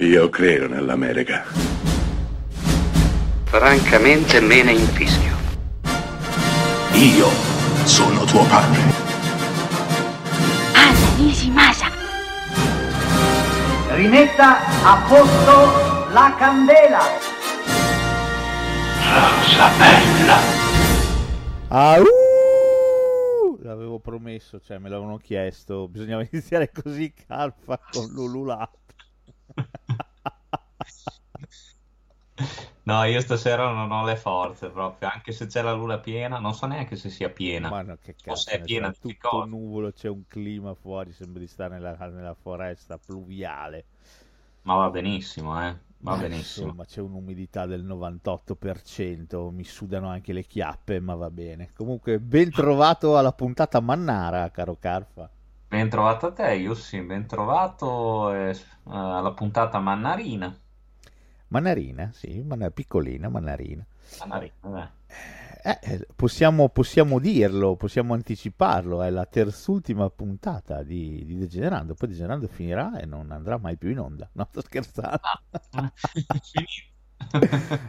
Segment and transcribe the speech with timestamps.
[0.00, 1.44] Io credo nell'America.
[3.44, 5.36] Francamente me ne infischio.
[6.94, 7.28] Io
[7.84, 8.80] sono tuo padre.
[10.72, 11.90] Anna Nishimasa.
[13.90, 17.00] Rimetta a posto la candela.
[19.04, 20.38] Rosa bella.
[21.68, 22.04] Au!
[23.60, 25.88] L'avevo promesso, cioè me l'avevano chiesto.
[25.88, 28.79] Bisognava iniziare così, Carfa, con l'ululato.
[32.82, 36.54] No, io stasera non ho le forze proprio, anche se c'è la luna piena, non
[36.54, 37.68] so neanche se sia piena.
[37.68, 41.12] Ma no, che O cazzo, se è piena di tutto nuvolo, c'è un clima fuori,
[41.12, 43.84] sembra di stare nella, nella foresta pluviale.
[44.62, 45.76] Ma va benissimo, eh.
[45.98, 46.66] Va Eh, benissimo.
[46.66, 51.70] Insomma, c'è un'umidità del 98%, mi sudano anche le chiappe, ma va bene.
[51.74, 55.30] Comunque, ben trovato alla puntata Mannara, caro Carfa.
[55.70, 60.54] Ben trovato a te, Yussi, ben trovato eh, alla puntata Mannarina.
[61.48, 63.84] Mannarina, sì, manna- piccolina, Mannarina.
[64.26, 64.52] Dai.
[65.62, 72.08] Eh, eh, possiamo, possiamo dirlo, possiamo anticiparlo, è la terzultima puntata di, di Degenerando, poi
[72.08, 74.28] Degenerando finirà e non andrà mai più in onda.
[74.32, 75.20] No, sto scherzando.
[76.50, 76.88] Finito.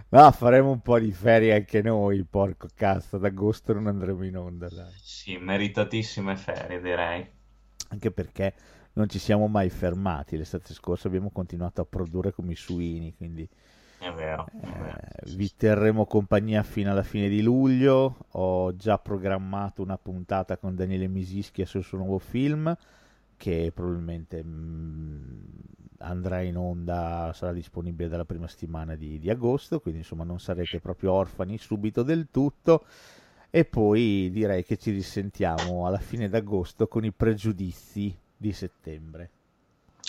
[0.10, 4.38] No, faremo un po' di ferie anche noi, porco cazzo, ad agosto non andremo in
[4.38, 4.92] onda, dai.
[5.02, 7.40] Sì, meritatissime ferie, direi.
[7.92, 8.54] Anche perché
[8.94, 13.48] non ci siamo mai fermati, l'estate scorsa abbiamo continuato a produrre come i suini, quindi
[14.00, 15.02] È vero, è vero.
[15.06, 18.26] eh, vi terremo compagnia fino alla fine di luglio.
[18.32, 22.76] Ho già programmato una puntata con Daniele Misischia sul suo nuovo film
[23.38, 25.44] che probabilmente mm,
[26.00, 30.80] andrà in onda, sarà disponibile dalla prima settimana di, di agosto, quindi insomma non sarete
[30.80, 32.86] proprio orfani subito del tutto.
[33.54, 39.30] E poi direi che ci risentiamo alla fine d'agosto con i pregiudizi di settembre.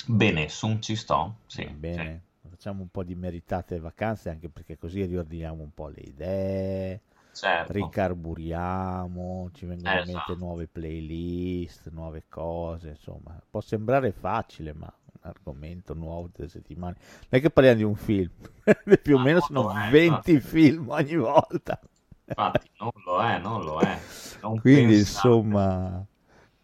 [0.06, 1.38] Bene, su, ci sto.
[1.46, 6.00] Sì, bene, facciamo un po' di meritate vacanze anche perché così riordiniamo un po' le
[6.00, 7.00] idee,
[7.32, 7.72] sì, certo.
[7.72, 10.36] ricarburiamo, ci vengono in mente Esatto.
[10.36, 16.96] nuove playlist, nuove cose, insomma, può sembrare facile, ma un argomento nuovo tutte le settimane.
[16.98, 18.30] Non è che parliamo di un film,
[19.02, 21.80] più o meno no, sono lo è, 20 film ogni volta.
[22.26, 23.98] Infatti, non lo è, non lo è.
[24.40, 24.98] Non Quindi pensate.
[24.98, 26.04] insomma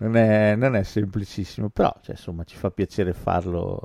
[0.00, 3.80] non è, non è semplicissimo, però cioè, insomma ci fa piacere farlo,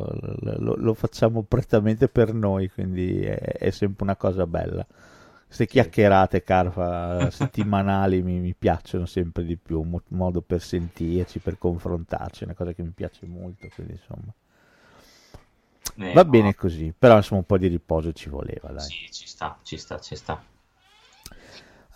[0.60, 4.86] lo, lo- facciamo prettamente per noi, quindi è, è sempre una cosa bella.
[5.46, 11.40] Queste chiacchierate, Carfa, settimanali mi, mi piacciono sempre di più, un mo- modo per sentirci,
[11.40, 14.34] per confrontarci, è una cosa che mi piace molto, quindi insomma
[15.98, 18.94] Eh, va no, bene così, però insomma un po' di riposo ci voleva, dai.
[18.96, 20.46] Sì, ci sta, ci sta, ci sta.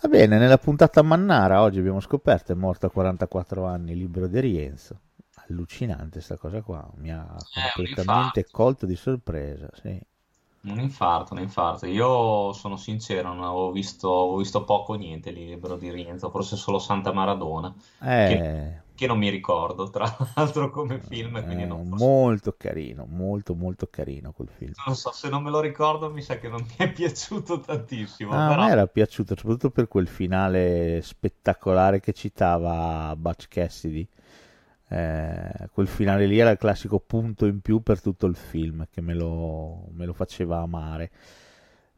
[0.00, 4.40] Va bene, nella puntata Mannara oggi abbiamo scoperto è morto a 44 anni Libero De
[4.40, 5.00] Rienzo.
[5.46, 10.00] Allucinante sta cosa qua, mi ha Eh, completamente colto di sorpresa, sì.
[10.62, 11.86] Un infarto, un infarto.
[11.86, 16.54] Io sono sincero, non avevo visto, avevo visto poco niente lì, libero di rientro, forse
[16.56, 20.04] solo Santa Maradona, È, che non mi ricordo, tra
[20.34, 24.74] l'altro come film, quindi non posso- molto carino, molto molto carino quel film.
[24.86, 28.34] non so, se non me lo ricordo mi sa che non mi è piaciuto tantissimo,
[28.34, 34.06] Ah, a però me era piaciuto soprattutto per quel finale spettacolare che citava Butch Cassidy.
[34.90, 39.00] Eh, quel finale lì era il classico punto in più per tutto il film che
[39.00, 41.10] me lo, me lo faceva amare.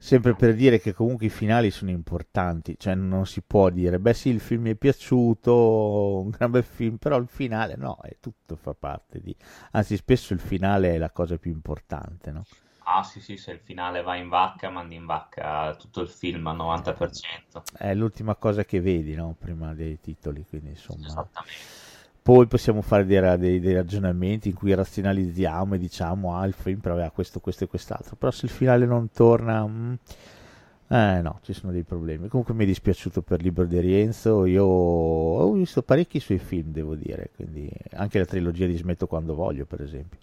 [0.03, 4.15] Sempre per dire che comunque i finali sono importanti, cioè non si può dire, beh
[4.15, 8.17] sì, il film mi è piaciuto, un gran bel film, però il finale no, è
[8.19, 9.37] tutto fa parte di...
[9.73, 12.47] Anzi, spesso il finale è la cosa più importante, no?
[12.85, 16.47] Ah sì sì, se il finale va in vacca, mandi in vacca tutto il film
[16.47, 17.63] al 90%.
[17.77, 19.37] È l'ultima cosa che vedi, no?
[19.39, 21.09] Prima dei titoli, quindi insomma...
[21.09, 21.89] Esattamente.
[22.23, 26.79] Poi possiamo fare dei, dei- dei ragionamenti in cui razionalizziamo e diciamo, ah, il film
[26.81, 28.17] però aveva questo, questo e quest'altro.
[28.17, 29.95] Però se il finale non torna, mm,
[30.89, 32.29] eh no, ci sono dei problemi.
[32.29, 34.45] Comunque mi è dispiaciuto per Libero di Rienzo.
[34.45, 39.35] Io ho visto parecchi suoi film, devo dire, quindi anche la trilogia di Smetto quando
[39.35, 40.19] voglio, per esempio.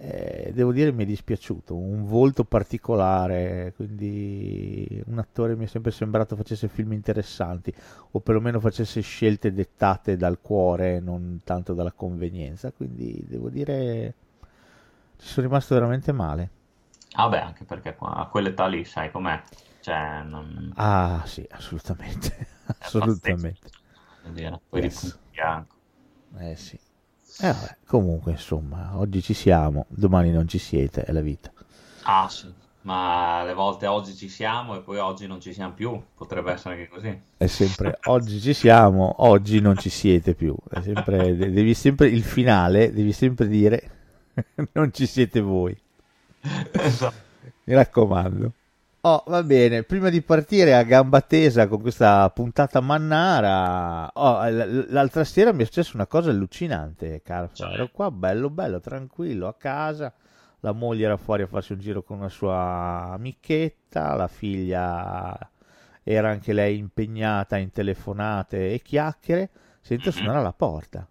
[0.00, 5.90] Eh, devo dire mi è dispiaciuto, un volto particolare, quindi un attore mi è sempre
[5.90, 7.74] sembrato facesse film interessanti
[8.12, 14.14] o perlomeno facesse scelte dettate dal cuore, non tanto dalla convenienza, quindi devo dire
[15.18, 16.50] ci sono rimasto veramente male.
[17.16, 19.42] Ah beh, anche perché a quell'età lì, sai com'è?
[19.80, 20.74] Cioè, non...
[20.76, 22.46] Ah sì, assolutamente,
[22.80, 23.66] assolutamente.
[24.68, 24.90] poi di Yes.
[24.90, 25.76] punto bianco.
[26.38, 26.78] Eh sì.
[27.40, 31.52] Eh, vabbè, comunque insomma, oggi ci siamo, domani non ci siete, è la vita.
[32.02, 32.52] Ah sì,
[32.82, 36.74] ma alle volte oggi ci siamo e poi oggi non ci siamo più, potrebbe essere
[36.74, 37.20] anche così.
[37.36, 40.56] È sempre oggi ci siamo, oggi non ci siete più.
[40.68, 43.90] È sempre, de- devi sempre il finale, devi sempre dire
[44.72, 45.78] non ci siete voi.
[46.72, 47.26] esatto.
[47.64, 48.52] Mi raccomando.
[49.10, 54.46] Oh, va bene, prima di partire a gamba tesa con questa puntata mannara, oh,
[54.90, 57.54] l'altra sera mi è successa una cosa allucinante, Carfa.
[57.54, 57.72] Cioè?
[57.72, 60.12] Ero qua bello, bello, tranquillo, a casa,
[60.60, 65.50] la moglie era fuori a farsi un giro con una sua amichetta, la figlia
[66.02, 69.48] era anche lei impegnata in telefonate e chiacchiere,
[69.80, 71.08] sento suonare alla porta.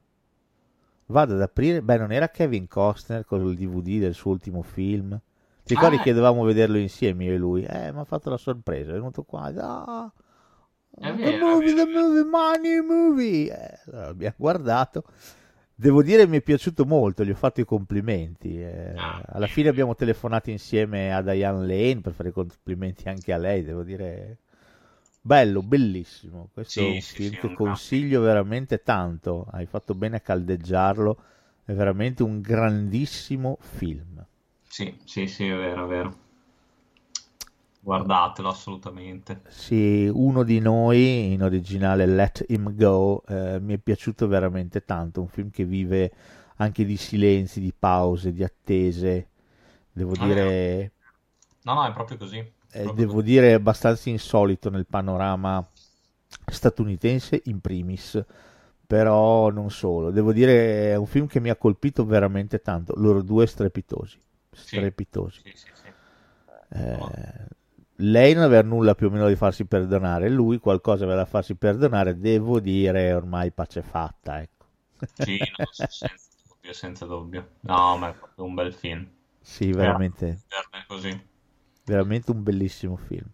[1.08, 5.20] Vado ad aprire, beh non era Kevin Costner con il DVD del suo ultimo film?
[5.68, 7.64] Ti ricordi ah, che dovevamo vederlo insieme io e lui?
[7.64, 9.52] Eh, mi ha fatto la sorpresa, è venuto qua.
[9.58, 10.10] Ah,
[10.96, 13.52] the movie, the movie, money movie.
[13.52, 15.04] Eh, allora abbiamo guardato.
[15.76, 18.62] Devo dire mi è piaciuto molto, gli ho fatto i complimenti.
[18.62, 23.34] Eh, ah, alla fine abbiamo telefonato insieme a Diane Lane per fare i complimenti anche
[23.34, 24.38] a lei, devo dire.
[25.20, 26.48] Bello, bellissimo.
[26.54, 29.46] Questo sì, è un sì, film sì, che consiglio veramente tanto.
[29.52, 31.18] Hai fatto bene a caldeggiarlo.
[31.66, 34.17] È veramente un grandissimo film.
[34.68, 36.16] Sì, sì, sì, è vero, è vero.
[37.80, 39.42] Guardatelo assolutamente.
[39.48, 45.22] Sì, uno di noi, in originale Let Him Go, eh, mi è piaciuto veramente tanto.
[45.22, 46.12] Un film che vive
[46.58, 49.30] anche di silenzi, di pause, di attese.
[49.92, 50.92] Devo ah, dire...
[51.64, 52.38] No, no, è proprio così.
[52.38, 53.26] È proprio devo così.
[53.26, 55.66] dire abbastanza insolito nel panorama
[56.46, 58.22] statunitense in primis
[58.86, 60.12] però non solo.
[60.12, 62.94] Devo dire è un film che mi ha colpito veramente tanto.
[62.96, 64.20] Loro due strepitosi
[64.58, 65.42] strepitosi.
[65.44, 65.88] Sì, sì, sì,
[66.70, 66.98] eh,
[67.98, 71.56] lei non aveva nulla più o meno di farsi perdonare, lui qualcosa aveva da farsi
[71.56, 74.42] perdonare, devo dire ormai pace fatta.
[74.42, 74.66] Ecco.
[75.14, 77.50] Sì, no, senza dubbio, senza dubbio.
[77.62, 79.08] No, ma è proprio un bel film.
[79.42, 80.42] Sì, veramente.
[80.88, 81.26] Così.
[81.86, 83.30] Veramente un bellissimo film.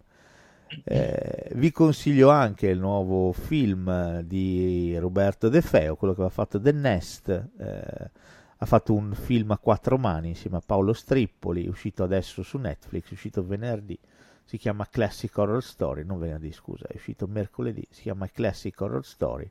[0.86, 6.60] Eh, vi consiglio anche il nuovo film di Roberto De Feo, quello che aveva fatto
[6.60, 7.28] The Nest.
[7.58, 8.10] Eh,
[8.64, 13.10] ha fatto un film a quattro mani insieme a Paolo Strippoli, uscito adesso su Netflix,
[13.10, 13.98] uscito venerdì,
[14.42, 19.04] si chiama Classic Horror Story, non venerdì scusa, è uscito mercoledì, si chiama Classic Horror
[19.04, 19.50] Story,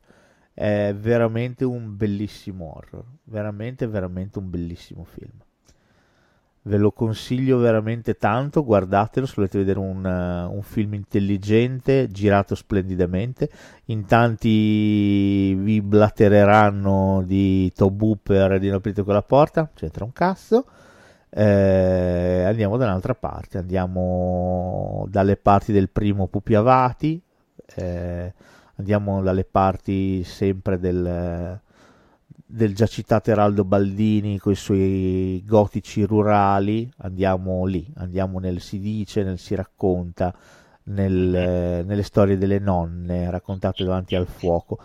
[0.52, 5.43] è veramente un bellissimo horror, veramente veramente un bellissimo film
[6.66, 12.56] ve lo consiglio veramente tanto, guardatelo se volete vedere un, uh, un, film intelligente, girato
[12.56, 13.50] splendidamente,
[13.86, 20.66] in tanti vi blattereranno di Top Hooper di Non aprite quella porta, c'entra un cazzo,
[21.30, 27.22] eh, andiamo da un'altra parte, andiamo dalle parti del primo Pupi Avati,
[27.76, 28.34] eh,
[28.76, 31.60] andiamo dalle parti sempre del
[32.54, 38.78] del già citato Eraldo Baldini con i suoi gotici rurali, andiamo lì, andiamo nel si
[38.78, 40.32] dice, nel si racconta,
[40.84, 44.78] nel, eh, nelle storie delle nonne raccontate davanti al fuoco.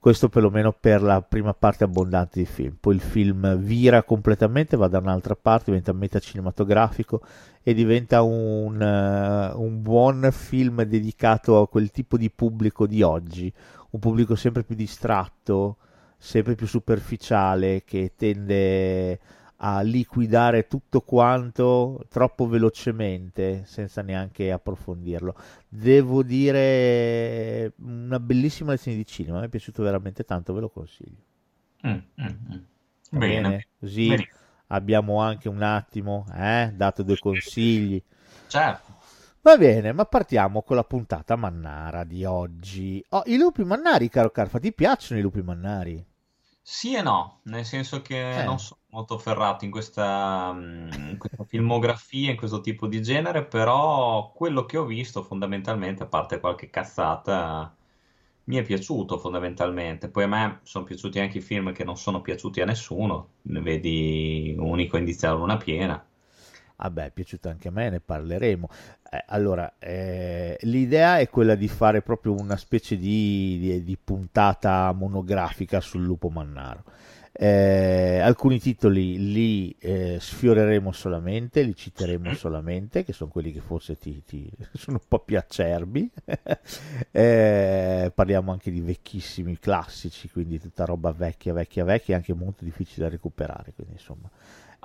[0.00, 2.76] Questo perlomeno per la prima parte abbondante di film.
[2.80, 7.22] Poi il film vira completamente, va da un'altra parte, diventa metacinematografico
[7.62, 13.52] e diventa un, uh, un buon film dedicato a quel tipo di pubblico di oggi,
[13.90, 15.76] un pubblico sempre più distratto,
[16.16, 19.18] sempre più superficiale che tende
[19.58, 25.34] a liquidare tutto quanto troppo velocemente senza neanche approfondirlo.
[25.68, 31.24] Devo dire una bellissima lezione di cinema, mi è piaciuto veramente tanto, ve lo consiglio.
[31.86, 32.58] Mm, mm, mm.
[33.10, 33.40] Bene.
[33.40, 33.66] bene.
[33.78, 34.28] così bene.
[34.68, 38.02] abbiamo anche un attimo eh, dato due consigli.
[38.48, 38.95] Certo.
[39.46, 43.02] Va bene, ma partiamo con la puntata mannara di oggi.
[43.10, 46.04] Oh, i lupi mannari, caro Carfa, ti piacciono i lupi mannari?
[46.68, 48.42] Sì e no, nel senso che Eh.
[48.42, 53.44] non sono molto ferrato in questa, mm, in questa filmografia, in questo tipo di genere,
[53.46, 57.74] però quello che ho visto fondamentalmente, a parte qualche cazzata,
[58.44, 60.08] mi è piaciuto fondamentalmente.
[60.10, 63.60] Poi a me sono piaciuti anche i film che non sono piaciuti a nessuno, ne
[63.60, 66.04] vedi Unico Indizio alla Luna Piena.
[66.76, 68.68] Vabbè, ah è piaciuto anche a me, ne parleremo.
[69.10, 74.92] Eh, allora, eh, l'idea è quella di fare proprio una specie di, di, di puntata
[74.92, 76.84] monografica sul lupo mannaro.
[77.38, 83.98] Eh, alcuni titoli li eh, sfioreremo solamente, li citeremo solamente, che sono quelli che forse
[83.98, 86.10] ti, ti sono un po' più acerbi.
[87.10, 93.04] eh, parliamo anche di vecchissimi classici, quindi tutta roba vecchia, vecchia, vecchia, anche molto difficile
[93.04, 93.72] da recuperare.
[93.74, 94.30] Quindi insomma,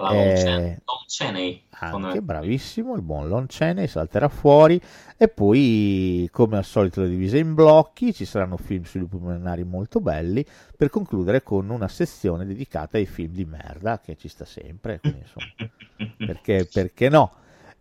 [0.01, 1.63] la eh, Lon Chaney.
[1.79, 4.79] Anche bravissimo, il buon Lon Chaney salterà fuori
[5.17, 9.63] e poi come al solito le divise in blocchi, ci saranno film sui lupi millenari
[9.63, 14.45] molto belli per concludere con una sezione dedicata ai film di merda che ci sta
[14.45, 17.31] sempre, quindi, insomma, perché, perché no?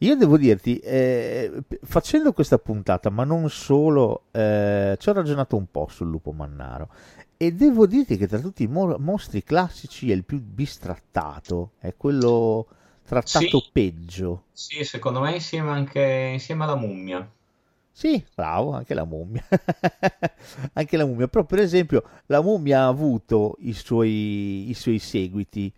[0.03, 5.71] Io devo dirti, eh, facendo questa puntata, ma non solo, eh, ci ho ragionato un
[5.71, 6.89] po' sul lupo mannaro
[7.43, 11.97] e devo dirti che tra tutti i mo- mostri classici è il più bistrattato, è
[11.97, 12.67] quello
[13.03, 14.45] trattato Sì, peggio.
[14.53, 16.01] sì, secondo me insieme anche
[16.33, 17.31] insieme alla mummia.
[17.93, 19.45] Sì, bravo, anche la mummia.
[20.75, 21.29] Anche la mummia.
[21.29, 25.73] Però, per esempio, la mummia ha avuto i suoi, i suoi seguiti.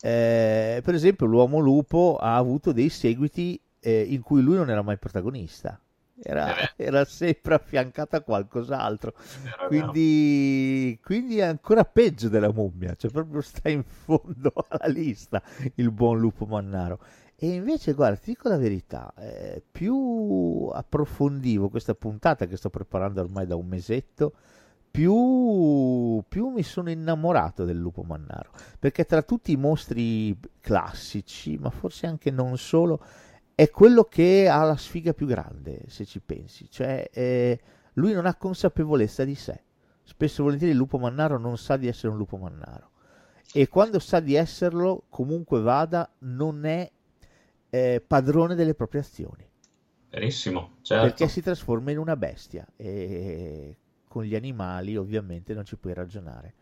[0.00, 4.82] Eh, per esempio, l'uomo lupo ha avuto dei seguiti eh, in cui lui non era
[4.82, 5.78] mai protagonista.
[6.22, 9.14] Era, vero, era sempre affiancato a qualcos'altro.
[9.42, 9.66] vero.
[9.68, 12.94] Quindi, quindi è ancora peggio della mummia.
[12.94, 15.42] Cioè, proprio sta in fondo alla lista
[15.74, 17.00] il buon lupo mannaro.
[17.38, 23.20] E invece, guarda, ti dico la verità, eh, più approfondivo questa puntata che sto preparando
[23.20, 24.32] ormai da un mesetto,
[24.90, 31.68] più, più mi sono innamorato del lupo mannaro, perché tra tutti i mostri classici, ma
[31.68, 33.04] forse anche non solo,
[33.56, 36.68] è quello che ha la sfiga più grande, se ci pensi.
[36.70, 37.60] Cioè, eh,
[37.94, 39.62] lui non ha consapevolezza di sé.
[40.02, 42.90] Spesso e volentieri il lupo mannaro non sa di essere un lupo mannaro.
[43.54, 46.90] E quando sa di esserlo, comunque vada, non è
[47.70, 49.48] eh, padrone delle proprie azioni,
[50.10, 51.28] Verissimo, perché certo.
[51.28, 56.54] si trasforma in una bestia e con gli animali ovviamente non ci puoi ragionare.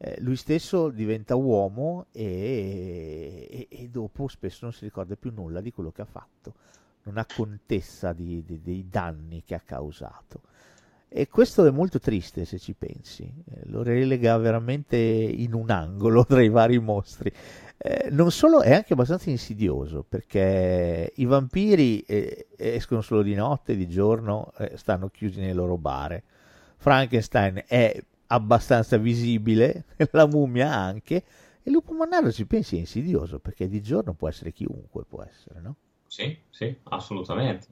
[0.00, 5.60] Eh, lui stesso diventa uomo e, e- e dopo spesso non si ricorda più nulla
[5.60, 6.54] di quello che ha fatto,
[7.04, 10.42] non ha contezza di- di- dei danni che ha causato.
[11.10, 16.24] E questo è molto triste se ci pensi, eh, lo relega veramente in un angolo
[16.26, 17.32] tra i vari mostri.
[17.78, 23.74] Eh, non solo, è anche abbastanza insidioso perché i vampiri eh, escono solo di notte,
[23.74, 26.22] di giorno eh, stanno chiusi nei loro bare.
[26.76, 31.24] Frankenstein è abbastanza visibile, la mummia anche,
[31.62, 35.60] e lupo mannaro ci pensi è insidioso perché di giorno può essere chiunque, può essere,
[35.60, 35.76] no?
[36.06, 37.66] Sì, sì, assolutamente.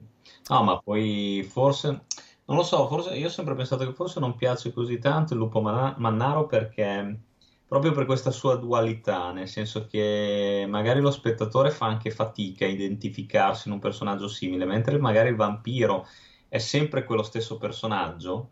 [0.49, 2.05] No, ma poi forse,
[2.45, 5.39] non lo so, forse io ho sempre pensato che forse non piace così tanto il
[5.39, 7.21] lupo Manna- mannaro perché
[7.67, 12.69] proprio per questa sua dualità, nel senso che magari lo spettatore fa anche fatica a
[12.69, 16.05] identificarsi in un personaggio simile, mentre magari il vampiro
[16.47, 18.51] è sempre quello stesso personaggio,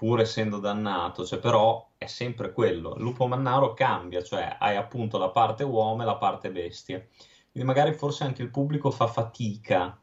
[0.00, 2.94] pur essendo dannato, cioè però è sempre quello.
[2.96, 6.98] Il lupo mannaro cambia, cioè hai appunto la parte uomo e la parte bestia.
[7.52, 9.98] Quindi magari forse anche il pubblico fa fatica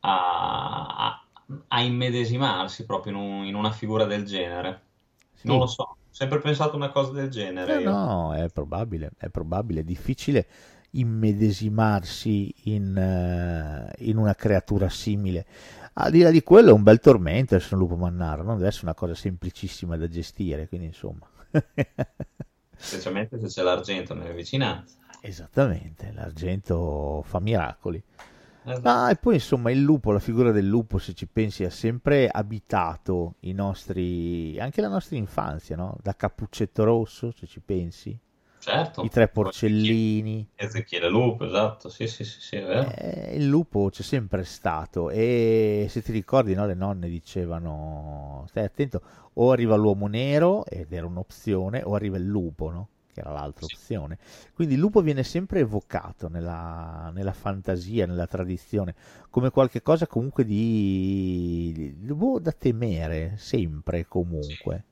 [0.00, 1.20] a,
[1.68, 4.82] a- immedesimarsi proprio in, un- in una figura del genere.
[5.42, 8.02] Non lo Sì, so, ho sempre pensato una cosa del genere io.
[8.02, 10.46] no, è probabile, è probabile, è difficile
[10.90, 15.46] immedesimarsi in, eh, in una creatura simile.
[15.96, 18.68] Al di là di quello è un bel tormento essere un lupo mannaro, non deve
[18.68, 21.26] essere una cosa semplicissima da gestire, quindi insomma.
[22.76, 24.96] Specialmente se c'è l'argento nelle vicinanze.
[25.20, 28.02] Esattamente, l'argento fa miracoli.
[28.66, 28.88] Esatto.
[28.88, 32.28] Ah, e poi insomma il lupo, la figura del lupo, se ci pensi, ha sempre
[32.28, 35.96] abitato i nostri, anche la nostra infanzia, no?
[36.02, 38.18] Da Cappuccetto Rosso, se ci pensi,
[38.98, 40.48] i Certo, tre Poi Ezechiele porcellini.
[40.56, 42.56] Ezechiele Lupo, esatto, sì, sì, sì, sì.
[42.66, 48.64] Eh, il lupo c'è sempre stato e se ti ricordi, no, le nonne dicevano, stai
[48.64, 49.00] attento,
[49.34, 52.88] o arriva l'uomo nero ed era un'opzione, o arriva il lupo, no?
[53.12, 54.18] Che era l'altra Sì, opzione.
[54.52, 58.94] Quindi il lupo viene sempre evocato nella, nella fantasia, nella tradizione,
[59.30, 64.06] come qualche cosa comunque di, di- boh, da temere, sempre e
[64.38, 64.56] sì.
[64.56, 64.84] comunque.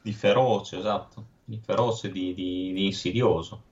[0.00, 3.62] Di feroce, esatto, di feroce, di, di- di insidioso.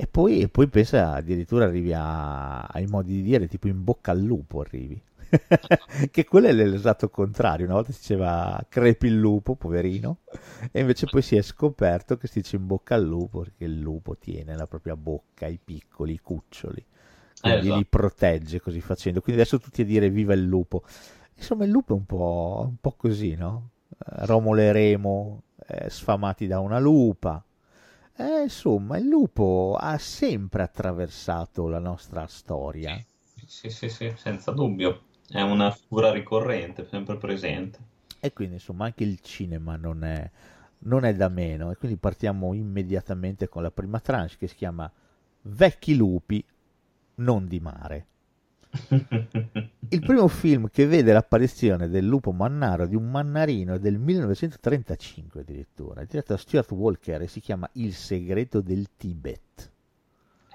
[0.00, 4.12] E poi, e poi pensa addirittura arrivi a- ai modi di dire, tipo in bocca
[4.12, 5.00] al lupo arrivi.
[6.10, 7.64] Che quello è l'esatto contrario.
[7.66, 10.18] Una volta si diceva crepi il lupo, poverino,
[10.70, 13.78] e invece poi si è scoperto che si dice in bocca al lupo perché il
[13.80, 16.84] lupo tiene nella propria bocca i piccoli, i cuccioli,
[17.42, 17.86] Eh, quindi li esatto.
[17.86, 19.20] protegge così facendo.
[19.20, 20.84] Quindi adesso tutti a dire viva il lupo.
[21.36, 23.70] Insomma, il lupo è un po', un po' così, no?
[23.90, 27.44] Eh, Romolo e Remo eh, sfamati da una lupa.
[28.16, 33.00] Eh, insomma, il lupo ha sempre attraversato la nostra storia.
[33.46, 35.02] Sì, sì, sì, senza dubbio.
[35.28, 37.78] È una figura ricorrente, sempre presente.
[38.18, 40.28] E quindi, insomma, anche il cinema non è,
[40.80, 41.70] non è da meno.
[41.70, 44.90] E quindi partiamo immediatamente con la prima tranche che si chiama
[45.42, 46.44] Vecchi lupi,
[47.16, 48.06] non di mare.
[49.90, 55.40] Il primo film che vede l'apparizione del lupo mannaro di un mannarino è del 1935
[55.40, 59.70] addirittura, è diretto da Stuart Walker e si chiama Il segreto del Tibet.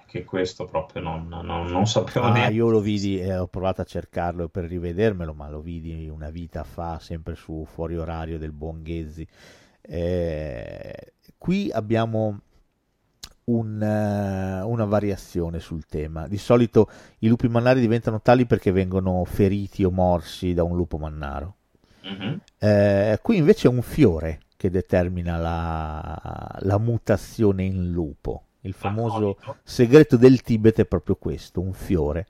[0.06, 2.54] Che questo proprio non, non- non sapevo Ah, neanche.
[2.54, 6.64] io lo vidi e ho provato a cercarlo per rivedermelo, ma lo vidi una vita
[6.64, 9.28] fa, sempre su fuori orario del buon Ghezzi.
[9.82, 12.42] Eh, qui abbiamo
[13.46, 16.28] un, eh, una variazione sul tema.
[16.28, 20.98] Di solito i lupi mannari diventano tali perché vengono feriti o morsi da un lupo
[20.98, 21.56] mannaro.
[22.04, 22.42] Mhm.
[22.60, 28.44] Eh, qui invece è un fiore che determina la, la mutazione in lupo.
[28.62, 32.28] Il famoso segreto del Tibet è proprio questo, un fiore.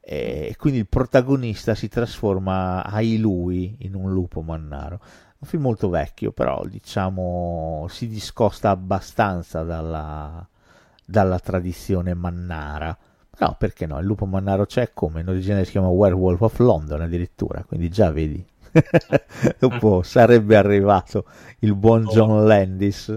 [0.00, 5.00] E quindi il protagonista si trasforma ai lui in un lupo mannaro.
[5.38, 10.46] Un film molto vecchio, però diciamo si discosta abbastanza dalla,
[11.04, 12.96] dalla tradizione mannara.
[13.38, 13.98] No, perché no?
[13.98, 18.10] Il lupo mannaro c'è come in origine si chiama Werewolf of London addirittura, quindi già
[18.10, 18.44] vedi.
[19.58, 21.26] Dopo sarebbe arrivato
[21.60, 23.14] il buon John Landis.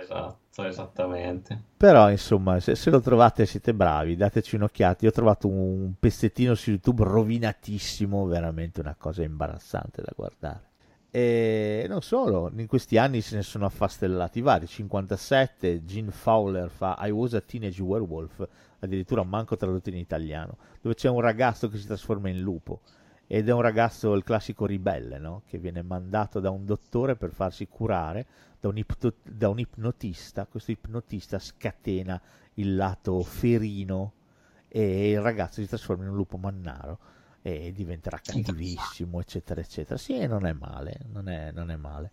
[0.00, 1.58] Esatto esattamente.
[1.76, 5.04] Però, insomma, se, se, lo trovate siete bravi, dateci un'occhiata.
[5.04, 10.70] Io ho trovato un pezzettino su YouTube rovinatissimo, veramente una cosa imbarazzante da guardare.
[11.14, 14.66] E non solo, in questi anni se ne sono affastellati vari.
[14.66, 20.94] 57, Gene Fowler fa I Was a Teenage Werewolf, addirittura manco tradotto in italiano, dove
[20.94, 22.80] c'è un ragazzo che si trasforma in lupo.
[23.26, 25.42] Ed è un ragazzo, il classico ribelle, no?
[25.46, 28.26] che viene mandato da un dottore per farsi curare
[28.58, 32.18] da un, ipto, da un ipnotista, questo ipnotista scatena
[32.54, 34.12] il lato ferino
[34.66, 36.98] e il ragazzo si trasforma in un lupo mannaro
[37.42, 39.98] e diventerà cattivissimo, eccetera, eccetera.
[39.98, 42.10] Sì, non è male, non è, non è male.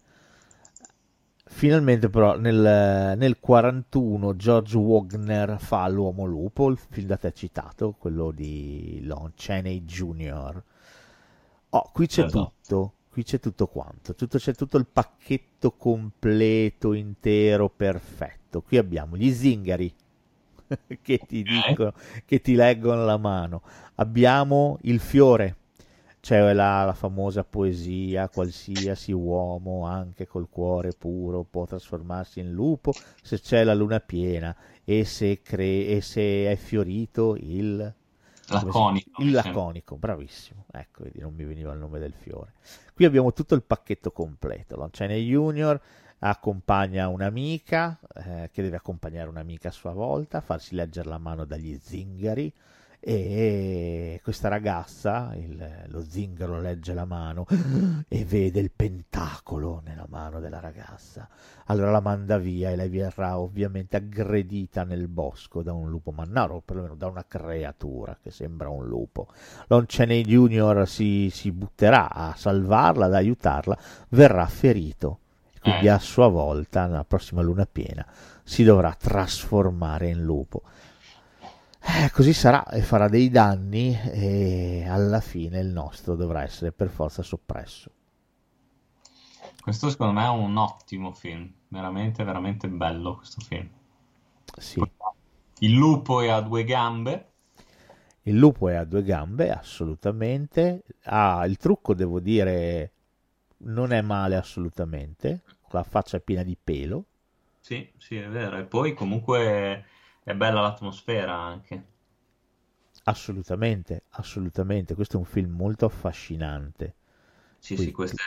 [1.51, 7.95] Finalmente però nel, nel 41 George Wagner fa L'uomo lupo, il film da te citato,
[7.98, 10.63] quello di Lon Chaney Jr.
[11.69, 12.53] Oh, qui c'è esatto.
[12.62, 18.62] tutto, qui c'è tutto quanto, tutto, c'è tutto il pacchetto completo, intero, perfetto.
[18.62, 19.93] Qui abbiamo gli zingari
[21.01, 21.93] che ti dicono,
[22.25, 23.61] che ti leggono la mano.
[23.95, 25.55] Abbiamo il fiore,
[26.19, 32.93] c'è la, la, famosa poesia, qualsiasi uomo, anche col cuore puro, può trasformarsi in lupo
[33.21, 37.93] se c'è la luna piena e se, cre- e se è fiorito il
[38.51, 39.21] Laconico.
[39.21, 40.65] Il laconico, bravissimo.
[40.71, 42.53] Ecco, vedi, non mi veniva il nome del fiore.
[42.93, 44.75] Qui abbiamo tutto il pacchetto completo.
[44.75, 45.79] Lanciane Junior
[46.19, 51.77] accompagna un'amica, eh, che deve accompagnare un'amica a sua volta, farsi leggere la mano dagli
[51.81, 52.53] zingari
[53.01, 57.46] e questa ragazza, il, lo zingaro legge la mano
[58.09, 61.29] e vede il pentacolo nella mano della ragazza.
[61.67, 66.55] Allora la manda via e lei verrà ovviamente aggredita nel bosco da un lupo mannaro,
[66.55, 69.27] o perlomeno da una creatura che sembra un lupo.
[69.67, 70.85] Lon Chaney Jr.
[70.85, 73.77] Si, si butterà a salvarla, ad aiutarla,
[74.09, 75.20] verrà ferito.
[75.61, 75.89] Quindi eh.
[75.89, 78.05] a sua volta, nella prossima luna piena,
[78.43, 80.63] si dovrà trasformare in lupo
[81.81, 86.89] eh, così sarà e farà dei danni e alla fine il nostro dovrà essere per
[86.89, 87.89] forza soppresso.
[89.61, 93.67] Questo secondo me è un ottimo film, veramente, veramente bello questo film.
[94.57, 94.81] Sì.
[95.59, 97.27] Il lupo è a due gambe.
[98.24, 100.83] Il lupo è a due gambe, assolutamente.
[101.03, 102.91] Ah, il trucco, devo dire,
[103.59, 105.43] non è male assolutamente.
[105.72, 107.05] La faccia piena di pelo.
[107.59, 108.57] Sì, sì, è vero.
[108.57, 109.85] E poi comunque
[110.24, 111.85] è bella l'atmosfera anche.
[113.03, 114.95] Assolutamente, assolutamente.
[114.95, 116.95] Questo è un film molto affascinante.
[117.57, 117.91] Sì, Quindi...
[117.91, 118.22] sì, questo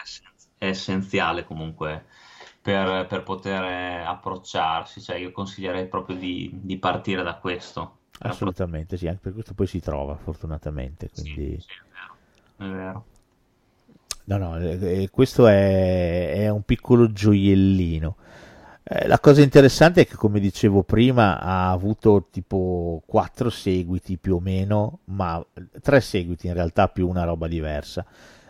[0.59, 2.07] è essenziale comunque
[2.61, 5.01] per, per, poter approcciarsi.
[5.01, 7.99] Cioè, io consiglierei proprio di, di partire da questo.
[8.21, 11.11] Assolutamente, sì, anche per questo poi si trova, fortunatamente.
[11.11, 11.61] Quindi...
[11.61, 12.17] Sì, sì, è vero.
[12.57, 13.07] È vero.
[14.25, 18.17] No, no, eh, questo è, è un piccolo gioiellino.
[18.85, 24.37] Eh, la cosa interessante è che, come dicevo prima, ha avuto tipo quattro seguiti più
[24.37, 25.45] o meno, ma
[25.81, 28.05] tre seguiti in realtà più una roba diversa,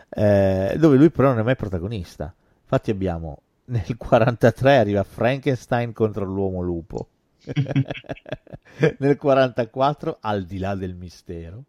[0.09, 2.35] eh, dove lui però non è mai protagonista.
[2.63, 7.09] Infatti abbiamo nel 43 arriva Frankenstein contro l'uomo lupo,
[8.99, 11.65] nel 44 Al di là del mistero,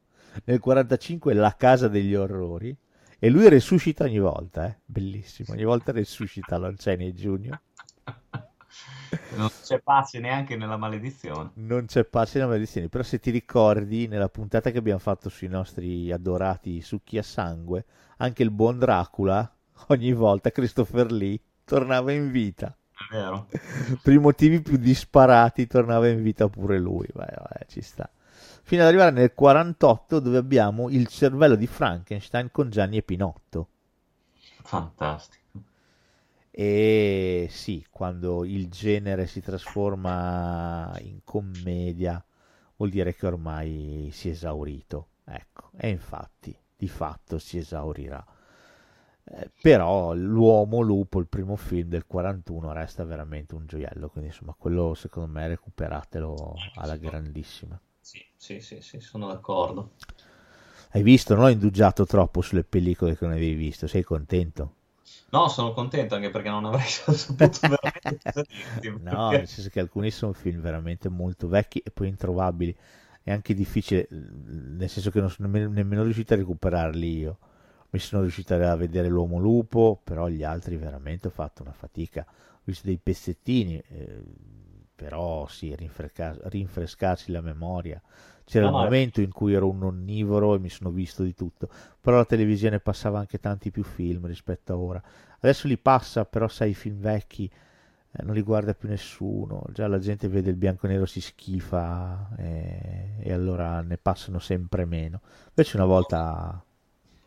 [0.46, 2.76] nel 45 La casa degli orrori,
[3.24, 4.80] e lui resuscita ogni volta, eh?
[4.84, 7.58] bellissimo, ogni volta resuscita Lonceni Junior.
[9.38, 11.52] Non c'è pace neanche nella maledizione.
[11.54, 15.48] Non c'è pace nella maledizione, però se ti ricordi nella puntata che abbiamo fatto sui
[15.48, 17.86] nostri adorati succhi a sangue,
[18.18, 19.50] anche il buon Dracula,
[19.88, 22.76] ogni volta Christopher Lee tornava in vita.
[22.92, 23.48] È vero.
[24.02, 28.10] per i motivi più disparati tornava in vita pure lui, Beh, vabbè, ci sta.
[28.66, 33.68] Fino ad arrivare nel 48 dove abbiamo il cervello di Frankenstein con Gianni e Pinotto.
[34.62, 35.62] Fantastico.
[36.50, 42.24] E sì, quando il genere si trasforma in commedia,
[42.78, 45.08] vuol dire che ormai si è esaurito.
[45.26, 48.26] Ecco, e infatti, di fatto si esaurirà.
[49.26, 54.10] Eh, però l'uomo lupo, il primo film del 41, resta veramente un gioiello.
[54.10, 57.80] Quindi, insomma, quello secondo me recuperatelo alla grandissima.
[58.04, 59.94] Sì, sì, sì, sì, sono d'accordo.
[60.92, 61.36] Hai visto?
[61.36, 63.86] Non ho indugiato troppo sulle pellicole che non avevi visto.
[63.88, 64.76] Sei contento?
[65.32, 68.46] No, sono contento anche perché non avrei saputo veramente cosa
[68.80, 69.02] dirti.
[69.02, 72.76] No, nel senso che alcuni sono film veramente molto vecchi e poi introvabili.
[73.22, 77.38] È anche difficile, nel senso che non sono nemmeno, nemmeno riuscito a recuperarli io.
[77.90, 82.26] Mi sono riuscito a vedere l'uomo lupo, però gli altri veramente ho fatto una fatica.
[82.28, 84.22] Ho visto dei pezzettini, eh,
[84.96, 88.02] però sì, rinfresca- rinfrescarsi la memoria.
[88.46, 91.70] C'era no, un momento in cui ero un onnivoro e mi sono visto di tutto,
[92.00, 95.02] però la televisione passava anche tanti più film rispetto a ora.
[95.40, 97.50] Adesso li passa, però sai, i film vecchi
[98.12, 101.22] eh, non li guarda più nessuno, già la gente vede il bianco e nero si
[101.22, 105.22] schifa e, e allora ne passano sempre meno.
[105.50, 106.64] Invece una volta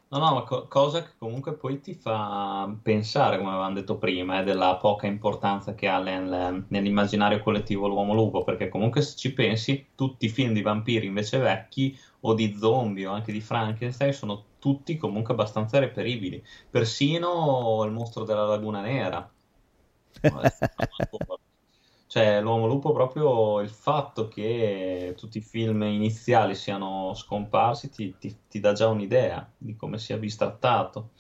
[0.09, 4.39] No, no, ma co- cosa che comunque poi ti fa pensare, come avevamo detto prima,
[4.41, 9.33] eh, della poca importanza che ha nel- nell'immaginario collettivo l'uomo lupo, perché comunque se ci
[9.33, 14.13] pensi, tutti i film di vampiri invece vecchi, o di zombie, o anche di Frankenstein,
[14.13, 16.43] sono tutti comunque abbastanza reperibili.
[16.71, 19.29] Persino il mostro della laguna nera.
[22.17, 28.35] Cioè, l'uomo lupo, proprio il fatto che tutti i film iniziali siano scomparsi ti, ti,
[28.49, 31.11] ti dà già un'idea di come sia bistrattato.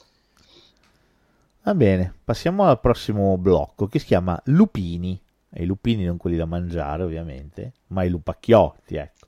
[1.64, 5.20] Va bene, passiamo al prossimo blocco che si chiama Lupini.
[5.50, 9.26] E i lupini non quelli da mangiare, ovviamente, ma i lupacchiotti, ecco.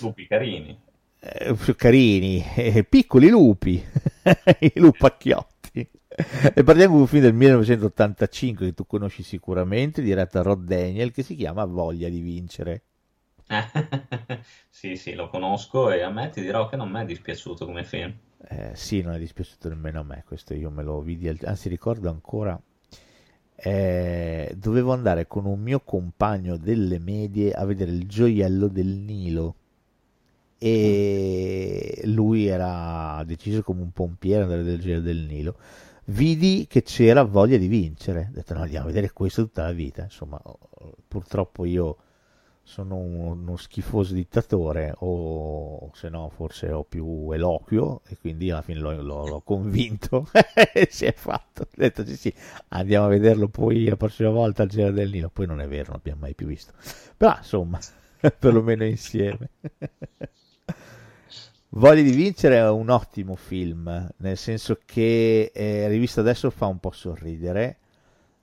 [0.00, 0.76] Lupi carini.
[1.20, 3.80] Eh, carini, eh, piccoli lupi,
[4.58, 5.57] i lupacchiotti.
[6.54, 11.12] E parliamo di un film del 1985 che tu conosci sicuramente, diretto da Rod Daniel,
[11.12, 12.82] che si chiama Voglia di vincere.
[14.68, 17.84] sì, sì, lo conosco e a me ti dirò che non mi è dispiaciuto come
[17.84, 18.12] film.
[18.48, 22.08] Eh, sì, non è dispiaciuto nemmeno a me, questo io me lo vidi, anzi ricordo
[22.08, 22.60] ancora,
[23.54, 29.54] eh, dovevo andare con un mio compagno delle medie a vedere il gioiello del Nilo
[30.58, 35.56] e lui era deciso come un pompiere andare del gioiello del Nilo
[36.08, 38.28] vidi che c'era voglia di vincere.
[38.30, 40.02] Ho detto no, andiamo a vedere questo tutta la vita.
[40.02, 40.40] Insomma,
[41.06, 41.96] purtroppo io
[42.62, 48.78] sono uno, schifoso dittatore o se no forse ho più eloquio e quindi alla fine
[48.78, 50.28] l'ho, l'ho, l'ho convinto
[50.88, 51.62] si è fatto.
[51.62, 52.34] Ho detto sì sì,
[52.68, 55.30] andiamo a vederlo poi la prossima volta al Giro del Nilo.
[55.30, 56.72] Poi non è vero, non abbiamo mai più visto.
[57.16, 57.78] Però insomma,
[58.38, 59.50] perlomeno insieme.
[61.70, 66.78] Voglia di vincere è un ottimo film, nel senso che eh, rivisto adesso fa un
[66.78, 67.78] po' sorridere,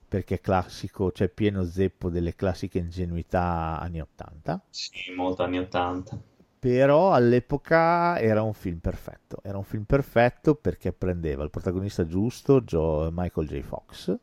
[0.06, 4.62] perché è classico, cioè pieno zeppo delle classiche ingenuità anni 80.
[4.70, 6.18] Sì, molto anni 80.
[6.60, 12.60] Però all'epoca era un film perfetto, era un film perfetto perché prendeva il protagonista giusto,
[12.60, 13.60] Joe, Michael J.
[13.60, 14.16] Fox,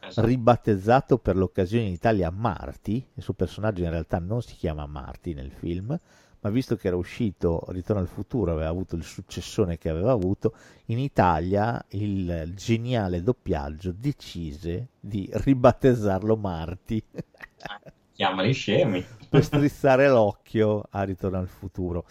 [0.00, 0.26] esatto.
[0.26, 5.34] ribattezzato per l'occasione in Italia Marty, il suo personaggio in realtà non si chiama Marty
[5.34, 5.98] nel film,
[6.46, 10.54] ma visto che era uscito Ritorno al futuro, aveva avuto il successone che aveva avuto,
[10.86, 17.02] in Italia il geniale doppiaggio decise di ribattezzarlo Marty.
[18.14, 19.04] Chiamali scemi.
[19.28, 22.04] per strizzare l'occhio a Ritorno al futuro.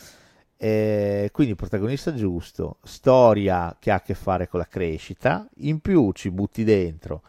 [0.57, 6.11] Eh, quindi protagonista giusto, storia che ha a che fare con la crescita, in più
[6.11, 7.21] ci butti dentro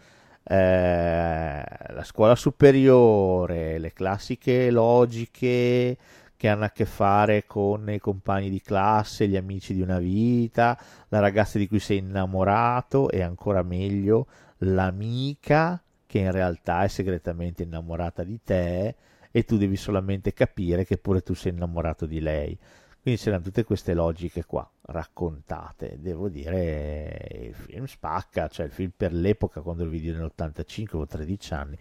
[0.49, 5.97] eh, la scuola superiore, le classiche logiche
[6.37, 10.79] che hanno a che fare con i compagni di classe, gli amici di una vita,
[11.09, 14.27] la ragazza di cui sei innamorato e ancora meglio
[14.59, 18.95] l'amica che in realtà è segretamente innamorata di te
[19.31, 22.59] e tu devi solamente capire che pure tu sei innamorato di lei.
[23.03, 25.99] Quindi c'erano tutte queste logiche qua raccontate.
[26.01, 31.07] Devo dire, il film spacca, cioè il film per l'epoca, quando lo vidi nell'85, avevo
[31.07, 31.79] 13 anni,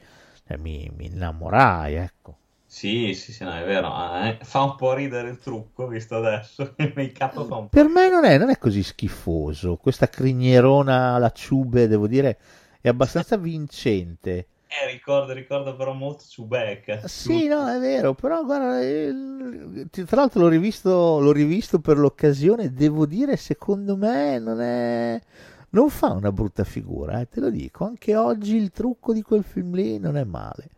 [0.47, 2.37] eh, mi, mi innamorai, ecco.
[2.75, 3.87] Sì, sì, sì, no, è vero.
[4.21, 4.37] Eh?
[4.41, 6.73] Fa un po' ridere il trucco, visto adesso.
[6.75, 7.67] Il make-up fa un po'.
[7.69, 9.77] Per me non è, non è così schifoso.
[9.77, 12.37] Questa crignerona alla ciube, devo dire,
[12.81, 14.47] è abbastanza vincente.
[14.67, 17.07] Eh, ricordo, ricordo però molto Chewbacca.
[17.07, 19.87] Sì, no, è vero, però guarda, il...
[19.89, 25.21] tra l'altro l'ho rivisto, l'ho rivisto per l'occasione, devo dire, secondo me non è...
[25.69, 27.85] Non fa una brutta figura, eh, te lo dico.
[27.85, 30.71] Anche oggi il trucco di quel film lì non è male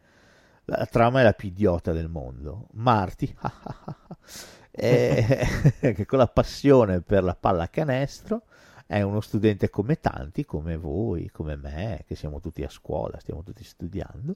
[0.67, 2.67] la trama è la più idiota del mondo.
[2.73, 3.33] Marty,
[4.71, 5.47] è,
[5.79, 8.43] che con la passione per la palla a canestro
[8.85, 13.43] è uno studente come tanti, come voi, come me, che siamo tutti a scuola, stiamo
[13.43, 14.35] tutti studiando.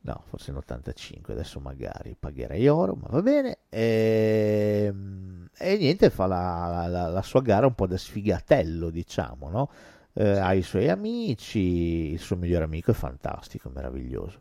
[0.00, 3.58] No, forse in 85, adesso magari pagherei oro, ma va bene.
[3.68, 9.50] E, ehm, e niente, fa la, la, la, sua gara un po' da sfigatello, diciamo,
[9.50, 9.70] no?
[10.12, 14.40] Eh, ha i suoi amici, il suo migliore amico è fantastico, meraviglioso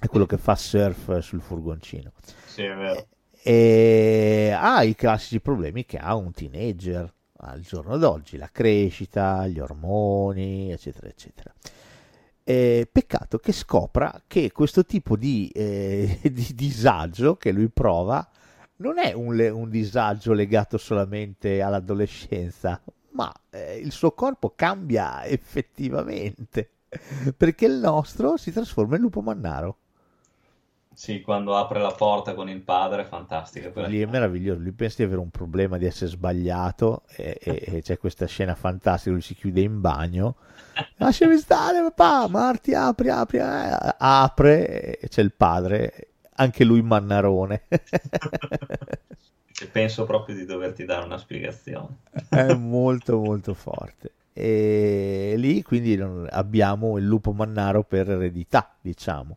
[0.00, 2.12] è quello che fa surf sul furgoncino.
[2.46, 3.06] Sì, è vero.
[3.42, 9.60] E ha i classici problemi che ha un teenager al giorno d'oggi, la crescita, gli
[9.60, 11.52] ormoni, eccetera, eccetera.
[12.42, 18.28] Eh, peccato che scopra che questo tipo di, eh, di disagio che lui prova
[18.76, 22.80] non è un, un, disagio legato solamente all'adolescenza,
[23.12, 26.70] ma eh, il suo corpo cambia effettivamente,
[27.36, 29.78] perché il nostro si trasforma in lupo mannaro.
[30.96, 33.82] Sì, quando apre la porta con il padre è fantastico.
[33.82, 37.82] Lì è meraviglioso, lui pensa di avere un problema di essere sbagliato e, e, e
[37.82, 40.36] c'è questa scena fantastica, lui si chiude in bagno,
[40.96, 43.94] lasciami stare papà, Marti apri, apri, eh.
[43.98, 47.64] apre e c'è il padre, anche lui mannarone.
[49.70, 51.98] penso proprio di doverti dare una spiegazione.
[52.30, 54.12] è molto molto forte.
[54.32, 59.36] E lì quindi abbiamo il lupo mannaro per eredità, diciamo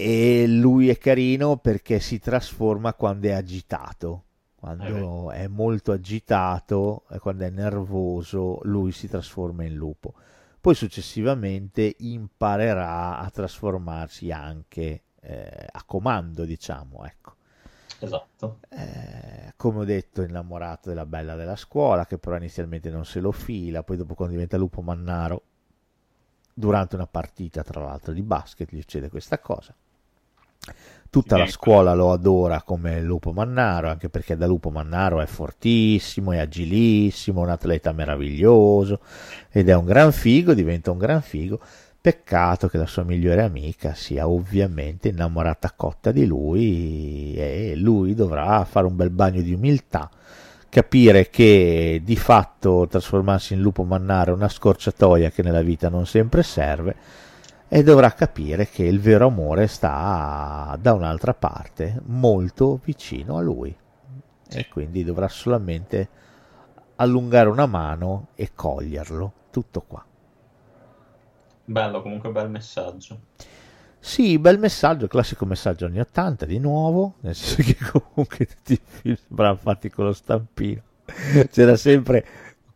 [0.00, 4.22] e lui è carino perché si trasforma quando è agitato.
[4.54, 10.14] Quando eh è molto agitato quando è nervoso lui si trasforma in lupo.
[10.60, 17.34] Poi successivamente imparerà a trasformarsi anche eh, a comando diciamo ecco.
[17.98, 18.60] Esatto.
[18.68, 23.32] Eh, come ho detto innamorato della bella della scuola che però inizialmente non se lo
[23.32, 25.42] fila poi dopo quando diventa lupo mannaro
[26.54, 29.74] durante una partita tra l'altro di basket gli succede questa cosa
[31.10, 36.32] Tutta la scuola lo adora come Lupo Mannaro, anche perché da Lupo Mannaro è fortissimo,
[36.32, 39.00] è agilissimo, un atleta meraviglioso
[39.50, 41.60] ed è un gran figo, diventa un gran figo.
[42.00, 48.62] Peccato che la sua migliore amica sia ovviamente innamorata cotta di lui e lui dovrà
[48.64, 50.10] fare un bel bagno di umiltà,
[50.68, 56.06] capire che di fatto trasformarsi in lupo mannaro è una scorciatoia che nella vita non
[56.06, 56.94] sempre serve
[57.68, 63.76] e dovrà capire che il vero amore sta da un'altra parte, molto vicino a lui.
[64.50, 66.08] E quindi dovrà solamente
[66.96, 69.32] allungare una mano e coglierlo.
[69.50, 70.04] Tutto qua.
[71.64, 73.20] Bello, comunque bel messaggio.
[74.00, 78.80] Sì, bel messaggio, classico messaggio anni 80 di nuovo, nel senso che comunque tutti i
[78.82, 80.80] film sembravano fatti con lo stampino.
[81.50, 82.24] C'era sempre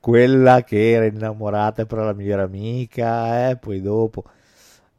[0.00, 4.24] quella che era innamorata però la migliore amica, eh, poi dopo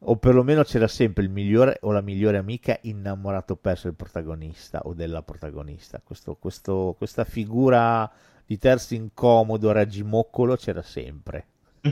[0.06, 4.94] o perlomeno c'era sempre il migliore o la migliore amica innamorato perso del protagonista o
[4.94, 6.02] della protagonista.
[6.04, 8.12] Questo, questo, questa figura
[8.46, 11.48] di terzo incomodo raggimoccolo c'era sempre.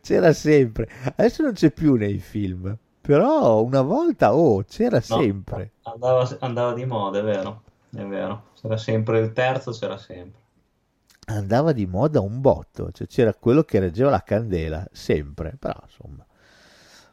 [0.00, 0.88] c'era sempre.
[1.16, 5.72] Adesso non c'è più nei film, però una volta, oh, c'era no, sempre.
[5.82, 7.62] Andava, andava di moda, è vero,
[7.94, 8.50] è vero.
[8.60, 10.42] C'era sempre il terzo, c'era sempre
[11.26, 16.24] andava di moda un botto, cioè c'era quello che reggeva la candela, sempre, però insomma.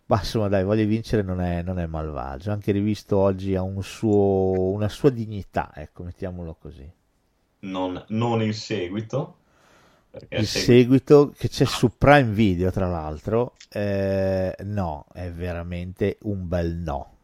[0.06, 3.82] Ma insomma dai, voglio vincere non è, non è malvagio, anche rivisto oggi ha un
[3.82, 6.90] suo, una sua dignità, ecco, mettiamolo così.
[7.60, 9.38] Non, non il seguito.
[10.28, 11.34] Il seguito...
[11.38, 17.16] che c'è su Prime Video, tra l'altro, eh, no, è veramente un bel no.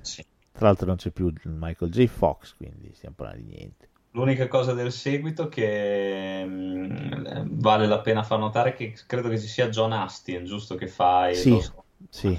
[0.00, 0.24] Sì.
[0.52, 2.06] Tra l'altro non c'è più Michael J.
[2.06, 3.87] Fox, quindi stiamo parlando di niente.
[4.12, 9.28] L'unica cosa del seguito che mh, mm, vale la pena far notare è che credo
[9.28, 11.60] che ci sia John Astin, giusto, che fa il sì,
[12.08, 12.38] sì.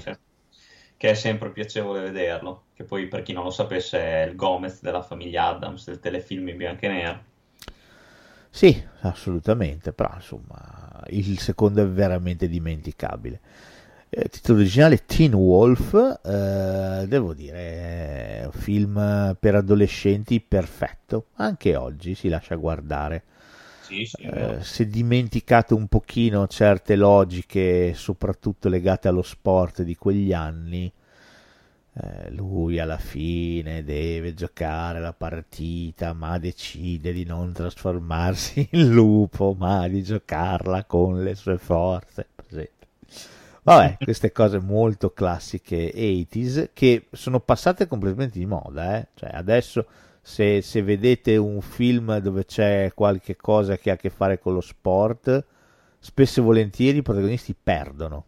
[0.96, 4.80] che è sempre piacevole vederlo, che poi per chi non lo sapesse è il Gomez
[4.82, 7.24] della famiglia Adams del telefilm in bianco e nero.
[8.50, 13.40] Sì, assolutamente, però insomma il secondo è veramente dimenticabile
[14.10, 15.94] eh, titolo originale Teen Wolf,
[16.24, 23.22] eh, devo dire, un film per adolescenti perfetto, anche oggi si lascia guardare.
[23.82, 30.32] Sì, sì, eh, se dimenticate un pochino certe logiche, soprattutto legate allo sport di quegli
[30.32, 30.92] anni,
[31.92, 39.54] eh, lui alla fine deve giocare la partita, ma decide di non trasformarsi in lupo,
[39.58, 42.26] ma di giocarla con le sue forze.
[42.34, 42.79] Presente.
[43.62, 49.08] Vabbè, queste cose molto classiche 80s che sono passate completamente di moda, eh?
[49.14, 49.86] Cioè, adesso
[50.22, 54.54] se, se, vedete un film dove c'è qualche cosa che ha a che fare con
[54.54, 55.44] lo sport,
[55.98, 58.24] spesso e volentieri i protagonisti perdono.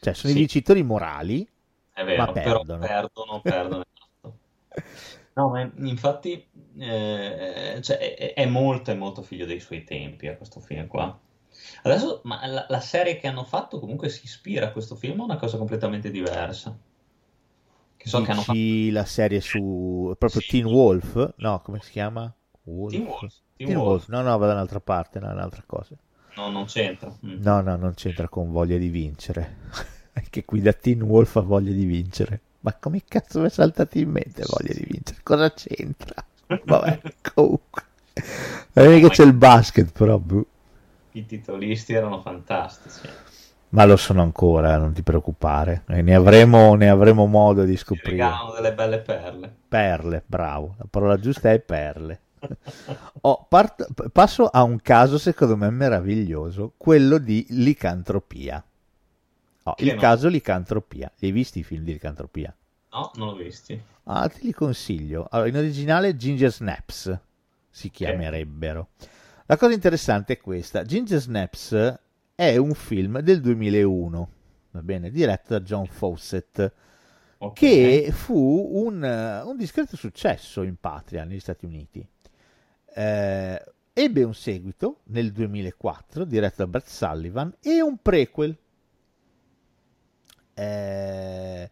[0.00, 0.38] Cioè, sono sì.
[0.38, 1.46] i vincitori morali,
[1.92, 2.86] è vero, ma perdono.
[2.86, 3.84] Perdono, perdono.
[5.34, 6.46] no, ma infatti
[6.78, 11.18] eh, cioè, è, è molto, è molto figlio dei suoi tempi a questo film qua.
[11.82, 15.24] Adesso, ma la, la, serie che hanno fatto comunque si ispira a questo film o
[15.24, 16.76] una cosa completamente diversa?
[17.96, 18.58] Che so Dici che hanno fatto...
[18.92, 20.48] la serie su proprio sì.
[20.48, 21.34] Teen Wolf?
[21.36, 22.32] No, come si chiama?
[22.64, 22.92] Wolf.
[22.92, 23.34] Teen Wolf.
[23.56, 23.88] Teen, Teen Wolf.
[23.88, 24.08] Wolf.
[24.08, 25.96] No, no, va da un'altra parte, no, è un'altra cosa.
[26.36, 27.12] No, non c'entra.
[27.24, 27.42] Mm.
[27.42, 29.56] No, no, non c'entra con voglia di vincere.
[30.12, 32.40] Anche qui da Teen Wolf ha voglia di vincere.
[32.60, 35.20] Ma come cazzo mi è saltato in mente voglia di vincere?
[35.22, 36.24] Cosa c'entra?
[36.46, 37.00] Vabbè,
[37.34, 37.82] comunque.
[38.12, 40.18] È che c'è il basket, però.
[40.18, 40.46] Boh.
[41.12, 43.08] I titolisti erano fantastici.
[43.70, 45.84] Ma lo sono ancora, non ti preoccupare.
[45.88, 48.10] E ne, avremo, ne avremo modo di scoprire.
[48.10, 49.54] regalano delle belle perle.
[49.68, 50.74] Perle, bravo.
[50.78, 52.20] La parola giusta è perle.
[53.22, 58.64] Oh, part- passo a un caso secondo me meraviglioso, quello di licantropia.
[59.64, 60.00] Oh, il no?
[60.00, 61.12] caso licantropia.
[61.18, 62.54] Li hai visti i film di licantropia?
[62.92, 63.78] No, non l'ho visti.
[64.04, 65.26] Ah, te li consiglio.
[65.30, 67.18] Allora, in originale Ginger Snaps
[67.68, 68.88] si chiamerebbero.
[69.50, 70.84] La cosa interessante è questa.
[70.84, 71.98] Ginger Snaps
[72.36, 74.30] è un film del 2001,
[74.70, 76.72] va bene, diretto da John Fawcett,
[77.38, 77.54] Ok.
[77.54, 82.06] che fu un, un discreto successo in patria negli Stati Uniti.
[82.94, 88.56] Eh, ebbe un seguito nel 2004, diretto da Brett Sullivan, e un prequel
[90.54, 91.70] eh,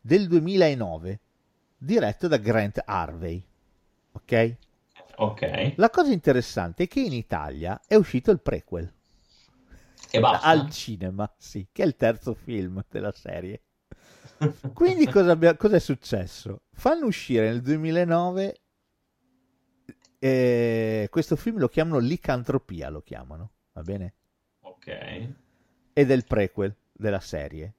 [0.00, 1.20] del 2009,
[1.76, 3.44] diretto da Grant Harvey.
[4.12, 4.56] Ok?
[5.20, 5.74] Ok.
[5.76, 8.92] La cosa interessante è che in Italia è uscito il prequel
[10.10, 10.46] E basta.
[10.46, 13.62] al cinema, sì, che è il terzo film della serie.
[14.72, 16.62] Quindi cosa, abbia- cosa è successo?
[16.72, 18.60] Fanno uscire nel 2009
[20.20, 24.14] eh, questo film lo chiamano Licantropia, lo chiamano, va bene?
[24.60, 24.88] Ok.
[25.92, 27.74] Ed è il prequel della serie.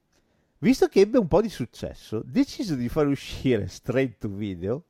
[0.60, 4.84] Visto che ebbe un po' di successo, deciso di far uscire straight to video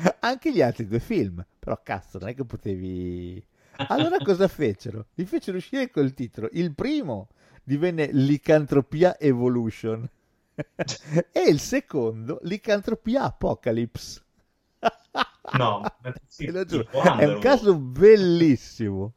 [0.20, 1.44] anche gli altri due film.
[1.58, 3.44] Però cazzo, non è che potevi...
[3.88, 5.06] Allora cosa fecero?
[5.14, 6.48] Li fecero uscire col titolo.
[6.52, 7.28] Il primo
[7.62, 10.08] divenne Licantropia Evolution
[11.32, 14.22] e il secondo Licantropia Apocalypse.
[15.52, 15.82] No,
[16.28, 19.14] sì, è un caso bellissimo.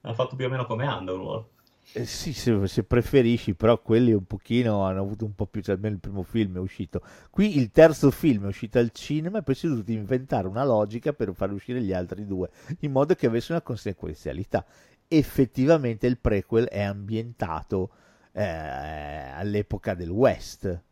[0.00, 1.46] Hanno fatto più o meno come Underworld.
[1.92, 5.74] Eh, sì, se, se preferisci, però quelli un pochino hanno avuto un po' più, cioè
[5.74, 7.02] almeno il primo film è uscito.
[7.30, 10.64] Qui il terzo film è uscito al cinema e poi si è dovuto inventare una
[10.64, 14.64] logica per far uscire gli altri due, in modo che avesse una conseguenzialità.
[15.08, 17.90] Effettivamente il prequel è ambientato
[18.32, 20.82] eh, all'epoca del West.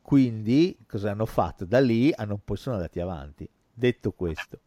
[0.00, 1.64] Quindi cosa hanno fatto?
[1.64, 3.48] Da lì hanno, poi sono andati avanti.
[3.72, 4.60] Detto questo,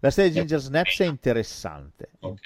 [0.00, 2.10] la serie Ginger Snaps è interessante.
[2.20, 2.40] Ok.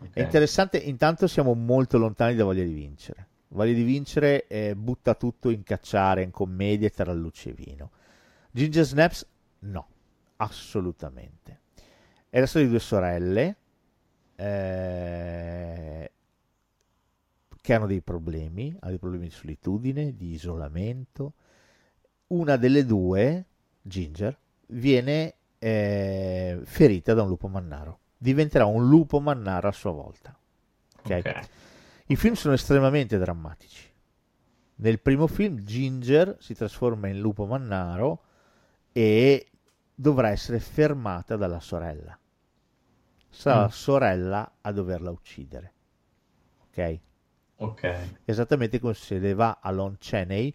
[0.00, 0.10] Ok.
[0.12, 3.28] È interessante, intanto siamo molto lontani da Voglia di vincere.
[3.48, 7.90] Voglia di vincere eh, butta tutto in cacciare, in commedie tra luce e vino.
[8.50, 9.26] Ginger Snaps
[9.60, 9.88] no,
[10.36, 11.60] assolutamente.
[12.28, 13.56] È la storia di due sorelle
[14.36, 16.12] eh,
[17.60, 21.34] che hanno dei problemi, hanno dei problemi di solitudine, di isolamento.
[22.28, 23.44] Una delle due,
[23.82, 27.98] Ginger, viene eh, ferita da un lupo mannaro.
[28.22, 30.38] Diventerà un lupo mannaro a sua volta.
[30.98, 31.10] Ok?
[31.24, 31.48] Ok.
[32.08, 33.88] I film sono estremamente drammatici.
[34.76, 38.22] Nel primo film Ginger si trasforma in lupo mannaro
[38.92, 39.50] e
[39.94, 42.18] dovrà essere fermata dalla sorella.
[43.30, 43.62] Sarà Mm.
[43.62, 45.72] la sorella a doverla uccidere.
[46.66, 46.98] Ok?
[47.56, 48.18] Ok.
[48.26, 50.54] Esattamente come succedeva a Lon Chaney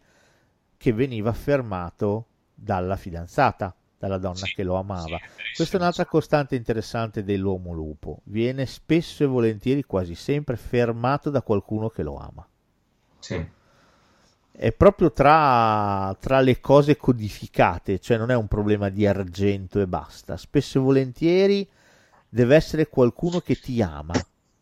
[0.78, 3.76] che veniva fermato dalla fidanzata,
[4.08, 5.20] dalla donna Sì, che lo amava.
[5.20, 5.54] sì.
[5.56, 8.20] Questa è un'altra costante interessante dell'uomo lupo.
[8.26, 12.48] Viene spesso e volentieri, quasi sempre, fermato da qualcuno che lo ama.
[13.20, 13.46] Sì.
[14.58, 19.88] È proprio tra, tra le cose codificate, cioè non è un problema di argento e
[19.88, 20.38] basta.
[20.38, 21.70] Spesso e volentieri
[22.30, 24.14] deve essere qualcuno che ti ama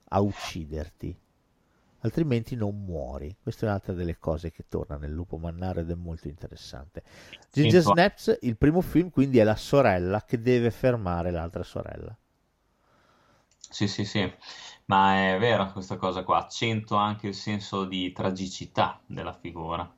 [0.09, 1.15] a ucciderti,
[2.03, 3.35] altrimenti non muori.
[3.41, 7.03] Questa è un'altra delle cose che torna nel lupo mannaro ed è molto interessante.
[7.51, 12.15] Ginger Sì, Snaps, il primo film, quindi è la sorella che deve fermare l'altra sorella.
[13.69, 14.31] Sì, sì, sì,
[14.85, 19.91] ma è vera questa cosa qua, accento anche il senso di tragicità della figura.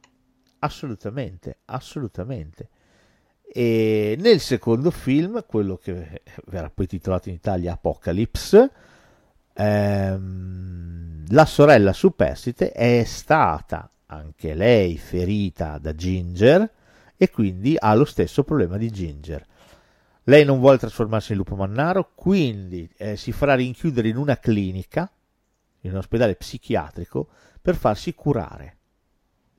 [0.59, 2.69] Assolutamente, assolutamente.
[3.43, 8.71] E nel secondo film, quello che verrà poi titolato in Italia Apocalypse,
[9.55, 16.69] ehm, la sorella superstite è stata anche lei ferita da Ginger
[17.17, 19.45] e quindi ha lo stesso problema di Ginger.
[20.23, 25.09] Lei non vuole trasformarsi in lupo mannaro, quindi eh, si farà rinchiudere in una clinica,
[25.81, 27.27] in un ospedale psichiatrico,
[27.61, 28.77] per farsi curare.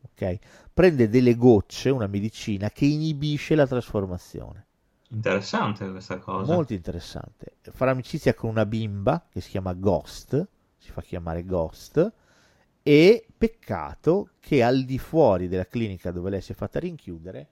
[0.03, 0.39] Ok?
[0.73, 4.66] Prende delle gocce, una medicina che inibisce la trasformazione.
[5.11, 6.53] Interessante questa cosa.
[6.53, 7.57] Molto interessante.
[7.71, 10.47] Farà amicizia con una bimba che si chiama Ghost,
[10.79, 12.13] si fa chiamare Ghost,
[12.83, 17.49] e peccato che al di fuori della clinica dove lei si è fatta rinchiudere,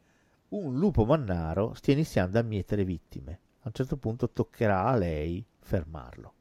[0.50, 3.38] un lupo mannaro stia iniziando a mietere vittime.
[3.60, 6.32] A un certo punto toccherà a lei fermarlo.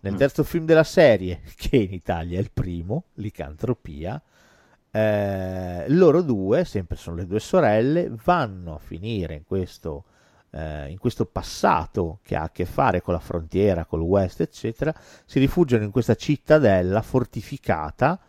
[0.00, 0.16] Nel Mm.
[0.16, 4.20] terzo film della serie, che in Italia è il primo, Licantropia,
[4.90, 10.04] eh, loro due, sempre sono le due sorelle, vanno a finire in questo,
[10.54, 14.94] eh, in questo passato che ha a che fare con la frontiera, col West, eccetera,
[15.24, 18.20] si rifugiano in questa cittadella fortificata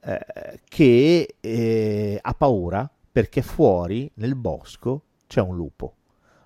[0.00, 5.96] eh, che eh, ha paura perché fuori nel bosco c'è un lupo.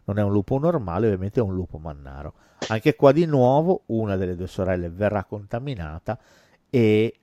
[0.05, 2.33] Non è un lupo normale, ovviamente è un lupo mannaro.
[2.69, 6.19] Anche qua di nuovo una delle due sorelle verrà contaminata
[6.71, 7.15] e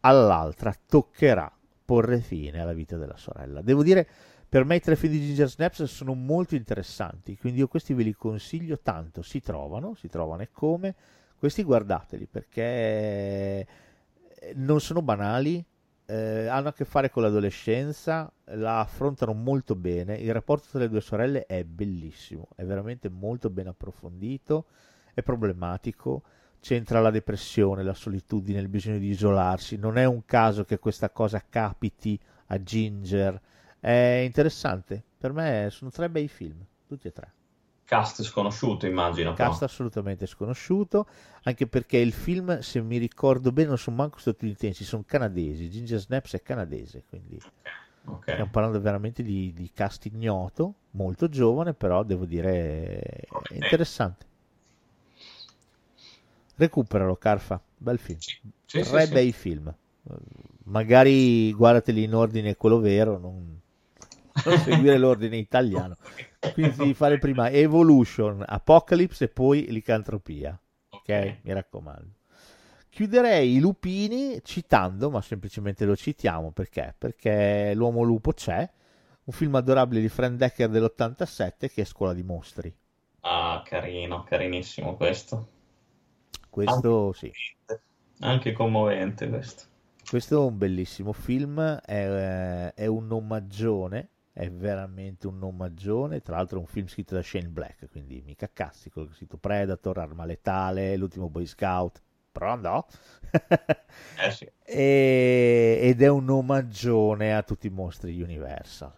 [0.00, 1.52] all'altra toccherà
[1.84, 3.60] porre fine alla vita della sorella.
[3.62, 4.08] Devo dire,
[4.56, 8.04] per me i tre film di Ginger Snaps sono molto interessanti, quindi io questi ve
[8.04, 9.20] li consiglio tanto.
[9.20, 10.94] Si trovano, si trovano e come.
[11.38, 13.66] Questi guardateli perché eh,
[14.54, 15.62] non sono banali,
[16.06, 20.16] eh, hanno a che fare con l'adolescenza, la affrontano molto bene.
[20.16, 24.68] Il rapporto tra le due sorelle è bellissimo, è veramente molto ben approfondito,
[25.12, 26.22] è problematico
[26.60, 29.76] c'entra la depressione, la solitudine, il bisogno di isolarsi.
[29.76, 33.38] Non è un caso che questa cosa capiti a Ginger.
[33.80, 35.02] È interessante.
[35.18, 37.32] Per me sono tre bei film, tutti e tre.
[37.86, 39.32] Cast sconosciuto, immagino.
[39.34, 39.66] Cast però.
[39.66, 41.06] assolutamente sconosciuto,
[41.44, 45.70] anche perché il film, se mi ricordo bene, non sono manco statunitensi, sono canadesi.
[45.70, 47.40] Ginger Snaps è canadese, quindi
[48.06, 48.34] okay.
[48.34, 53.56] stiamo parlando veramente di, di cast ignoto, molto giovane, però devo dire okay.
[53.56, 54.26] interessante.
[56.56, 58.18] Recuperalo, Carfa, bel film.
[58.18, 59.72] Sì, sì, Tre sì, bei film.
[60.64, 63.60] Magari guardateli in ordine quello vero, non
[64.64, 65.96] seguire l'ordine italiano.
[66.52, 70.58] Quindi devi fare prima Evolution, Apocalypse e poi Licantropia.
[70.90, 71.38] Ok, okay.
[71.42, 72.14] mi raccomando.
[72.88, 76.94] Chiuderei i lupini citando, ma semplicemente lo citiamo perché?
[76.96, 78.68] Perché l'uomo lupo c'è,
[79.24, 82.74] un film adorabile di Frank Decker dell'87 che è Scuola di mostri.
[83.20, 85.48] Ah, carino, carinissimo questo.
[86.48, 87.32] Questo anche, sì.
[88.20, 89.64] Anche commovente questo.
[90.08, 96.58] Questo è un bellissimo film, è, è un omaggione, è veramente un omaggione, tra l'altro
[96.58, 100.94] è un film scritto da Shane Black, quindi mica cazzi, quello scritto Predator, Arma Letale,
[100.98, 102.86] L'ultimo Boy Scout, però no.
[103.32, 104.46] eh sì.
[104.62, 108.92] e, ed è un omaggione a tutti i mostri Universal.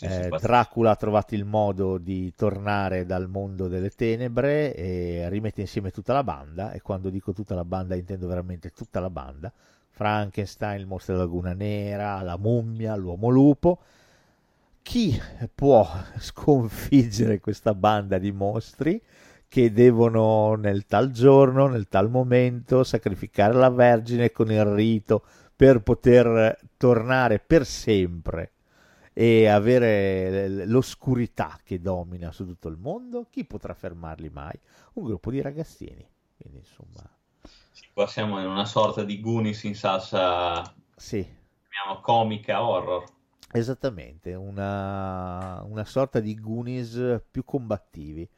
[0.00, 5.92] Eh, Dracula ha trovato il modo di tornare dal mondo delle tenebre e rimette insieme
[5.92, 6.72] tutta la banda.
[6.72, 9.52] E quando dico tutta la banda intendo veramente tutta la banda.
[9.90, 13.78] Frankenstein, il mostro della laguna nera, la mummia, l'uomo lupo
[14.86, 15.20] chi
[15.52, 15.84] può
[16.16, 19.02] sconfiggere questa banda di mostri
[19.48, 25.24] che devono nel tal giorno, nel tal momento sacrificare la Vergine con il rito
[25.56, 28.52] per poter tornare per sempre
[29.12, 34.56] e avere l'oscurità che domina su tutto il mondo, chi potrà fermarli mai?
[34.92, 36.08] Un gruppo di ragazzini.
[36.36, 37.02] Quindi insomma...
[37.72, 40.62] Sì, qua siamo in una sorta di Goonies in salsa
[40.94, 41.26] sì.
[41.68, 43.14] chiamiamo comica horror.
[43.56, 48.28] Esattamente, una, una sorta di Goonies più combattivi.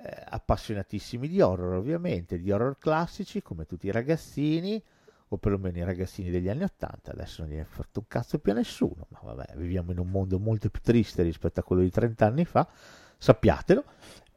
[0.00, 4.80] Eh, appassionatissimi di horror ovviamente, di horror classici come tutti i ragazzini,
[5.30, 8.52] o perlomeno i ragazzini degli anni 80, adesso non gli è fatto un cazzo più
[8.52, 11.90] a nessuno, ma vabbè, viviamo in un mondo molto più triste rispetto a quello di
[11.90, 12.66] 30 anni fa,
[13.18, 13.84] sappiatelo.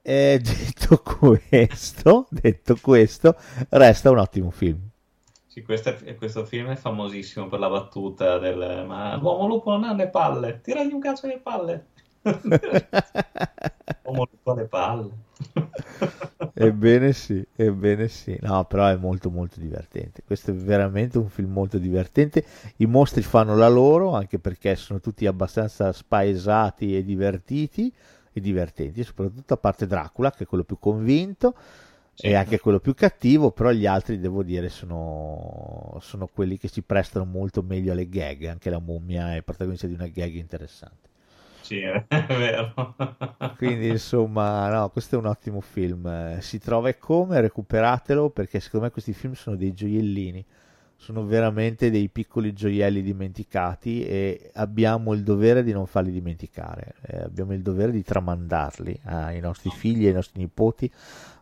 [0.01, 3.37] E detto questo, detto questo,
[3.69, 4.90] resta un ottimo film.
[5.51, 9.93] Sì, questo, questo, film è famosissimo per la battuta del ma l'uomo lupo non ha
[9.93, 11.87] le palle, tiragli un cazzo alle palle.
[14.03, 15.09] l'uomo lupo alle palle.
[16.55, 18.37] Ebbene sì, ebbene sì.
[18.39, 20.23] No, però è molto molto divertente.
[20.25, 22.45] Questo è veramente un film molto divertente.
[22.77, 27.93] I mostri fanno la loro, anche perché sono tutti abbastanza spaesati e divertiti
[28.31, 31.55] e divertenti, soprattutto a parte Dracula, che è quello più convinto
[32.21, 32.27] sì.
[32.27, 36.81] e anche quello più cattivo, però gli altri devo dire sono, sono quelli che si
[36.81, 41.09] prestano molto meglio alle gag, anche la mummia è protagonista di una gag interessante
[41.71, 42.95] sì, è vero.
[43.55, 46.37] Quindi insomma, no, questo è un ottimo film.
[46.39, 50.43] Si trova e come, recuperatelo perché secondo me questi film sono dei gioiellini.
[50.97, 56.93] Sono veramente dei piccoli gioielli dimenticati e abbiamo il dovere di non farli dimenticare.
[57.07, 60.91] Eh, abbiamo il dovere di tramandarli ai nostri figli, ai nostri nipoti,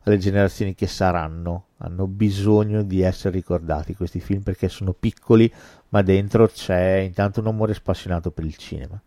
[0.03, 1.65] alle generazioni che saranno.
[1.77, 5.51] Hanno bisogno di essere ricordati questi film perché sono piccoli,
[5.89, 9.01] ma dentro c'è intanto un amore spassionato per il cinema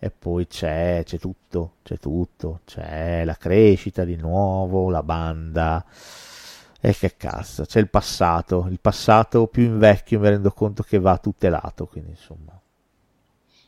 [0.00, 5.84] e poi c'è, c'è tutto, c'è tutto, c'è la crescita di nuovo, la banda
[6.80, 11.18] e che cazzo, c'è il passato, il passato più invecchio mi rendo conto che va
[11.18, 12.58] tutelato, quindi insomma.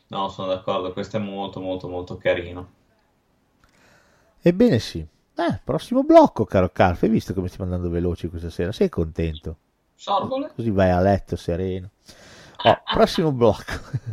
[0.07, 2.79] No, sono d'accordo, questo è molto molto molto carino.
[4.41, 5.05] Ebbene sì.
[5.35, 8.71] Eh, prossimo blocco, caro Carf, hai visto come stiamo andando veloci questa sera?
[8.71, 9.57] Sei contento?
[9.95, 10.51] Sorgole.
[10.55, 11.89] Così vai a letto sereno.
[12.63, 13.71] Oh, prossimo blocco.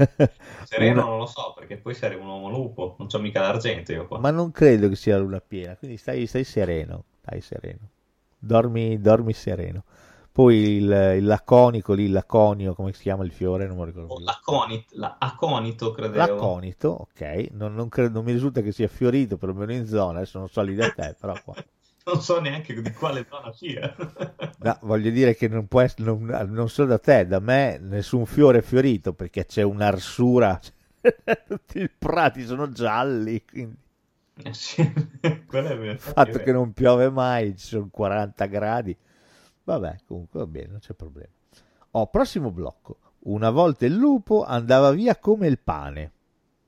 [0.65, 4.07] Sereno non lo so, perché poi sarei un uomo lupo, non c'ho mica l'argento io
[4.07, 4.19] qua.
[4.19, 7.89] Ma non credo che sia la luna piena, quindi stai, stai sereno, stai sereno.
[8.39, 9.85] Dormi, dormi sereno.
[10.39, 13.67] Poi il, il, laconico lì, il laconio, come si chiama il fiore?
[13.67, 14.15] Non mi ricordo.
[14.15, 16.17] Oh, l'aconito, l'aconito, credevo.
[16.17, 17.49] L'aconito, ok.
[17.55, 20.63] Non, non, credo, non mi risulta che sia fiorito, perlomeno in zona, adesso non so
[20.63, 21.55] lì da te, però qua.
[22.07, 23.93] non so neanche di quale zona sia.
[24.63, 28.25] no, voglio dire che non può essere, non, non solo da te, da me nessun
[28.25, 30.61] fiore è fiorito perché c'è un'arsura,
[31.49, 33.77] tutti i prati sono gialli, quindi...
[34.45, 38.97] Eh sì, il fatto che non piove mai, ci sono 40 gradi.
[39.69, 41.29] Vabbè, comunque va bene, non c'è problema.
[41.91, 42.97] Oh, prossimo blocco.
[43.25, 46.13] Una volta il lupo andava via come il pane.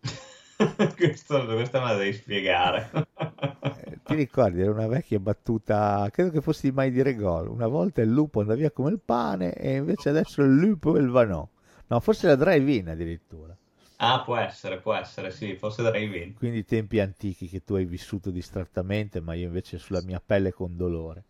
[0.95, 2.91] Questo, questa me la devi spiegare.
[2.93, 7.49] Eh, ti ricordi, era una vecchia battuta, credo che fossi mai dire gol.
[7.49, 11.01] Una volta il lupo andava via come il pane e invece adesso il lupo e
[11.01, 11.49] il vanò.
[11.87, 13.57] No, forse la drive-in addirittura.
[13.97, 16.35] Ah, può essere, può essere, sì, forse drive-in.
[16.35, 20.77] Quindi tempi antichi che tu hai vissuto distrattamente, ma io invece sulla mia pelle con
[20.77, 21.25] dolore.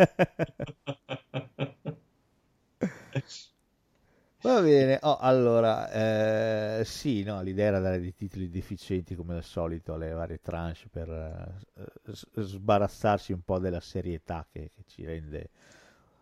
[4.42, 9.44] Va bene, oh, allora, eh, sì, no, l'idea era dare dei titoli deficienti come al
[9.44, 15.50] solito alle varie tranche per eh, sbarazzarsi un po' della serietà che, che ci rende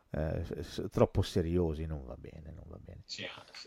[0.10, 0.44] eh,
[0.90, 3.02] troppo seriosi, non va bene, non va bene.
[3.06, 3.24] Sì,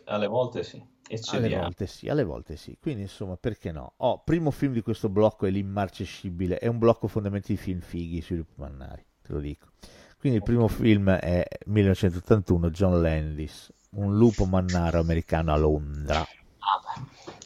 [0.07, 0.83] alle volte sì,
[1.28, 3.93] alle volte sì, alle volte sì, quindi insomma perché no?
[3.99, 8.20] Oh, primo film di questo blocco è L'Immarcescibile, è un blocco fondamentalmente di film fighi
[8.20, 9.66] sui lupi mannari te lo dico.
[10.18, 16.20] Quindi il primo film è 1981, John Landis, un lupo mannaro americano a Londra.
[16.20, 16.28] Ah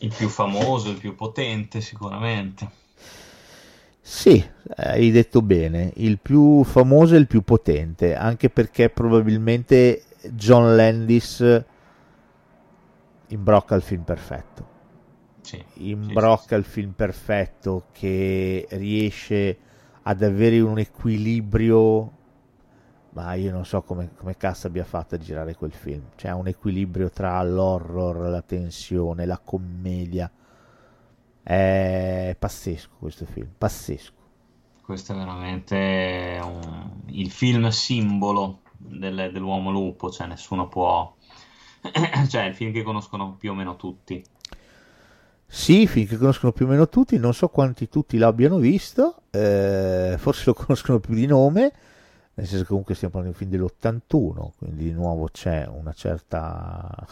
[0.01, 2.82] il più famoso, il più potente sicuramente.
[4.01, 4.45] Sì,
[4.76, 11.64] hai detto bene, il più famoso e il più potente, anche perché probabilmente John Landis
[13.28, 14.72] imbrocca il film perfetto.
[15.41, 19.59] Sì, imbrocca sì, sì, il film perfetto che riesce
[20.05, 22.22] ad avere un equilibrio
[23.14, 26.02] ma io non so come, come cazzo abbia fatto a girare quel film.
[26.16, 30.28] C'è un equilibrio tra l'horror, la tensione, la commedia.
[31.40, 34.22] È pazzesco questo film, pazzesco.
[34.82, 37.02] Questo è veramente un...
[37.07, 41.14] il film simbolo del, dell'uomo lupo cioè nessuno può
[42.28, 44.22] cioè il film che conoscono più o meno tutti
[45.47, 50.45] sì, finché conoscono più o meno tutti, non so quanti tutti l'abbiano visto, eh, forse
[50.47, 51.72] lo conoscono più di nome,
[52.34, 55.92] nel senso che comunque stiamo parlando di un film dell'81, quindi di nuovo c'è una
[55.92, 57.07] certa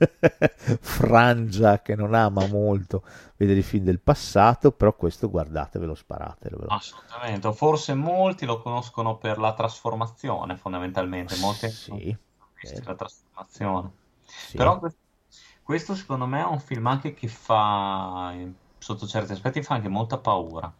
[0.80, 3.02] frangia che non ama molto
[3.36, 6.66] vedere i film del passato, però questo guardatevelo, sparatelo.
[6.68, 12.16] Assolutamente, forse molti lo conoscono per la trasformazione fondamentalmente, molti sì,
[12.84, 13.90] la trasformazione.
[14.26, 14.56] Sì.
[14.56, 14.98] Però questo
[15.70, 18.34] questo secondo me è un film anche che fa,
[18.78, 20.72] sotto certi aspetti, fa anche molta paura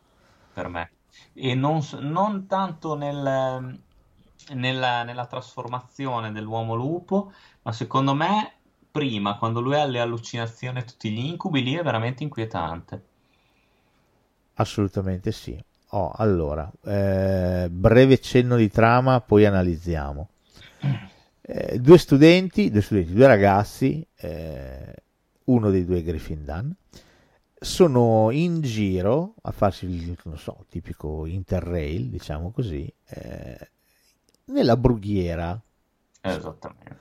[0.52, 0.90] per me.
[1.32, 3.78] E non, non tanto nel,
[4.52, 7.32] nella, nella trasformazione dell'uomo lupo,
[7.62, 8.54] ma secondo me
[8.90, 13.04] prima, quando lui ha le allucinazioni e tutti gli incubi, lì è veramente inquietante.
[14.54, 15.56] Assolutamente sì.
[15.90, 20.28] Oh, allora, eh, breve cenno di trama, poi analizziamo.
[21.52, 24.94] Eh, due studenti, due studenti, due ragazzi, eh,
[25.46, 26.70] uno dei due Gryffindor,
[27.58, 33.70] sono in giro a farsi il non so, tipico interrail, diciamo così, eh,
[34.44, 35.60] nella brughiera.
[36.20, 36.98] Esattamente.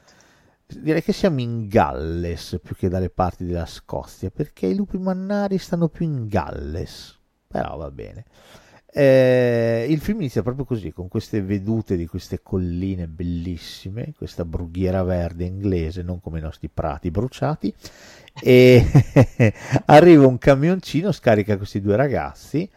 [0.65, 5.59] Direi che siamo in Galles più che dalle parti della Scozia, perché i lupi mannari
[5.59, 7.19] stanno più in Galles.
[7.47, 8.25] Però va bene.
[8.91, 15.03] Eh, il film inizia proprio così, con queste vedute di queste colline bellissime, questa brughiera
[15.03, 17.73] verde inglese, non come i nostri prati bruciati,
[18.41, 18.83] e
[19.85, 22.69] arriva un camioncino, scarica questi due ragazzi,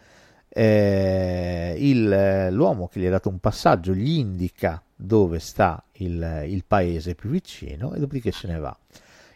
[0.54, 6.64] eh, il, l'uomo che gli ha dato un passaggio gli indica dove sta il, il
[6.66, 8.76] paese più vicino e dopodiché se ne va.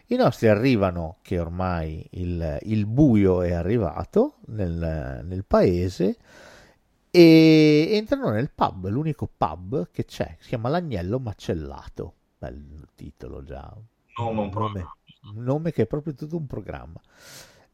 [0.09, 6.17] I nostri arrivano, che ormai il, il buio è arrivato nel, nel paese,
[7.17, 12.13] e entrano nel pub, l'unico pub che c'è, si chiama L'Agnello Macellato.
[12.37, 13.75] Bel titolo già.
[14.19, 14.87] Nome, un nome,
[15.33, 17.01] nome che è proprio tutto un programma.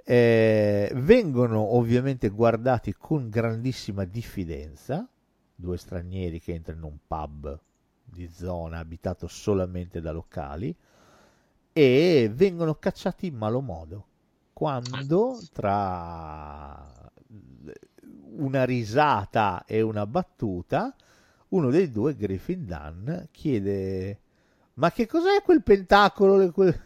[0.02, 5.06] Eh, vengono ovviamente guardati con grandissima diffidenza,
[5.54, 7.60] due stranieri che entrano in un pub
[8.02, 10.74] di zona abitato solamente da locali
[11.74, 14.06] e vengono cacciati in malo modo
[14.54, 17.12] quando tra
[18.36, 20.96] una risata e una battuta,
[21.50, 24.22] uno dei due, Griffin Dunn, chiede
[24.76, 26.52] Ma che cos'è quel pentacolo?
[26.52, 26.82] Quel...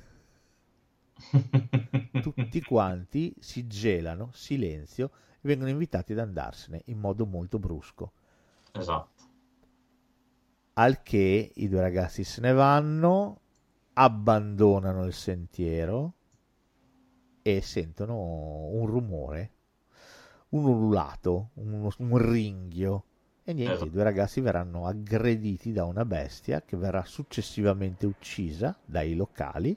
[2.21, 8.11] Tutti quanti si gelano, silenzio, e vengono invitati ad andarsene in modo molto brusco.
[8.73, 9.23] Esatto.
[10.73, 13.41] Al che i due ragazzi se ne vanno,
[13.93, 16.13] abbandonano il sentiero
[17.41, 19.51] e sentono un rumore,
[20.49, 23.03] un ululato, un, un ringhio.
[23.43, 23.87] E niente, esatto.
[23.87, 29.75] i due ragazzi verranno aggrediti da una bestia che verrà successivamente uccisa dai locali.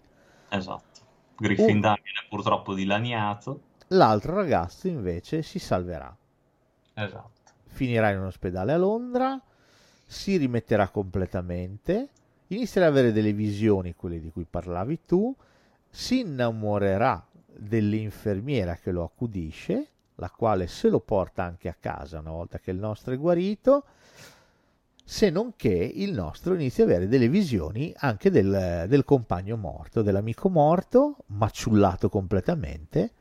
[0.48, 1.00] Esatto.
[1.36, 2.02] Gryffindor un...
[2.02, 3.62] viene purtroppo dilaniato.
[3.88, 6.14] L'altro ragazzo invece si salverà.
[6.94, 7.30] Esatto.
[7.66, 9.40] Finirà in un ospedale a Londra,
[10.04, 12.08] si rimetterà completamente,
[12.48, 15.34] inizierà ad avere delle visioni, quelle di cui parlavi tu,
[15.88, 19.89] si innamorerà dell'infermiera che lo accudisce,
[20.20, 23.84] la quale se lo porta anche a casa una volta che il nostro è guarito,
[25.02, 30.02] se non che il nostro inizia ad avere delle visioni anche del, del compagno morto,
[30.02, 33.12] dell'amico morto, maciullato completamente,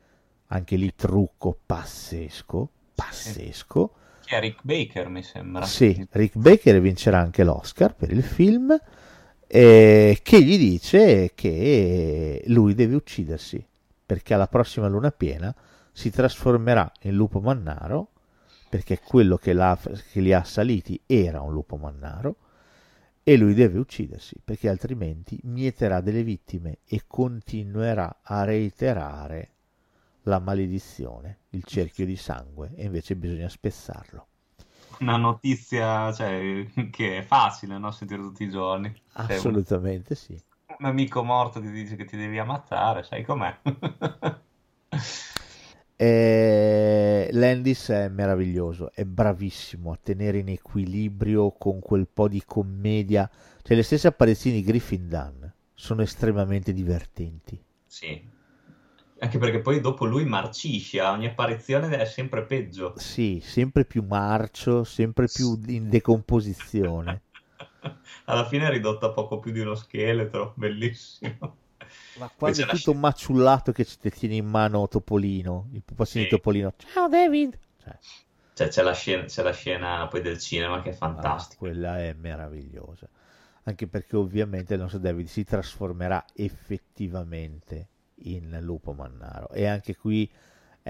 [0.48, 3.94] anche lì trucco pazzesco, pazzesco.
[4.22, 5.64] Che è Rick Baker, mi sembra.
[5.64, 8.78] Sì, Rick Baker vincerà anche l'Oscar per il film,
[9.46, 13.66] eh, che gli dice che lui deve uccidersi,
[14.04, 15.52] perché alla prossima luna piena
[15.92, 18.12] si trasformerà in lupo mannaro,
[18.68, 19.54] perché quello che,
[20.12, 22.36] che li ha saliti era un lupo mannaro,
[23.22, 29.50] e lui deve uccidersi, perché altrimenti mieterà delle vittime e continuerà a reiterare
[30.22, 34.26] la maledizione, il cerchio di sangue, e invece bisogna spezzarlo.
[35.00, 37.90] Una notizia cioè, che è facile no?
[37.90, 38.92] sentire tutti i giorni.
[39.12, 40.42] Assolutamente cioè, sì.
[40.78, 43.58] Un amico morto che ti dice che ti devi ammazzare, sai com'è?
[46.02, 53.30] E Landis è meraviglioso, è bravissimo a tenere in equilibrio con quel po' di commedia.
[53.60, 55.44] Cioè, le stesse apparizioni di Griffin Dunn
[55.74, 57.62] sono estremamente divertenti.
[57.84, 58.26] Sì,
[59.18, 62.94] anche perché poi dopo lui marcisce, ogni apparizione è sempre peggio.
[62.96, 67.24] Sì, sempre più marcio, sempre più in decomposizione.
[68.24, 71.58] Alla fine è ridotto a poco più di uno scheletro, bellissimo.
[72.20, 72.98] Ma quasi tutto scena...
[72.98, 76.28] maciullato che ti tiene in mano Topolino, il pupazzino sì.
[76.28, 76.74] di Topolino.
[76.92, 77.58] Ciao David!
[77.82, 77.96] Cioè.
[78.52, 81.54] Cioè, c'è, la scena, c'è la scena poi del cinema che è fantastica.
[81.54, 83.08] Ah, quella è meravigliosa.
[83.62, 87.88] Anche perché ovviamente il nostro David si trasformerà effettivamente
[88.24, 89.48] in Lupo Mannaro.
[89.52, 90.30] E anche qui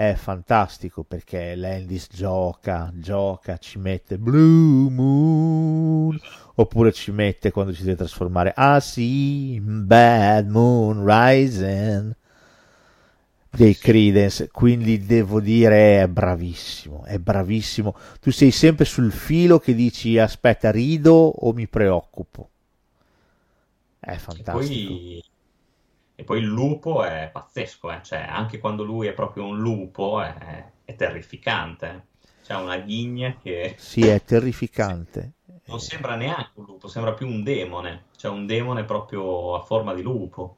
[0.00, 6.18] è fantastico perché Landis gioca, gioca, ci mette Blue Moon,
[6.54, 12.16] oppure ci mette quando ci deve trasformare Ah sì, Bad Moon Rising
[13.50, 17.94] dei Credence, quindi devo dire è bravissimo, è bravissimo.
[18.22, 22.48] Tu sei sempre sul filo che dici aspetta, rido o mi preoccupo.
[23.98, 24.60] È fantastico.
[24.60, 25.24] E poi
[26.20, 28.02] e poi il lupo è pazzesco, eh?
[28.02, 32.08] cioè, anche quando lui è proprio un lupo è, è terrificante.
[32.44, 33.74] C'ha una ghigna che...
[33.78, 35.32] Sì, è terrificante.
[35.70, 38.06] Non sembra neanche un lupo, sembra più un demone.
[38.16, 40.56] Cioè un demone proprio a forma di lupo.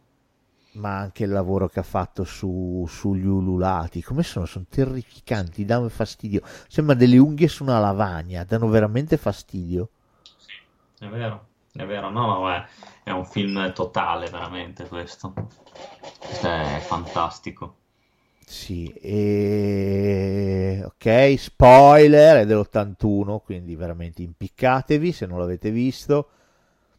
[0.73, 4.47] Ma anche il lavoro che ha fatto su, sugli ululati, come sono?
[4.47, 6.41] Sono terrificanti, danno fastidio.
[6.67, 9.91] Sembra delle unghie su una lavagna, danno veramente fastidio.
[10.39, 12.65] Sì, è vero, è vero, no, no, è
[13.05, 15.33] è un film totale veramente questo.
[16.19, 17.77] Questo è fantastico.
[18.45, 20.83] Sì, e...
[20.85, 26.29] ok, spoiler, è dell'81, quindi veramente impiccatevi se non l'avete visto.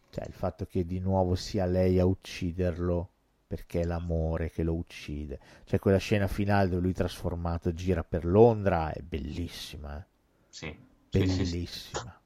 [0.10, 3.10] Cioè, il fatto che di nuovo sia lei a ucciderlo
[3.48, 5.40] perché è l'amore che lo uccide.
[5.64, 9.98] Cioè, quella scena finale dove lui trasformato gira per Londra è bellissima.
[10.00, 10.06] Eh?
[10.50, 10.76] Sì.
[11.10, 11.46] Bellissima.
[11.46, 12.22] Sì, sì, sì.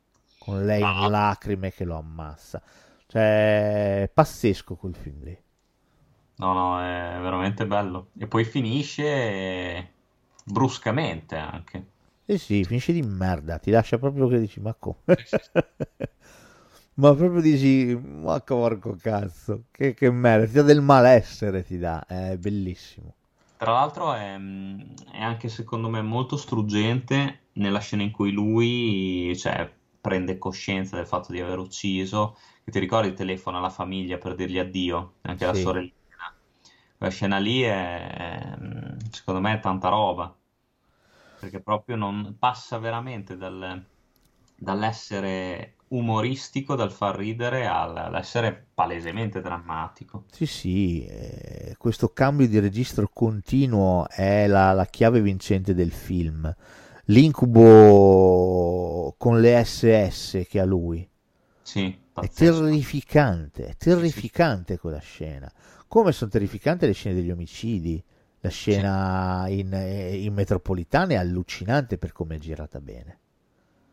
[0.48, 2.62] Con lei in lacrime che lo ammassa.
[3.06, 5.38] Cioè, è pazzesco quel film lì.
[6.38, 8.12] No, no, è veramente bello.
[8.18, 9.92] E poi finisce
[10.46, 11.86] bruscamente anche.
[12.26, 15.04] Eh sì, finisce di merda, ti lascia proprio che dici, ma come?
[16.96, 22.06] ma proprio dici, ma porco cazzo, che, che merda, ti dà del malessere, ti dà,
[22.06, 23.16] è bellissimo.
[23.58, 24.40] Tra l'altro è,
[25.12, 29.77] è, anche secondo me molto struggente nella scena in cui lui cioè,
[30.08, 34.36] prende coscienza del fatto di aver ucciso che ti ricordi il telefono alla famiglia per
[34.36, 35.94] dirgli addio, anche alla sorellina.
[36.98, 38.58] Quella scena lì è,
[39.12, 40.34] secondo me, è tanta roba,
[41.40, 43.84] perché proprio non passa veramente dal,
[44.56, 50.24] dall'essere umoristico, dal far ridere, all'essere palesemente drammatico.
[50.32, 56.54] Sì, sì, eh, questo cambio di registro continuo è la, la chiave vincente del film.
[57.10, 58.88] L'incubo
[59.18, 61.10] con le SS che ha lui.
[61.62, 65.52] Sì È terrificante, è terrificante quella scena.
[65.88, 68.04] Come sono terrificanti le scene degli omicidi.
[68.42, 69.60] La scena sì.
[69.60, 73.20] in, in, metropolitana è allucinante per come è girata bene.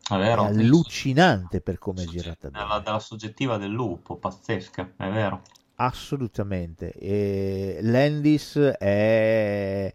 [0.07, 2.63] È, vero, è allucinante per come è girata bene.
[2.65, 5.41] Dalla, dalla soggettiva del lupo, pazzesca, è vero.
[5.75, 6.91] Assolutamente.
[6.91, 9.93] E Landis è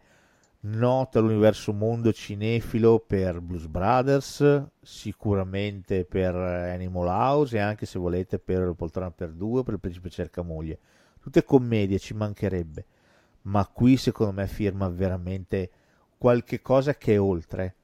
[0.63, 8.39] noto all'universo mondo cinefilo per Blues Brothers, sicuramente per Animal House e anche se volete
[8.39, 10.79] per Poltrona per due per Il Principe cerca moglie.
[11.21, 12.85] Tutte commedie, ci mancherebbe.
[13.43, 15.71] Ma qui secondo me firma veramente
[16.19, 17.75] qualche cosa che è oltre.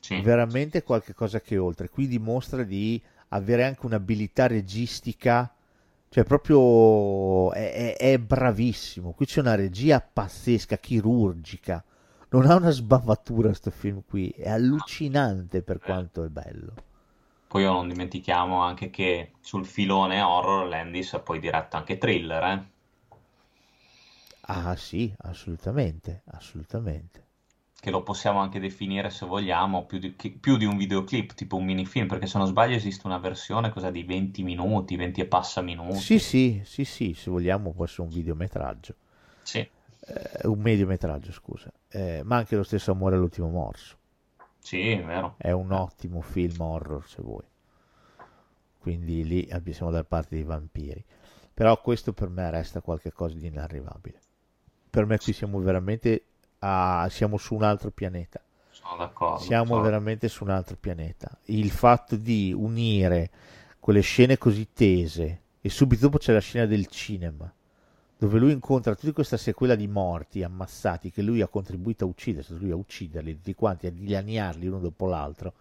[0.00, 0.20] Sì.
[0.20, 1.88] Veramente qualche cosa che è oltre.
[1.88, 5.52] Qui dimostra di avere anche un'abilità registica
[6.12, 9.12] cioè, proprio è, è, è, bravissimo.
[9.12, 11.82] Qui c'è una regia pazzesca, chirurgica.
[12.32, 14.30] Non ha una sbavatura questo film qui.
[14.30, 16.72] È allucinante per quanto è bello.
[17.46, 22.64] Poi non dimentichiamo anche che sul filone horror Landis ha poi diretto anche thriller, eh?
[24.46, 27.20] Ah sì, assolutamente, assolutamente
[27.82, 31.64] che lo possiamo anche definire se vogliamo più di, più di, un videoclip, tipo un
[31.64, 35.62] minifilm, perché se non sbaglio esiste una versione cosa di 20 minuti, 20 e passa
[35.62, 35.98] minuti.
[35.98, 38.94] Sì, sì, sì, sì, se vogliamo può essere un videometraggio.
[39.42, 39.68] Sì.
[40.04, 41.72] Eh, un mediometraggio, scusa.
[41.88, 43.96] Eh, ma anche lo stesso Amore all'ultimo morso.
[44.58, 45.34] Sì, è vero.
[45.38, 47.44] È un ottimo film horror, se vuoi.
[48.78, 51.04] Quindi lì siamo dalla parte dei vampiri.
[51.54, 54.20] Però questo per me resta qualcosa di inarrivabile.
[54.90, 56.24] Per me qui siamo veramente
[56.60, 58.40] a, siamo su un altro pianeta.
[58.70, 59.42] Sono d'accordo.
[59.42, 59.82] Siamo sono...
[59.82, 61.38] veramente su un altro pianeta.
[61.46, 63.30] Il fatto di unire
[63.78, 67.52] quelle scene così tese e subito dopo c'è la scena del cinema
[68.22, 72.46] dove lui incontra tutta questa sequela di morti ammassati che lui ha contribuito a uccidere,
[72.50, 75.54] lui a ucciderli tutti quanti, a dilaniarli uno dopo l'altro,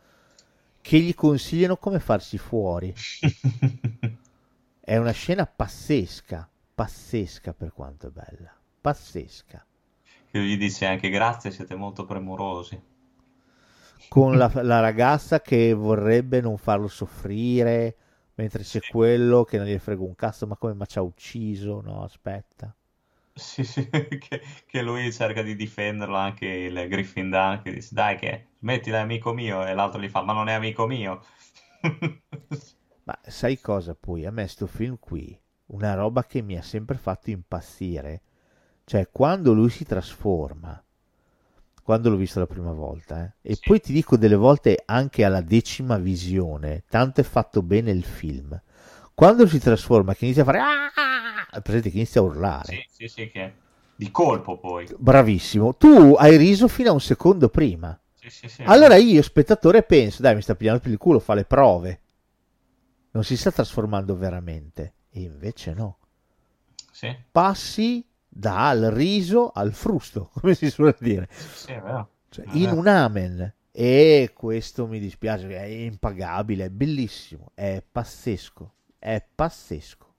[0.80, 2.94] che gli consigliano come farsi fuori.
[4.80, 9.66] è una scena pazzesca, pazzesca per quanto è bella, pazzesca
[10.30, 12.80] che gli dice anche grazie, siete molto premurosi.
[14.08, 17.96] Con la, la ragazza che vorrebbe non farlo soffrire,
[18.36, 18.92] mentre c'è sì.
[18.92, 21.82] quello che non gli frega un cazzo, ma come ma ci ha ucciso?
[21.82, 22.74] No, aspetta.
[23.34, 28.18] Sì, sì, che, che, lui cerca di difenderlo anche il Griffin Dunn che dice dai
[28.18, 31.24] che smettila è amico mio e l'altro gli fa ma non è amico mio.
[33.04, 34.26] ma sai cosa poi?
[34.26, 38.24] A me sto film qui, una roba che mi ha sempre fatto impazzire
[38.92, 40.84] cioè, quando lui si trasforma,
[41.82, 43.62] quando l'ho visto la prima volta, eh, e sì.
[43.66, 48.60] poi ti dico delle volte anche alla decima visione, tanto è fatto bene il film.
[49.14, 50.60] Quando si trasforma, che inizia a fare...
[50.60, 51.62] Ah!
[51.62, 52.74] Presente che inizia a urlare.
[52.74, 53.54] Sì, sì, sì, che
[54.02, 54.88] di colpo poi.
[54.98, 55.76] Bravissimo.
[55.76, 58.00] Tu hai riso fino a un secondo prima.
[58.16, 61.36] Sì, sì, sì, allora io, spettatore, penso, dai, mi sta pigliando per il culo, fa
[61.36, 62.02] le prove.
[63.12, 64.94] Non si sta trasformando veramente.
[65.12, 65.98] E invece no.
[67.32, 71.28] Passi dal riso al frusto, come si suole dire.
[71.32, 71.74] Sì.
[72.30, 73.54] Cioè, in un amen.
[73.74, 80.10] E questo mi dispiace, è impagabile, è bellissimo, è pazzesco, è pazzesco.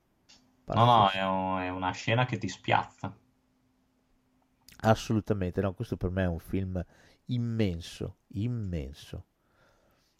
[0.66, 3.14] No, no, è, un, è, una scena che ti spiazza.
[4.84, 6.82] Assolutamente, no, questo per me è un film
[7.26, 9.26] immenso, immenso,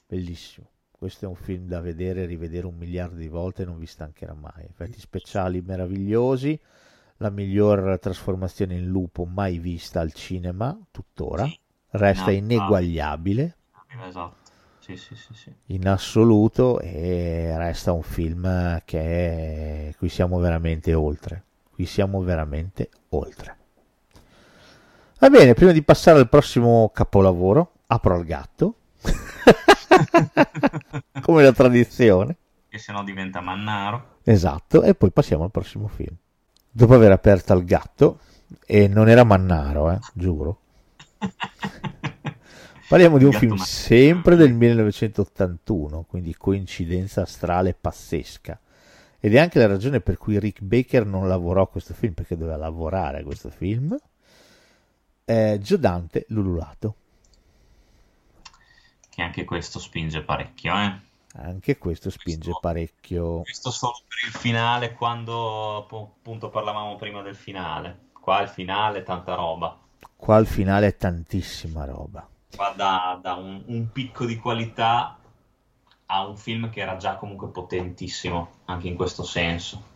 [0.06, 0.68] bellissimo.
[0.90, 4.34] Questo è un film da vedere e rivedere un miliardo di volte non vi stancherà
[4.34, 4.64] mai.
[4.64, 6.58] Effetti speciali meravigliosi
[7.18, 11.58] la miglior trasformazione in lupo mai vista al cinema, tuttora, sì.
[11.90, 13.56] resta no, ineguagliabile.
[14.06, 14.40] Esatto.
[14.78, 19.94] Sì, sì, sì, in assoluto e resta un film che è...
[19.96, 21.44] qui siamo veramente oltre.
[21.70, 23.56] Qui siamo veramente oltre.
[25.20, 28.74] Va bene, prima di passare al prossimo capolavoro, apro al gatto.
[31.22, 32.36] Come la tradizione.
[32.68, 34.18] Che se no diventa mannaro.
[34.24, 36.16] Esatto, e poi passiamo al prossimo film
[36.72, 38.18] dopo aver aperto al gatto,
[38.66, 40.58] e non era Mannaro, eh, giuro.
[42.88, 48.58] Parliamo di un film sempre del 1981, quindi coincidenza astrale pazzesca.
[49.20, 52.36] Ed è anche la ragione per cui Rick Baker non lavorò a questo film, perché
[52.36, 53.96] doveva lavorare a questo film.
[55.24, 56.96] Eh, Giodante Lululato.
[59.08, 61.11] Che anche questo spinge parecchio, eh?
[61.34, 63.40] Anche questo spinge questo, parecchio.
[63.40, 68.10] Questo solo per il finale, quando appunto parlavamo prima del finale.
[68.12, 69.78] Qua il finale è tanta roba.
[70.14, 72.28] Qua il finale è tantissima roba.
[72.54, 75.16] Qua da, da un, un, picco di qualità
[76.06, 79.90] a un film che era già comunque potentissimo, anche in questo senso.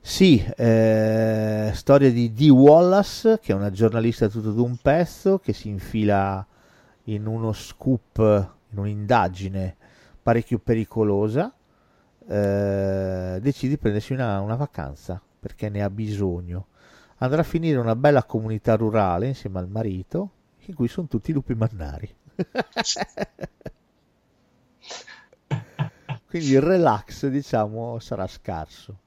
[0.00, 5.68] Sì, eh, storia di Dee Wallace, che è una giornalista tutto d'un pezzo, che si
[5.68, 6.46] infila
[7.04, 9.76] in uno scoop in un'indagine
[10.22, 11.52] parecchio pericolosa
[12.26, 16.66] eh, decide di prendersi una, una vacanza perché ne ha bisogno.
[17.18, 20.30] Andrà a finire una bella comunità rurale insieme al marito,
[20.66, 22.14] in cui sono tutti lupi mannari.
[26.26, 28.98] Quindi il relax, diciamo, sarà scarso.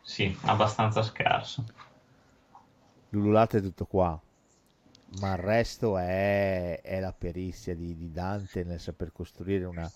[0.00, 1.64] Sì, abbastanza scarso.
[3.10, 4.18] L'ululato è tutto qua,
[5.18, 9.90] ma il resto è, è la perizia di, di, Dante nel saper costruire una,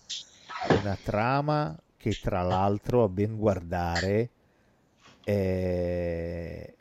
[0.81, 4.31] una trama che tra l'altro a ben guardare
[5.23, 6.75] è,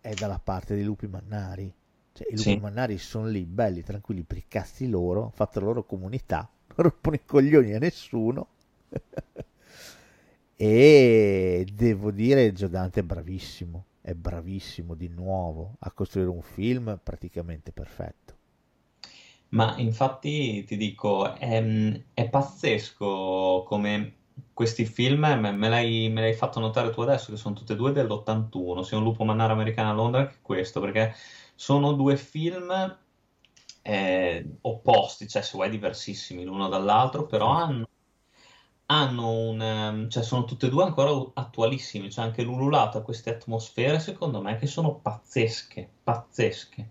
[0.00, 1.72] è dalla parte dei lupi mannari.
[2.12, 2.58] Cioè, i lupi sì.
[2.58, 6.88] mannari sono lì, belli, tranquilli, per i cazzi loro, hanno fatto la loro comunità, non
[6.88, 8.48] rompono i coglioni a nessuno.
[10.56, 17.72] e devo dire, Giodante è bravissimo, è bravissimo di nuovo a costruire un film praticamente
[17.72, 18.40] perfetto.
[19.50, 24.14] Ma infatti ti dico, è, è pazzesco come
[24.52, 27.76] questi film, me, me, l'hai, me, l'hai, fatto notare tu adesso, che sono tutti e
[27.76, 31.14] due dell'81, sia un lupo mannaro americano a Londra che questo, perché
[31.54, 32.98] sono due film
[33.82, 37.86] eh, opposti, cioè se vuoi diversissimi l'uno dall'altro, però hanno,
[39.00, 39.60] hanno un...
[39.60, 44.40] Ehm, cioè sono tutti e due ancora attualissimi, cioè anche l'ululato ha queste atmosfere secondo
[44.40, 46.90] me che sono pazzesche, pazzesche.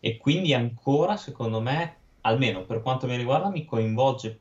[0.00, 4.40] E quindi ancora secondo me, almeno per quanto mi riguarda, mi coinvolge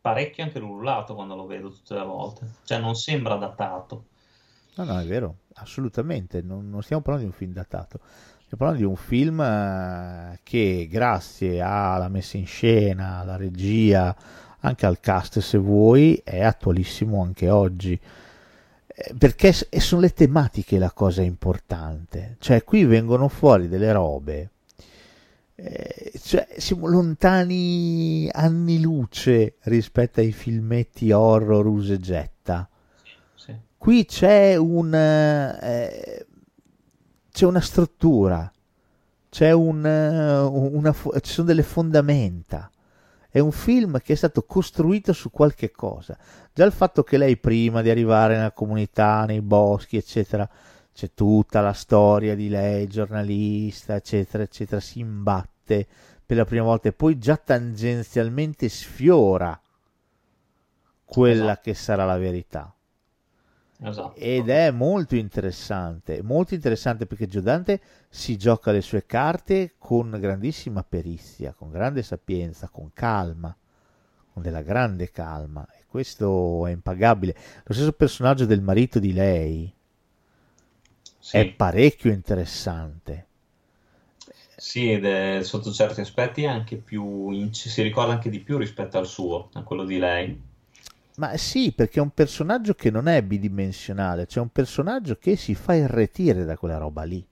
[0.00, 4.06] parecchio anche l'ululato quando lo vedo tutte le volte, cioè non sembra datato.
[4.76, 8.00] No, no, è vero, assolutamente, non, non stiamo parlando di un film datato,
[8.44, 14.16] stiamo parlando di un film eh, che grazie alla messa in scena, alla regia,
[14.60, 17.98] anche al cast se vuoi, è attualissimo anche oggi.
[18.86, 24.50] Eh, perché sono le tematiche la cosa importante, cioè qui vengono fuori delle robe
[25.62, 32.66] eh, cioè, siamo lontani anni luce rispetto ai filmetti horror usegetta.
[33.34, 33.54] Sì.
[33.76, 36.26] Qui c'è un eh,
[37.30, 38.50] c'è una struttura,
[39.28, 42.70] c'è un, una, ci sono delle fondamenta.
[43.30, 46.18] È un film che è stato costruito su qualche cosa.
[46.52, 50.48] Già il fatto che lei prima di arrivare nella comunità, nei boschi, eccetera,
[50.92, 55.86] c'è tutta la storia di lei, giornalista, eccetera, eccetera, si imbatte
[56.26, 59.60] per la prima volta e poi già tangenzialmente sfiora
[61.04, 61.60] quella esatto.
[61.62, 62.74] che sarà la verità.
[63.82, 64.18] Esatto.
[64.20, 70.84] Ed è molto interessante, molto interessante perché Giodante si gioca le sue carte con grandissima
[70.84, 73.56] perizia, con grande sapienza, con calma,
[74.32, 77.34] con della grande calma e questo è impagabile.
[77.64, 79.72] Lo stesso personaggio del marito di lei,
[81.20, 81.38] sì.
[81.38, 83.26] è parecchio interessante.
[84.54, 89.06] Sì, ed è sotto certi aspetti anche più si ricorda anche di più rispetto al
[89.06, 90.40] suo, a quello di lei.
[91.20, 95.54] Ma sì, perché è un personaggio che non è bidimensionale, cioè un personaggio che si
[95.54, 97.22] fa irretire da quella roba lì.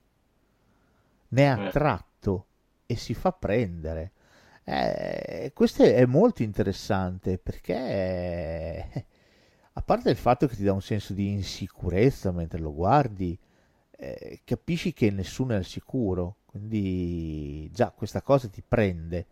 [1.29, 1.49] Ne è eh.
[1.49, 2.45] attratto
[2.85, 2.93] eh.
[2.93, 4.11] e si fa prendere.
[4.63, 9.05] Eh, questo è molto interessante perché,
[9.73, 13.35] a parte il fatto che ti dà un senso di insicurezza mentre lo guardi,
[13.97, 19.25] eh, capisci che nessuno è al sicuro, quindi già questa cosa ti prende.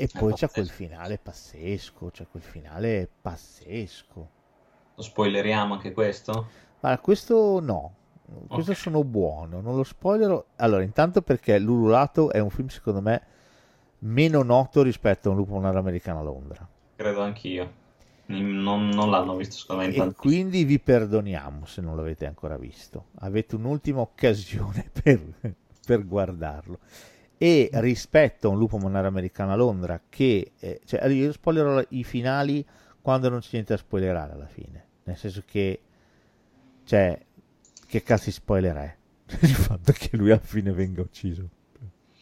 [0.00, 4.30] E poi c'è quel finale pazzesco, c'è quel finale pazzesco.
[4.94, 6.46] Lo spoileriamo anche questo?
[6.80, 7.94] Ma questo no,
[8.46, 8.74] questo okay.
[8.74, 10.44] sono buono, non lo spoilerò.
[10.56, 13.22] Allora, intanto perché L'Ululato è un film secondo me
[14.00, 16.68] meno noto rispetto a un lupo monaro americano a Londra.
[16.94, 17.72] Credo anch'io.
[18.26, 19.92] Non, non, l'hanno visto secondo me.
[19.92, 23.06] E quindi vi perdoniamo se non l'avete ancora visto.
[23.20, 25.20] Avete un'ultima occasione per,
[25.84, 26.78] per guardarlo.
[27.38, 32.02] E rispetto a un lupo monaro americano a Londra, che eh, cioè, io spoilerò i
[32.02, 32.66] finali
[33.00, 34.86] quando non c'è niente da spoilerare alla fine.
[35.04, 35.80] Nel senso che,
[36.84, 37.18] cioè,
[37.86, 38.96] che cazzo di spoiler è?
[39.40, 41.48] Il fatto che lui alla fine venga ucciso.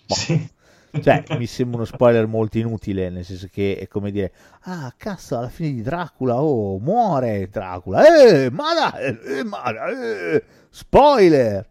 [0.06, 0.14] Boh.
[0.14, 0.54] Sì.
[1.00, 5.36] Cioè, mi sembra uno spoiler molto inutile, nel senso che è come dire, ah, cazzo,
[5.36, 11.68] alla fine di Dracula, oh, muore Dracula, eh, ma dai, eh, ma eh, spoiler!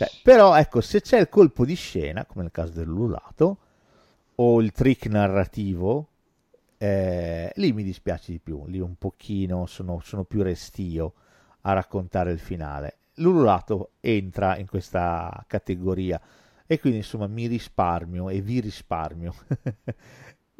[0.00, 3.58] Cioè, però, ecco, se c'è il colpo di scena, come nel caso dell'ululato,
[4.36, 6.08] o il trick narrativo,
[6.78, 11.12] eh, lì mi dispiace di più, lì un pochino sono, sono più restio
[11.62, 12.96] a raccontare il finale.
[13.16, 16.18] L'ululato entra in questa categoria
[16.66, 19.34] e quindi insomma mi risparmio e vi risparmio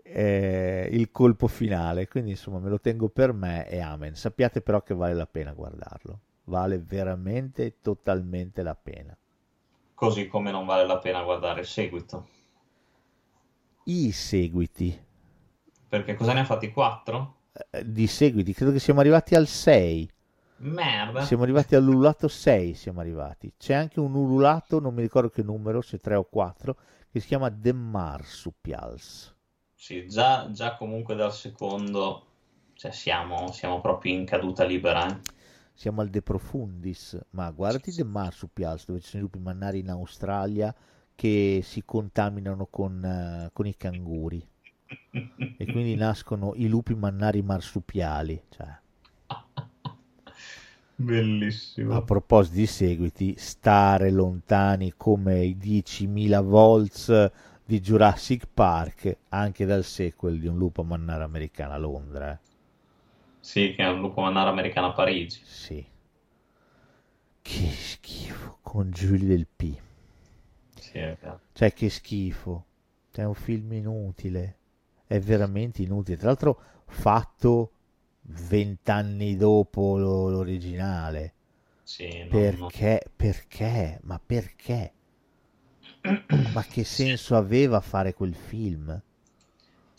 [0.03, 4.15] eh, il colpo finale, quindi insomma me lo tengo per me e amen.
[4.15, 9.17] Sappiate però che vale la pena guardarlo, vale veramente totalmente la pena.
[10.01, 12.27] Così come non vale la pena guardare il seguito.
[13.85, 14.99] I seguiti.
[15.87, 16.71] Perché cosa ne ha fatti?
[16.71, 17.35] Quattro?
[17.69, 20.11] eh, di seguiti, credo che siamo arrivati al 6.
[20.57, 21.21] Merda.
[21.21, 23.53] Siamo arrivati all'ululato 6, siamo arrivati.
[23.59, 26.77] C'è anche un ululato, non mi ricordo che numero, se 3 o 4,
[27.13, 29.37] che si chiama The Marsupials.
[29.75, 32.25] Sì, già, già comunque dal secondo
[32.73, 35.07] cioè siamo, siamo proprio in caduta libera.
[35.07, 35.21] Eh?
[35.81, 39.89] Siamo al De Profundis, ma guardati The Marsupials, dove ci sono i lupi mannari in
[39.89, 40.75] Australia
[41.15, 44.47] che si contaminano con, uh, con i canguri.
[45.57, 48.43] e quindi nascono i lupi mannari marsupiali.
[48.51, 48.69] Cioè.
[50.97, 51.95] Bellissimo.
[51.95, 57.31] A proposito di seguiti, stare lontani come i 10.000 volts
[57.65, 62.33] di Jurassic Park, anche dal sequel di Un lupo mannaro americano a Londra.
[62.33, 62.50] Eh.
[63.41, 65.41] Sì, che è un lupo mannaro americano a Parigi.
[65.45, 65.85] Sì.
[67.43, 69.77] Che schifo, con Giulio del P.
[70.77, 71.41] Sì, è vero.
[71.53, 72.67] Cioè, che schifo.
[73.11, 74.59] È un film inutile.
[75.07, 76.17] È veramente inutile.
[76.17, 77.73] Tra l'altro, fatto
[78.23, 81.35] vent'anni dopo l'originale.
[81.83, 83.03] Sì, perché?
[83.05, 83.13] No.
[83.17, 83.99] Perché?
[84.03, 84.93] Ma perché?
[86.53, 89.03] Ma che senso aveva fare quel film?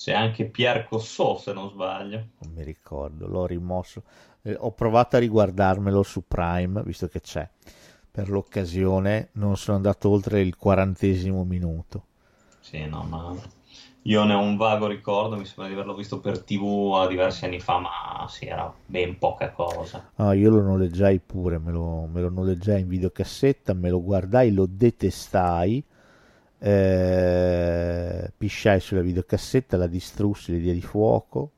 [0.02, 2.30] C'è anche Pierre Cossò, se non sbaglio.
[2.40, 4.02] Non mi ricordo, l'ho rimosso.
[4.42, 7.48] Eh, ho provato a riguardarmelo su Prime, visto che c'è.
[8.10, 12.06] Per l'occasione non sono andato oltre il quarantesimo minuto.
[12.62, 13.36] Sì, no, ma
[14.02, 17.60] io ne ho un vago ricordo, mi sembra di averlo visto per tv diversi anni
[17.60, 20.10] fa, ma sì, era ben poca cosa.
[20.16, 24.52] Ah, io lo noleggiai pure, me lo, me lo noleggiai in videocassetta, me lo guardai,
[24.52, 25.86] lo detestai,
[26.62, 31.52] eh, pisciai sulla videocassetta, la distrussi, le diedi di fuoco,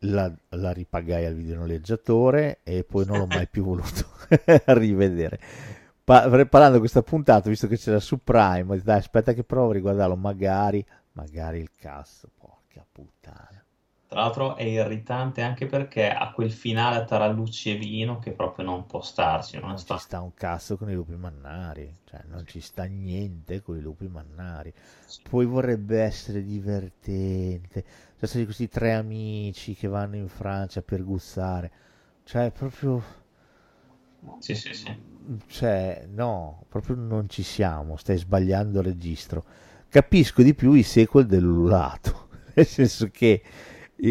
[0.00, 4.06] la, la, ripagai al videonoleggiatore e poi non l'ho mai più voluto
[4.66, 5.40] rivedere.
[6.04, 10.16] Pa- di questa puntata, visto che c'era su Prime, dai, aspetta che provo a riguardarlo,
[10.16, 10.84] magari
[11.14, 13.53] Magari il cast, porca puttana.
[14.14, 18.64] Tra l'altro è irritante anche perché ha quel finale a tarallucci e vino che proprio
[18.64, 19.58] non può starci.
[19.58, 19.96] Non, non sta...
[19.96, 23.80] ci sta un cazzo con i lupi mannari, cioè non ci sta niente con i
[23.80, 24.72] lupi mannari.
[25.04, 25.20] Sì.
[25.28, 27.84] Poi vorrebbe essere divertente.
[28.16, 31.72] Cioè, sono questi tre amici che vanno in Francia per guzzare.
[32.22, 33.02] Cioè, proprio...
[34.38, 34.96] Sì, sì, sì.
[35.48, 39.44] Cioè, no, proprio non ci siamo, stai sbagliando il registro
[39.88, 43.42] capisco di più i sequel dell'ululato, nel senso che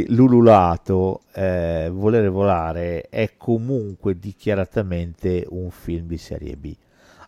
[0.08, 6.76] l'ululato, eh, Volere volare, è comunque dichiaratamente un film di serie B.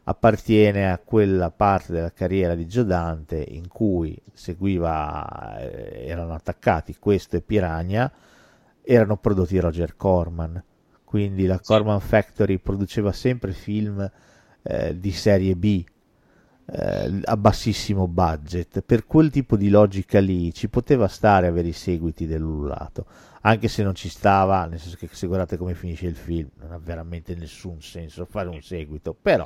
[0.08, 7.38] Appartiene a quella parte della carriera di Giodante in cui seguiva, eh, erano attaccati questo
[7.38, 8.12] e Piranha,
[8.82, 10.64] erano prodotti Roger Corman.
[11.04, 14.10] Quindi la Corman Factory produceva sempre film
[14.62, 15.84] eh, di serie B,
[16.68, 21.74] eh, a bassissimo budget, per quel tipo di logica lì ci poteva stare avere i
[21.74, 23.06] seguiti dell'ululato,
[23.42, 26.72] anche se non ci stava, nel senso che se guardate come finisce il film, non
[26.72, 29.46] ha veramente nessun senso fare un seguito, però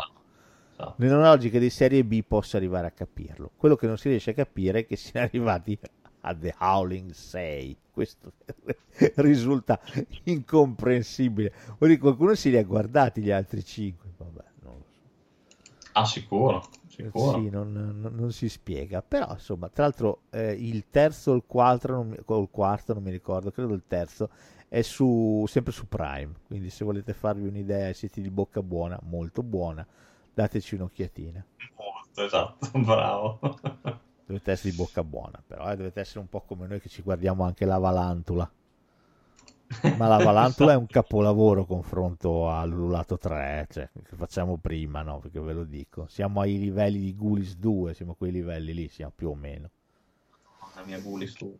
[0.97, 3.51] nella logica di serie B posso arrivare a capirlo.
[3.57, 5.77] Quello che non si riesce a capire è che siano arrivati
[6.21, 7.77] a The Howling 6.
[7.91, 8.31] Questo
[9.15, 9.79] risulta
[10.23, 11.53] incomprensibile.
[11.79, 14.09] O di qualcuno si li ha guardati gli altri 5.
[14.17, 15.89] Vabbè, non lo so.
[15.93, 16.69] Ah, sicuro.
[17.13, 19.01] Sì, non, non, non, si spiega.
[19.01, 23.03] Però, insomma, tra l'altro eh, il terzo o il quarto, non, o il quarto, non
[23.03, 24.29] mi ricordo, credo il terzo,
[24.67, 26.33] è su, sempre su Prime.
[26.47, 29.85] Quindi se volete farvi un'idea siete di bocca buona, molto buona,
[30.33, 31.45] dateci un'occhiatina.
[31.77, 33.39] Molto, esatto, bravo.
[34.25, 37.01] dovete essere di bocca buona, però eh, dovete essere un po' come noi che ci
[37.01, 38.51] guardiamo anche la Valantula
[39.97, 45.19] ma la Valantula è un capolavoro confronto all'Ulato 3 cioè, che facciamo prima no?
[45.19, 46.07] Perché ve lo dico.
[46.07, 49.69] Siamo ai livelli di Gulis 2 siamo a quei livelli lì siamo più o meno.
[50.75, 51.57] La mia Gulis 2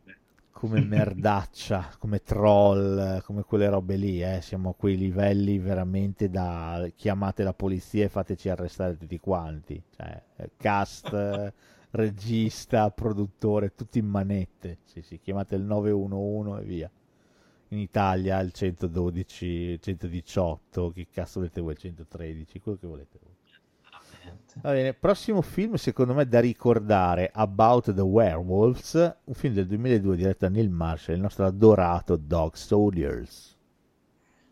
[0.51, 4.41] come merdaccia come troll come quelle robe lì eh.
[4.41, 9.81] siamo a quei livelli veramente da chiamate la polizia e fateci arrestare tutti quanti.
[9.95, 10.23] Cioè,
[10.57, 11.53] cast
[11.91, 14.79] regista produttore tutti in manette.
[14.85, 16.91] Sì sì chiamate il 911 e via
[17.69, 23.19] in Italia il 112, il 118, che cazzo volete voi, il 113, quello che volete
[23.21, 23.37] voi.
[24.61, 30.15] Va bene, prossimo film secondo me da ricordare, About the Werewolves, un film del 2002
[30.15, 33.57] diretto da Neil Marshall, il nostro adorato Dog Soldiers.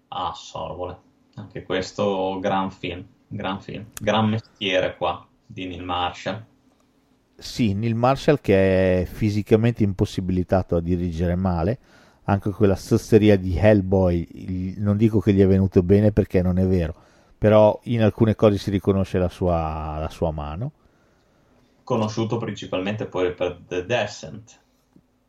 [0.10, 0.98] Ah, sorvole,
[1.36, 6.46] anche questo gran film, gran film, gran mestiere qua di Neil Marshall.
[7.36, 11.80] Sì, Neil Marshall che è fisicamente impossibilitato a dirigere male,
[12.30, 16.68] anche quella sosteria di Hellboy, non dico che gli è venuto bene perché non è
[16.68, 16.94] vero,
[17.38, 20.72] però in alcune cose si riconosce la sua, la sua mano.
[21.84, 24.60] Conosciuto principalmente poi per The Descent.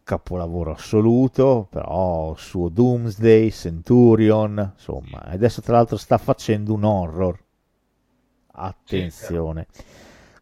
[0.03, 7.39] capolavoro assoluto, però suo Doomsday, Centurion, insomma, adesso tra l'altro sta facendo un horror.
[8.53, 9.67] Attenzione.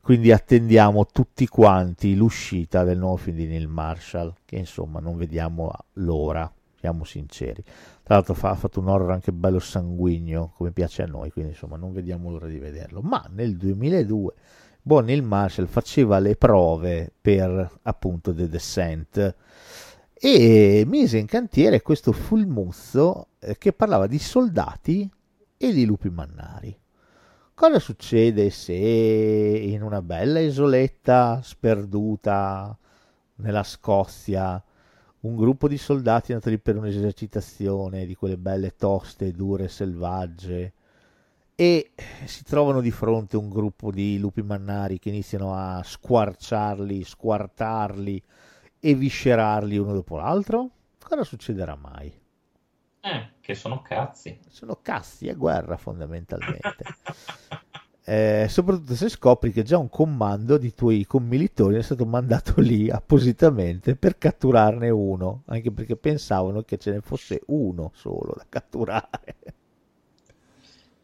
[0.06, 5.72] Quindi attendiamo tutti quanti l'uscita del nuovo film di Neil Marshall, che insomma non vediamo
[5.94, 6.48] l'ora,
[6.78, 7.60] siamo sinceri.
[8.04, 11.50] Tra l'altro fa, ha fatto un horror anche bello sanguigno, come piace a noi, quindi
[11.50, 13.00] insomma non vediamo l'ora di vederlo.
[13.00, 14.34] Ma nel 2002
[14.80, 19.34] Boh, Neil Marshall faceva le prove per appunto The Descent
[20.14, 25.10] e mise in cantiere questo fulmuzzo eh, che parlava di soldati
[25.56, 26.78] e di lupi mannari.
[27.58, 32.76] Cosa succede se in una bella isoletta sperduta
[33.36, 34.62] nella Scozia
[35.20, 40.72] un gruppo di soldati è andato lì per un'esercitazione di quelle belle toste, dure, selvagge,
[41.54, 41.92] e
[42.26, 48.22] si trovano di fronte un gruppo di lupi mannari che iniziano a squarciarli, squartarli
[48.78, 50.68] e viscerarli uno dopo l'altro?
[51.02, 52.24] Cosa succederà mai?
[53.06, 54.36] Eh, che sono cazzi.
[54.48, 56.82] Sono cazzi, è guerra fondamentalmente.
[58.02, 62.90] eh, soprattutto se scopri che già un comando di tuoi commilitori è stato mandato lì
[62.90, 69.36] appositamente per catturarne uno, anche perché pensavano che ce ne fosse uno solo da catturare.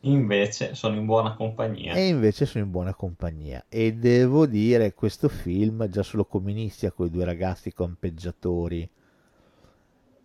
[0.00, 1.94] Invece sono in buona compagnia.
[1.94, 3.66] E invece sono in buona compagnia.
[3.68, 8.90] E devo dire, questo film, già solo come inizia con i due ragazzi campeggiatori,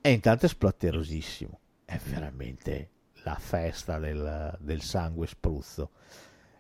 [0.02, 1.60] è intanto esplatterosissimo.
[1.90, 2.90] È veramente
[3.24, 5.92] la festa del, del sangue spruzzo.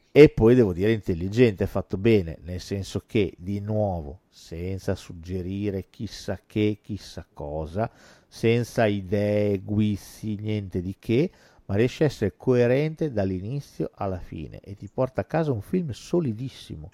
[0.09, 5.89] E poi devo dire intelligente, è fatto bene, nel senso che, di nuovo, senza suggerire
[5.89, 7.91] chissà che, chissà cosa,
[8.25, 11.29] senza idee, guizzi, niente di che,
[11.65, 15.91] ma riesce a essere coerente dall'inizio alla fine e ti porta a casa un film
[15.91, 16.89] solidissimo.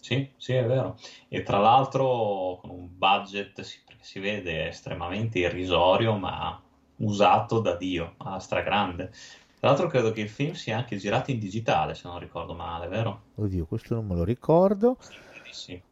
[0.00, 0.98] Sì, sì, è vero.
[1.28, 6.60] E tra l'altro con un budget si, si vede estremamente irrisorio, ma
[7.00, 9.12] usato da Dio, alla stragrande.
[9.58, 12.88] Tra l'altro credo che il film sia anche girato in digitale, se non ricordo male,
[12.88, 13.22] vero?
[13.34, 14.96] Oddio, questo non me lo ricordo.
[15.00, 15.82] Sì, sì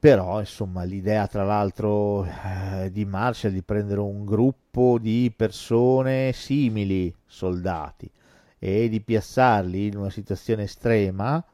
[0.00, 7.14] però insomma l'idea tra l'altro eh, di Marshall di prendere un gruppo di persone simili
[7.26, 8.10] soldati
[8.58, 11.44] e di piazzarli in una situazione estrema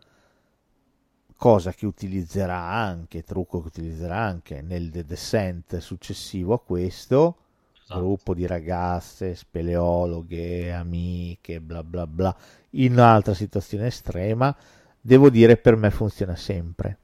[1.37, 7.39] cosa che utilizzerà anche trucco che utilizzerà anche nel The Descent successivo a questo
[7.87, 8.01] esatto.
[8.01, 12.37] gruppo di ragazze speleologhe amiche bla bla bla
[12.71, 14.55] in un'altra situazione estrema
[15.01, 16.99] devo dire per me funziona sempre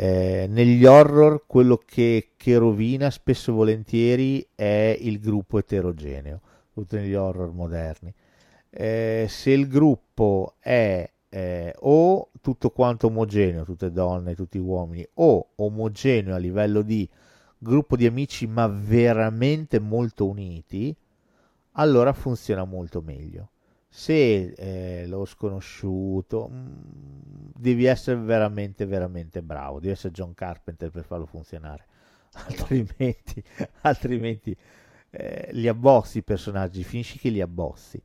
[0.00, 6.96] eh, negli horror quello che, che, rovina spesso e volentieri è il gruppo eterogeneo, soprattutto
[7.02, 8.14] negli horror moderni.
[8.70, 15.48] Eh, se il gruppo è eh, o tutto quanto omogeneo, tutte donne, tutti uomini, o
[15.56, 17.08] omogeneo a livello di
[17.58, 20.94] gruppo di amici ma veramente molto uniti,
[21.72, 23.50] allora funziona molto meglio.
[23.88, 26.66] Se eh, lo sconosciuto mm,
[27.54, 29.80] devi essere veramente veramente bravo.
[29.80, 31.86] Devi essere John Carpenter per farlo funzionare.
[32.46, 33.42] Altrimenti,
[33.80, 34.54] altrimenti
[35.10, 38.00] eh, li abbossi i personaggi finisci che li abbossi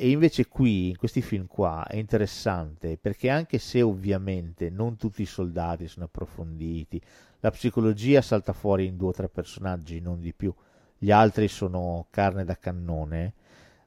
[0.00, 5.22] e invece qui in questi film qua è interessante perché anche se ovviamente non tutti
[5.22, 7.00] i soldati sono approfonditi
[7.40, 10.54] la psicologia salta fuori in due o tre personaggi non di più
[10.96, 13.34] gli altri sono carne da cannone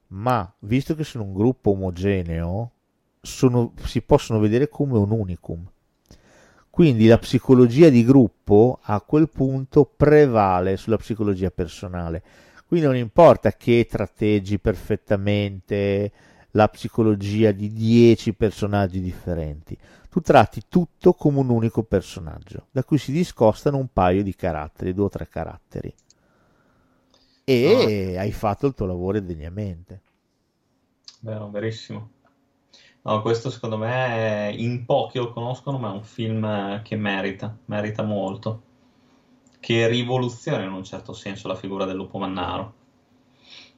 [0.08, 2.70] ma visto che sono un gruppo omogeneo,
[3.20, 5.68] sono, si possono vedere come un unicum.
[6.70, 12.22] Quindi la psicologia di gruppo a quel punto prevale sulla psicologia personale.
[12.74, 16.10] Quindi non importa che tratteggi perfettamente
[16.50, 19.78] la psicologia di dieci personaggi differenti,
[20.10, 24.92] tu tratti tutto come un unico personaggio, da cui si discostano un paio di caratteri,
[24.92, 25.94] due o tre caratteri
[27.44, 28.22] e ah.
[28.22, 30.00] hai fatto il tuo lavoro degnamente.
[31.20, 32.10] Vero, verissimo.
[33.02, 38.02] No, questo secondo me in pochi lo conoscono, ma è un film che merita, merita
[38.02, 38.62] molto,
[39.64, 42.74] che rivoluziona in un certo senso la figura del lupo mannaro,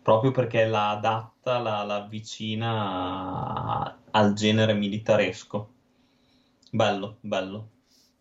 [0.02, 5.74] proprio perché la adatta, la, la avvicina al genere militaresco.
[6.72, 7.68] Bello, bello.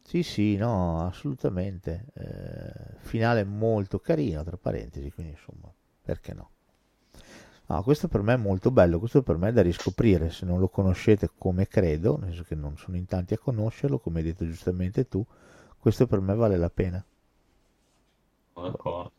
[0.03, 2.05] Sì, sì, no, assolutamente.
[2.13, 5.73] Eh, finale molto carino, tra parentesi, quindi insomma,
[6.03, 6.51] perché no?
[7.65, 10.59] No, questo per me è molto bello, questo per me è da riscoprire, se non
[10.59, 14.25] lo conoscete come credo, nel senso che non sono in tanti a conoscerlo, come hai
[14.25, 15.25] detto giustamente tu,
[15.79, 17.03] questo per me vale la pena.
[18.55, 19.11] D'accordo.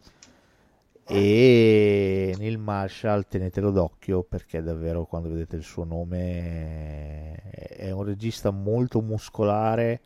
[1.09, 8.51] E Neil Marshall tenetelo d'occhio perché davvero quando vedete il suo nome è un regista
[8.51, 10.01] molto muscolare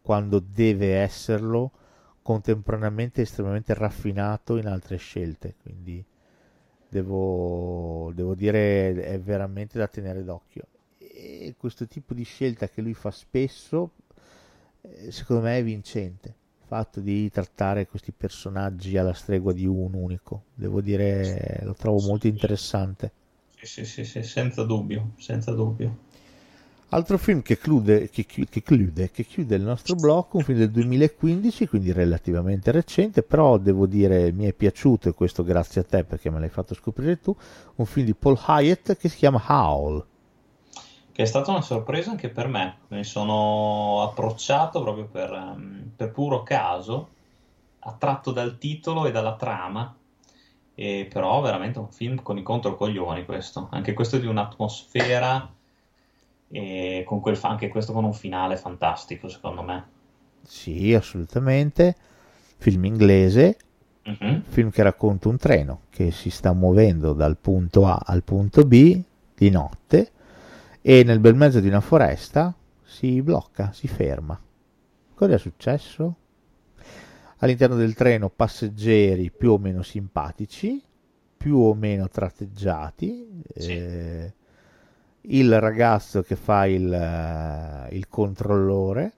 [0.00, 1.72] quando deve esserlo,
[2.22, 6.02] contemporaneamente estremamente raffinato in altre scelte, quindi
[6.88, 10.66] devo, devo dire è veramente da tenere d'occhio.
[10.98, 13.90] E questo tipo di scelta che lui fa spesso,
[14.80, 16.34] eh, secondo me è vincente.
[16.66, 22.26] Fatto di trattare questi personaggi alla stregua di un unico, devo dire, lo trovo molto
[22.26, 23.12] interessante.
[23.54, 26.04] Sì, sì, sì, sì senza dubbio, senza dubbio.
[26.88, 30.70] Altro film che chiude, che, che, chiude, che chiude il nostro blocco, un film del
[30.70, 36.02] 2015, quindi relativamente recente, però devo dire mi è piaciuto e questo grazie a te
[36.02, 37.34] perché me l'hai fatto scoprire tu,
[37.76, 40.04] un film di Paul Hyatt che si chiama Howl.
[41.16, 46.10] Che è stata una sorpresa anche per me, mi sono approcciato proprio per, ehm, per
[46.12, 47.08] puro caso,
[47.78, 49.96] attratto dal titolo e dalla trama,
[50.74, 55.50] e però veramente un film con i controcoglioni questo, anche questo di un'atmosfera
[56.50, 59.84] e con quel, anche questo con un finale fantastico secondo me.
[60.42, 61.96] Sì, assolutamente.
[62.58, 63.56] Film inglese,
[64.04, 64.42] uh-huh.
[64.48, 69.02] film che racconta un treno che si sta muovendo dal punto A al punto B
[69.34, 70.10] di notte
[70.88, 72.54] e nel bel mezzo di una foresta
[72.84, 74.40] si blocca, si ferma.
[75.14, 76.16] Cosa è successo?
[77.38, 80.80] All'interno del treno passeggeri più o meno simpatici,
[81.36, 83.42] più o meno tratteggiati.
[83.52, 83.72] Sì.
[83.72, 84.34] Eh,
[85.22, 89.12] il ragazzo che fa il, uh, il controllore,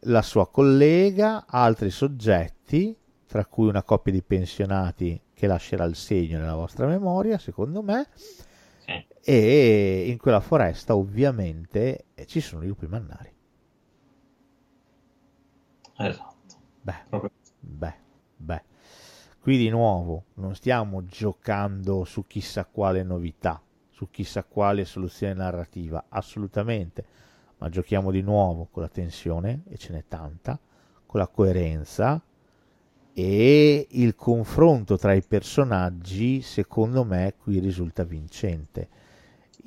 [0.00, 2.96] la sua collega, altri soggetti,
[3.28, 8.08] tra cui una coppia di pensionati che lascerà il segno nella vostra memoria, secondo me,
[9.20, 9.30] sì.
[9.30, 13.32] e in quella foresta ovviamente ci sono i lupi mannari.
[15.98, 16.54] Esatto.
[16.80, 17.30] Beh, Proprio.
[17.60, 17.94] beh,
[18.36, 18.62] beh.
[19.40, 23.60] Qui di nuovo non stiamo giocando su chissà quale novità,
[23.90, 27.04] su chissà quale soluzione narrativa, assolutamente,
[27.58, 30.58] ma giochiamo di nuovo con la tensione, e ce n'è tanta,
[31.06, 32.22] con la coerenza
[33.20, 38.88] e il confronto tra i personaggi, secondo me, qui risulta vincente.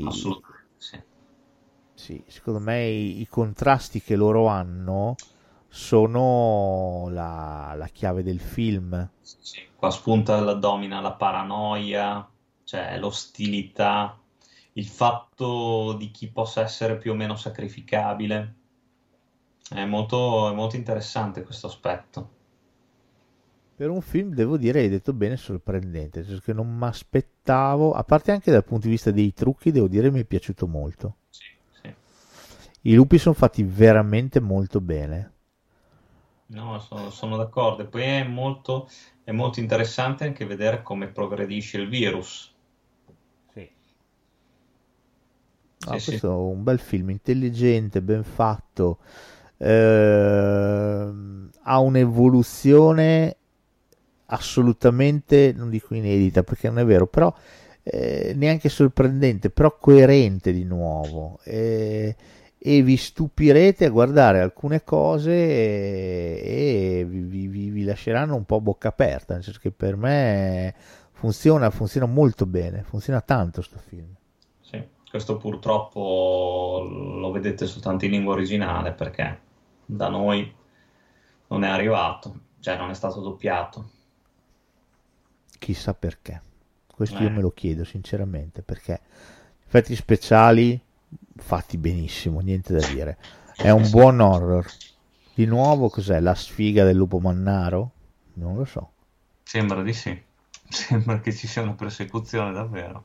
[0.05, 1.01] Assolutamente, sì.
[1.93, 5.15] sì secondo me i, i, contrasti che loro hanno
[5.67, 9.09] sono la, la chiave del film.
[9.19, 12.25] Sì, qua spunta la domina la paranoia,
[12.63, 14.17] cioè l'ostilità
[14.73, 18.55] il fatto di chi possa essere più o meno sacrificabile.
[19.69, 22.39] È molto, è molto interessante questo aspetto.
[23.81, 28.03] Per un film, devo dire, hai detto bene, sorprendente, cioè che non mi aspettavo, a
[28.03, 31.15] parte anche dal punto di vista dei trucchi, devo dire, mi è piaciuto molto.
[31.29, 31.45] Sì,
[31.81, 31.91] sì.
[32.81, 35.33] I lupi sono fatti veramente molto bene.
[36.45, 37.81] No, sono, sono d'accordo.
[37.81, 38.87] E poi è molto,
[39.23, 42.53] è molto interessante anche vedere come progredisce il virus
[45.87, 48.99] Ah, sì, questo è un bel film, intelligente, ben fatto,
[49.57, 51.11] eh,
[51.63, 53.37] ha un'evoluzione
[54.31, 57.33] assolutamente, non dico inedita perché non è vero, però
[57.83, 61.39] eh, neanche sorprendente, però coerente di nuovo.
[61.43, 62.15] Eh,
[62.63, 68.61] e vi stupirete a guardare alcune cose e, e vi, vi, vi, lasceranno un po'
[68.61, 70.75] bocca aperta, nel senso che per me
[71.11, 74.15] funziona, funziona molto bene, funziona tanto questo film.
[75.11, 79.41] Questo purtroppo lo vedete soltanto in lingua originale perché
[79.85, 80.49] da noi
[81.47, 83.89] non è arrivato, cioè non è stato doppiato.
[85.61, 86.41] Chissà perché.
[86.87, 87.21] Questo eh.
[87.21, 88.99] io me lo chiedo sinceramente perché
[89.63, 90.81] effetti speciali
[91.35, 93.17] fatti benissimo, niente da dire.
[93.55, 94.65] È un buon horror.
[95.35, 96.19] Di nuovo cos'è?
[96.19, 97.91] La sfiga del lupo mannaro?
[98.33, 98.91] Non lo so.
[99.43, 100.19] Sembra di sì.
[100.67, 103.03] Sembra che ci sia una persecuzione davvero.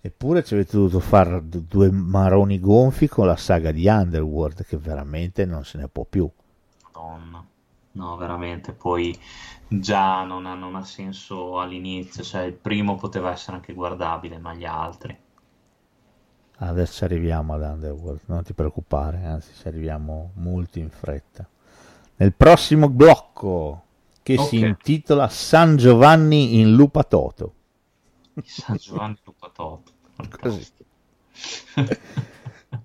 [0.00, 5.44] Eppure ci avete dovuto fare due maroni gonfi con la saga di Underworld, che veramente
[5.44, 6.28] non se ne può più.
[6.82, 7.46] Madonna.
[7.96, 9.18] No, veramente, poi
[9.68, 14.54] già non ha, non ha senso all'inizio, cioè il primo poteva essere anche guardabile, ma
[14.54, 15.16] gli altri.
[16.58, 21.46] Adesso arriviamo ad Underworld, non ti preoccupare, anzi ci arriviamo molto in fretta.
[22.16, 23.82] Nel prossimo blocco,
[24.22, 24.46] che okay.
[24.46, 27.54] si intitola San Giovanni in Lupatoto.
[28.42, 29.92] San Giovanni Lupatoto.
[30.40, 30.66] Così.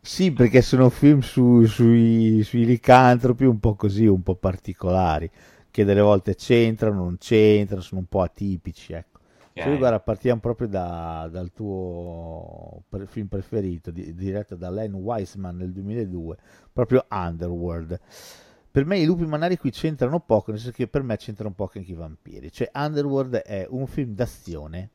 [0.01, 5.31] sì, perché sono film su, sui, sui licantropi un po' così, un po' particolari,
[5.71, 9.19] che delle volte c'entrano, non c'entrano, sono un po' atipici, ecco.
[9.51, 9.63] Okay.
[9.63, 15.57] Cioè, guarda, partiamo proprio da, dal tuo pre- film preferito, di, diretto da Len Wiseman
[15.57, 16.37] nel 2002,
[16.71, 17.99] proprio Underworld.
[18.71, 21.79] Per me i lupi manari qui c'entrano poco, nel senso che per me c'entrano poco
[21.79, 22.51] anche i vampiri.
[22.51, 24.89] Cioè, Underworld è un film d'azione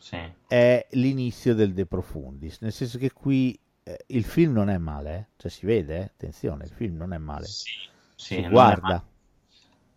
[0.00, 0.18] sì.
[0.46, 5.16] è l'inizio del De Profundis, nel senso che qui eh, il film non è male,
[5.16, 5.26] eh?
[5.36, 6.02] cioè si vede, eh?
[6.02, 7.46] attenzione, il film non è male.
[7.46, 7.70] Sì,
[8.14, 9.04] sì si guarda.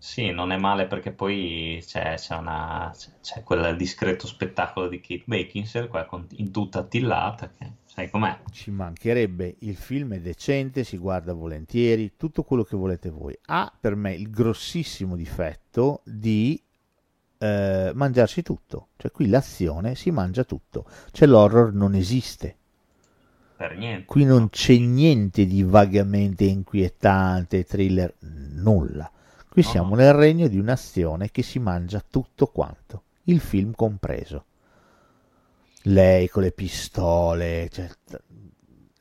[0.03, 4.99] Sì, non è male perché poi c'è, c'è una- c'è- c'è quel discreto spettacolo di
[4.99, 8.38] Kate con- in tutta attillata, che sai com'è.
[8.51, 13.34] Ci mancherebbe, il film è decente, si guarda volentieri, tutto quello che volete voi.
[13.45, 16.61] Ha per me il grossissimo difetto di
[17.38, 22.57] eh, mangiarsi tutto, cioè qui l'azione si mangia tutto, cioè l'horror non esiste.
[23.55, 24.05] Per niente.
[24.05, 29.09] Qui non c'è niente di vagamente inquietante, thriller, nulla.
[29.53, 29.97] Qui No, siamo no.
[29.97, 34.45] nel regno di un'azione che si mangia tutto quanto, il film compreso.
[35.84, 37.88] Lei con le pistole, cioè,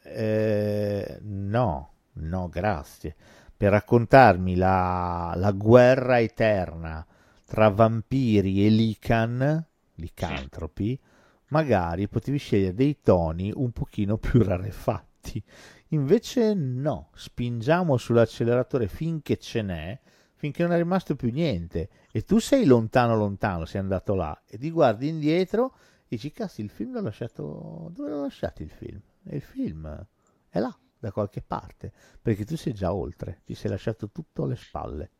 [0.02, 3.16] eh, no, no, grazie.
[3.56, 7.06] Per raccontarmi la, la guerra eterna
[7.46, 11.00] tra vampiri e lican, licantropi,
[11.48, 15.42] magari potevi scegliere dei toni un pochino più rarefatti.
[15.88, 19.98] Invece no, spingiamo sull'acceleratore finché ce n'è,
[20.43, 21.89] finché non è rimasto più niente.
[22.10, 26.62] E tu sei lontano lontano, sei andato là, e ti guardi indietro e dici, cazzo,
[26.62, 27.93] il film l'ho lasciato...
[27.94, 29.01] Dove l'ho lasciato il film?
[29.23, 30.05] E il film
[30.48, 34.56] è là, da qualche parte, perché tu sei già oltre, ti sei lasciato tutto alle
[34.56, 35.10] spalle.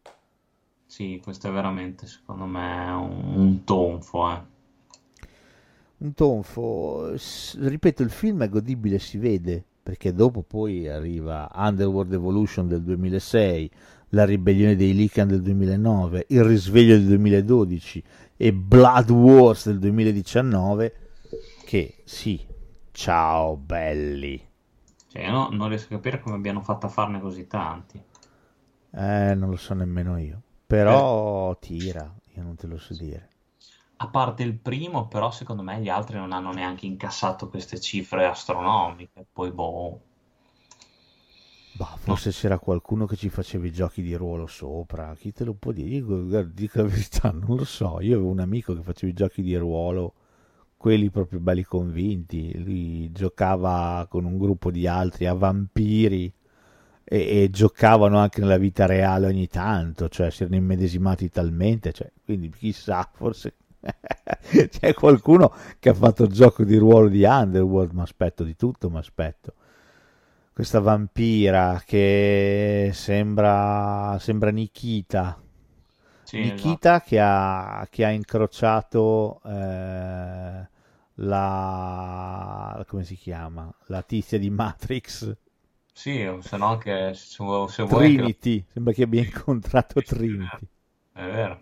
[0.87, 4.43] Sì, questo è veramente, secondo me, un, un tonfo, eh.
[5.99, 12.13] Un tonfo, s- ripeto, il film è godibile, si vede, perché dopo poi arriva Underworld
[12.13, 13.71] Evolution del 2006,
[14.15, 18.03] La ribellione dei Lycan del 2009, Il risveglio del 2012
[18.37, 20.95] e Blood Wars del 2019,
[21.65, 22.41] che sì,
[22.91, 24.43] ciao belli.
[25.07, 28.03] Cioè, io no- non riesco a capire come abbiano fatto a farne così tanti.
[28.95, 33.29] Eh, non lo so nemmeno io, però tira, io non te lo so dire.
[33.97, 38.27] A parte il primo, però, secondo me gli altri non hanno neanche incassato queste cifre
[38.27, 39.25] astronomiche.
[39.33, 40.01] Poi, boh,
[41.83, 45.55] Bah, forse c'era qualcuno che ci faceva i giochi di ruolo sopra, chi te lo
[45.55, 45.89] può dire?
[45.89, 47.99] Io, dico la verità, non lo so.
[48.01, 50.15] Io avevo un amico che faceva i giochi di ruolo,
[50.77, 52.57] quelli proprio belli convinti.
[52.63, 56.33] Lui giocava con un gruppo di altri a vampiri
[57.03, 62.13] e, e giocavano anche nella vita reale ogni tanto, cioè si erano immedesimati talmente, cioè,
[62.25, 63.55] quindi chissà, forse
[64.71, 68.89] c'è qualcuno che ha fatto il gioco di ruolo di Underworld, ma aspetto di tutto,
[68.89, 69.55] ma aspetto
[70.53, 75.41] questa vampira che sembra, sembra Nikita.
[76.23, 76.55] sì, esatto.
[76.55, 80.69] Nikita che ha, che ha incrociato eh,
[81.15, 82.85] la...
[82.87, 83.73] come si chiama?
[83.87, 85.37] La tizia di Matrix.
[85.93, 88.65] Sì, o se no anche se, vuoi- se Trinity.
[88.69, 90.67] Sembra che abbia incontrato Trinity.
[91.13, 91.61] È vero.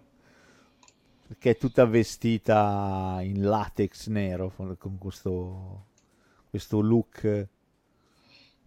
[1.27, 5.87] Perché è tutta vestita in latex nero con questo,
[6.49, 7.49] questo look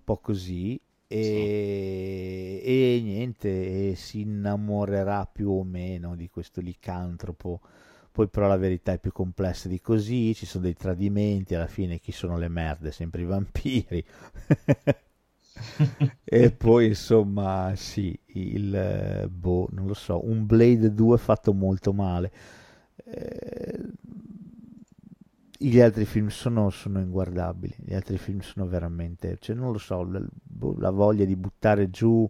[0.04, 0.80] po' così.
[1.08, 7.62] E, e niente, e si innamorerà più o meno di questo licantropo.
[8.12, 12.00] Poi però la verità è più complessa di così, ci sono dei tradimenti, alla fine
[12.00, 12.92] chi sono le merde?
[12.92, 14.04] Sempre i vampiri.
[16.26, 22.32] E poi insomma, sì, il boh, non lo so, un Blade 2 fatto molto male.
[23.06, 23.80] Eh,
[25.70, 30.04] gli altri film sono, sono inguardabili, gli altri film sono veramente, cioè non lo so,
[30.04, 32.30] la, boh, la voglia di buttare giù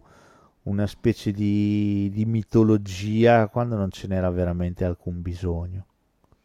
[0.62, 5.86] una specie di, di mitologia quando non ce n'era veramente alcun bisogno.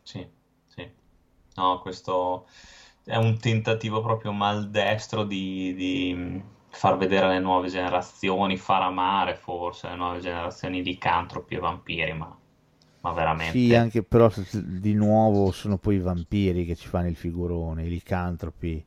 [0.01, 0.27] Sì,
[0.67, 0.89] sì.
[1.55, 2.47] No, questo
[3.03, 9.89] è un tentativo proprio maldestro di, di far vedere alle nuove generazioni, far amare forse
[9.89, 12.37] le nuove generazioni di licantropi e vampiri, ma,
[13.01, 13.75] ma Sì, veramente.
[13.75, 18.85] anche però di nuovo sono poi i vampiri che ci fanno il figurone, i licantropi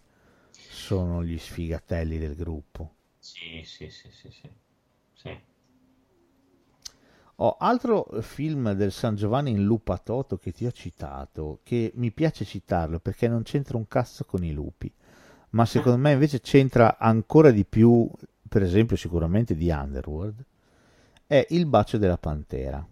[0.50, 2.94] sono gli sfigatelli del gruppo.
[3.18, 4.50] Sì, sì, sì, sì, sì.
[5.14, 5.40] Sì.
[7.36, 12.10] Ho altro film del San Giovanni in Lupa Toto che ti ho citato, che mi
[12.12, 14.92] piace citarlo perché non c'entra un cazzo con i lupi,
[15.50, 18.08] ma secondo me invece c'entra ancora di più,
[18.48, 20.44] per esempio sicuramente di Underworld,
[21.26, 22.86] è Il bacio della pantera.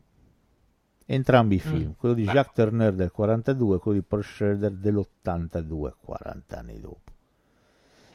[1.17, 1.83] Entrambi i Mm.
[1.83, 6.81] film, quello di Jacques Turner del 42 e quello di Paul Schrader dell'82, 40 anni
[6.81, 7.13] dopo.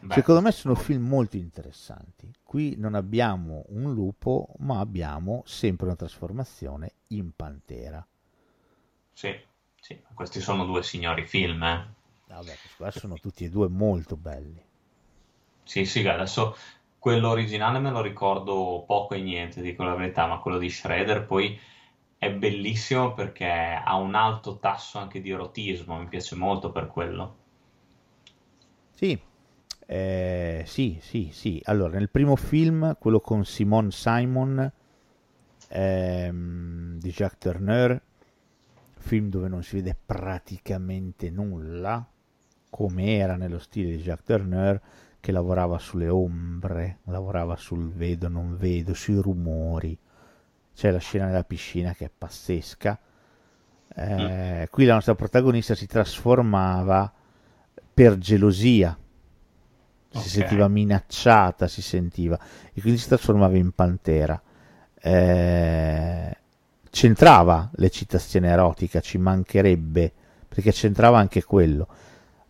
[0.01, 2.34] Beh, Secondo me sono film molto interessanti.
[2.41, 8.03] Qui non abbiamo un lupo, ma abbiamo sempre una trasformazione in pantera.
[9.13, 9.35] sì,
[9.81, 11.88] sì, questi sono due signori film, eh.
[12.27, 14.63] Vabbè, questi qua sono tutti e due molto belli.
[15.63, 16.55] Sì, sì, adesso
[16.99, 21.26] quello originale me lo ricordo poco e niente, dico la verità, ma quello di Shredder
[21.26, 21.59] poi
[22.26, 27.35] è bellissimo perché ha un alto tasso anche di erotismo, mi piace molto per quello.
[28.91, 29.19] Sì,
[29.85, 31.61] eh, sì, sì, sì.
[31.65, 34.72] Allora, nel primo film, quello con Simone Simon,
[35.69, 38.02] ehm, di Jacques Turner,
[38.97, 42.06] film dove non si vede praticamente nulla,
[42.69, 44.81] come era nello stile di Jacques Turner,
[45.19, 49.97] che lavorava sulle ombre, lavorava sul vedo non vedo, sui rumori.
[50.76, 52.99] C'è la scena nella piscina che è pazzesca.
[53.95, 54.64] Eh, mm.
[54.69, 57.11] Qui la nostra protagonista si trasformava
[57.93, 58.97] per gelosia,
[60.10, 60.30] si okay.
[60.30, 62.38] sentiva minacciata, si sentiva,
[62.73, 64.41] e quindi si trasformava in pantera.
[64.99, 66.38] Eh,
[66.89, 70.11] c'entrava l'eccitazione erotica, ci mancherebbe,
[70.47, 71.88] perché c'entrava anche quello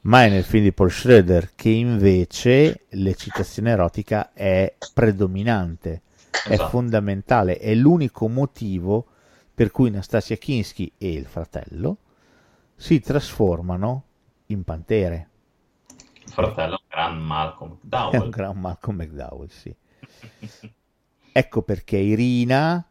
[0.05, 6.01] ma è nel film di Paul Schroeder che invece l'eccitazione erotica è predominante,
[6.35, 6.53] esatto.
[6.53, 9.07] è fondamentale, è l'unico motivo
[9.53, 11.97] per cui Nastasia Kinski e il fratello
[12.75, 14.03] si trasformano
[14.47, 15.29] in pantere.
[16.25, 18.11] Il fratello gran Malcolm McDowell.
[18.11, 19.75] È un gran Malcolm McDowell, sì.
[21.31, 22.85] ecco perché Irina,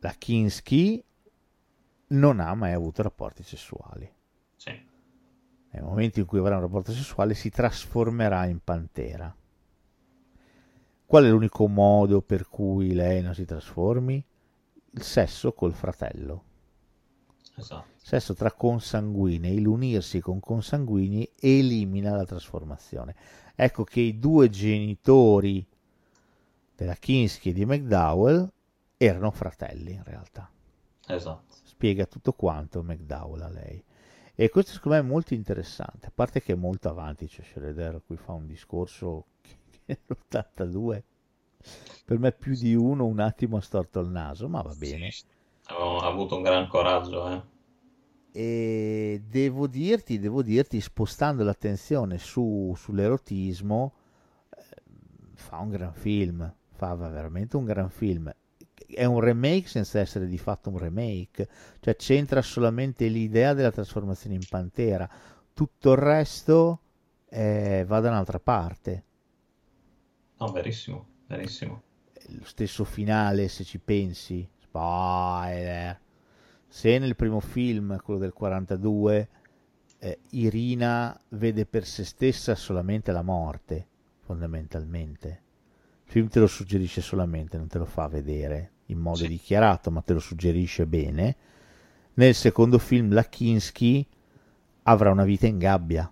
[0.00, 1.02] la Kinski,
[2.08, 4.16] non ha mai avuto rapporti sessuali
[5.70, 9.34] nel momento in cui avrà un rapporto sessuale si trasformerà in pantera.
[11.08, 14.22] Qual è l'unico modo per cui lei non si trasformi?
[14.90, 16.44] Il sesso col fratello.
[17.56, 17.86] Esatto.
[17.96, 23.14] Sesso tra consanguinei, l'unirsi con consanguinei elimina la trasformazione.
[23.54, 25.66] Ecco che i due genitori
[26.76, 28.46] della Kinski e di McDowell
[28.98, 30.50] erano fratelli in realtà.
[31.06, 31.54] Esatto.
[31.64, 33.82] Spiega tutto quanto McDowell a lei.
[34.34, 38.02] E questo secondo me è molto interessante, a parte che è molto avanti, cioè Schroeder
[38.04, 39.24] qui fa un discorso
[39.88, 41.02] che nell'82
[42.04, 45.10] per me più di uno un attimo ha storto il naso, ma va bene.
[45.10, 45.24] Sì,
[45.66, 47.42] ha avuto un gran coraggio, eh.
[48.30, 53.92] E devo dirti, devo dirti, spostando l'attenzione su, sull'erotismo,
[54.56, 54.62] eh,
[55.34, 58.32] fa un gran film, fa veramente un gran film
[58.90, 61.46] è un remake senza essere di fatto un remake,
[61.80, 65.08] cioè c'entra solamente l'idea della trasformazione in pantera,
[65.52, 66.80] tutto il resto
[67.28, 69.04] eh, va da un'altra parte.
[70.38, 71.82] No, verissimo, verissimo.
[72.28, 76.00] Lo stesso finale, se ci pensi, spoiler.
[76.66, 79.28] Se nel primo film, quello del 42,
[79.98, 83.86] eh, Irina vede per se stessa solamente la morte,
[84.20, 85.42] fondamentalmente.
[86.04, 89.28] Il film te lo suggerisce solamente, non te lo fa vedere in modo sì.
[89.28, 91.36] dichiarato, ma te lo suggerisce bene.
[92.14, 94.06] Nel secondo film la Kinski
[94.82, 96.10] avrà una vita in gabbia.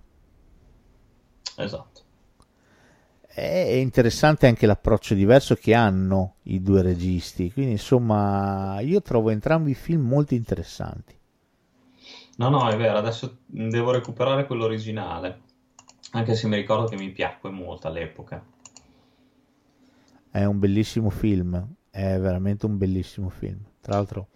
[1.56, 2.04] Esatto.
[3.38, 9.72] È interessante anche l'approccio diverso che hanno i due registi, quindi insomma io trovo entrambi
[9.72, 11.14] i film molto interessanti.
[12.36, 15.40] No, no, è vero, adesso devo recuperare quello originale,
[16.12, 18.42] anche se mi ricordo che mi piacque molto all'epoca.
[20.30, 23.58] È un bellissimo film, è veramente un bellissimo film.
[23.82, 24.28] Tra l'altro,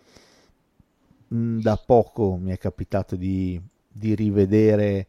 [1.32, 3.58] mm, da poco mi è capitato di,
[3.88, 5.06] di rivedere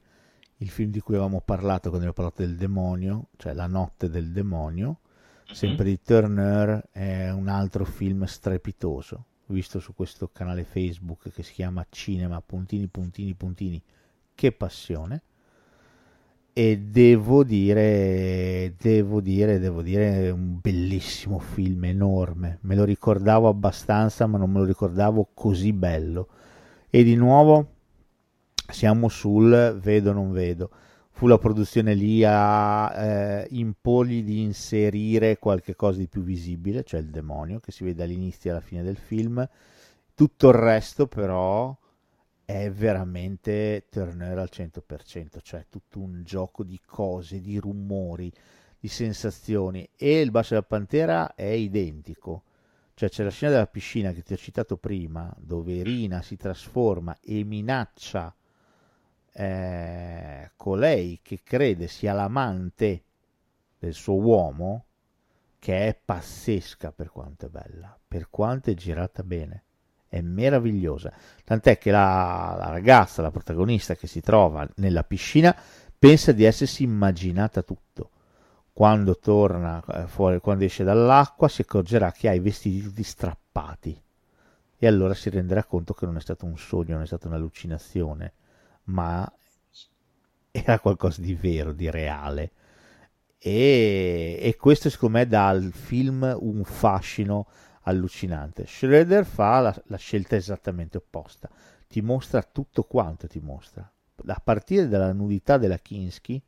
[0.62, 4.32] il film di cui avevamo parlato quando abbiamo parlato del demonio, cioè La notte del
[4.32, 5.00] demonio,
[5.46, 5.56] mm-hmm.
[5.56, 11.54] sempre di Turner, è un altro film strepitoso, visto su questo canale Facebook che si
[11.54, 13.82] chiama Cinema, puntini, puntini, puntini,
[14.36, 15.24] che passione
[16.54, 22.58] e devo dire, devo dire, devo dire, un bellissimo film, enorme.
[22.62, 26.28] Me lo ricordavo abbastanza, ma non me lo ricordavo così bello.
[26.90, 27.71] E di nuovo
[28.72, 30.70] siamo sul vedo non vedo.
[31.12, 37.00] Fu la produzione lì a eh, imporgli di inserire qualche cosa di più visibile, cioè
[37.00, 39.48] il demonio che si vede all'inizio e alla fine del film.
[40.16, 41.78] Tutto il resto però
[42.44, 48.32] è veramente Turner al 100%, cioè tutto un gioco di cose, di rumori,
[48.80, 52.44] di sensazioni e il bacio della pantera è identico.
[52.94, 57.18] Cioè c'è la scena della piscina che ti ho citato prima, dove Rina si trasforma
[57.22, 58.36] e minaccia
[59.34, 63.04] eh, colei che crede sia l'amante
[63.80, 64.86] del suo uomo,
[65.60, 69.64] che è pazzesca per quanto è bella, per quanto è girata bene
[70.12, 71.14] è meravigliosa.
[71.46, 75.56] Tant'è che la, la, ragazza, la protagonista che si trova nella piscina,
[75.98, 78.10] pensa di essersi immaginata tutto.
[78.74, 84.04] Quando torna eh, fuori, quando esce dall'acqua, si accorgerà che ha i vestiti tutti strappati.
[84.78, 88.34] E allora si renderà conto che non è stato un sogno, non è stata un'allucinazione,
[88.86, 89.32] ma
[90.52, 92.52] era qualcosa di vero, di reale.
[93.38, 97.48] E, e questo secondo me dà al film un fascino
[97.84, 98.66] allucinante.
[98.68, 101.50] Schroeder fa la, la, scelta esattamente opposta,
[101.88, 103.90] ti mostra tutto quanto ti mostra,
[104.28, 106.42] a partire dalla nudità della Kinski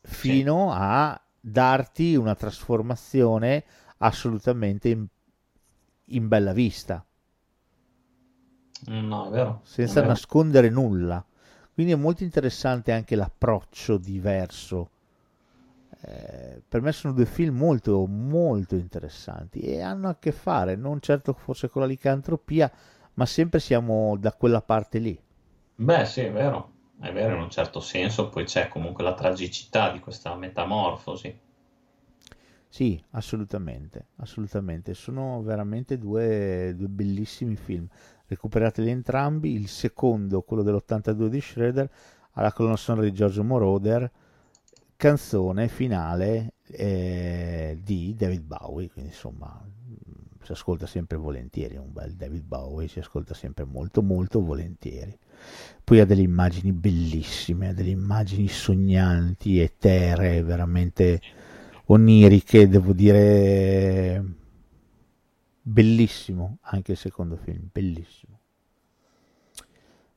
[0.00, 0.76] fino sì.
[0.78, 3.64] a darti una trasformazione
[3.98, 5.06] assolutamente in,
[6.06, 7.04] in bella vista.
[8.86, 9.60] No, è vero.
[9.62, 10.08] Senza è vero.
[10.12, 11.24] nascondere nulla.
[11.72, 14.90] Quindi è molto interessante anche l'approccio diverso.
[16.00, 21.00] Eh, per me sono due film molto, molto interessanti e hanno a che fare, non
[21.00, 22.70] certo forse con la licantropia,
[23.14, 25.20] ma sempre siamo da quella parte lì.
[25.76, 29.90] Beh, sì, è vero, è vero in un certo senso, poi c'è comunque la tragicità
[29.90, 31.40] di questa metamorfosi.
[32.70, 34.94] Sì, assolutamente, assolutamente.
[34.94, 37.86] Sono veramente due, due bellissimi film.
[38.26, 39.52] Recuperateli entrambi.
[39.54, 41.90] Il secondo, quello dell'82 di Schroeder,
[42.32, 44.10] alla colonna sonora di Giorgio Moroder,
[44.96, 48.90] canzone finale eh, di David Bowie.
[48.90, 49.60] Quindi insomma,
[50.42, 51.76] si ascolta sempre volentieri.
[51.76, 55.16] Un bel David Bowie si ascolta sempre molto, molto volentieri.
[55.82, 61.20] Poi ha delle immagini bellissime, ha delle immagini sognanti, eteree, veramente
[61.90, 64.24] oniriche, devo dire
[65.60, 68.36] bellissimo anche il secondo film, bellissimo.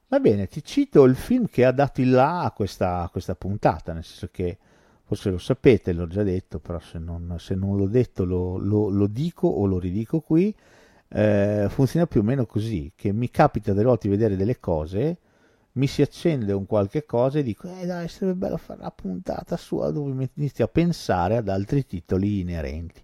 [0.08, 3.36] Va bene, ti cito il film che ha dato il là a questa, a questa
[3.36, 4.58] puntata, nel senso che
[5.04, 8.90] forse lo sapete, l'ho già detto, però se non, se non l'ho detto lo, lo,
[8.90, 10.54] lo, dico o lo ridico qui,
[11.08, 15.18] eh, funziona più o meno così, che mi capita delle volte di vedere delle cose
[15.74, 19.56] mi si accende un qualche cosa e dico, eh dai, sarebbe bello fare una puntata
[19.58, 23.02] sua dove inizio a pensare ad altri titoli inerenti.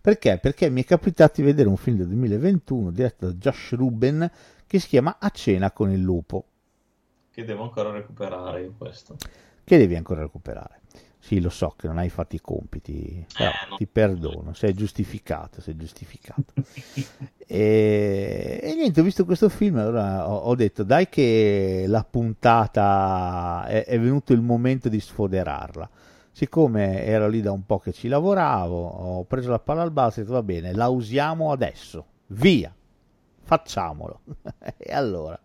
[0.00, 0.38] Perché?
[0.38, 4.30] Perché mi è capitato di vedere un film del 2021 diretto da Josh Ruben
[4.66, 6.44] che si chiama A cena con il lupo.
[7.30, 9.16] Che devo ancora recuperare io questo.
[9.62, 10.80] Che devi ancora recuperare.
[11.20, 13.76] Sì, lo so che non hai fatto i compiti, però Eh, no.
[13.76, 16.54] ti perdono, sei giustificato, sei giustificato.
[17.46, 23.66] e, e niente, ho visto questo film, allora ho, ho detto dai che la puntata
[23.66, 25.90] è, è venuto il momento di sfoderarla.
[26.30, 30.20] Siccome ero lì da un po' che ci lavoravo, ho preso la palla al balzo
[30.20, 32.72] e ho detto va bene, la usiamo adesso, via,
[33.42, 34.20] facciamolo.
[34.78, 35.38] e allora,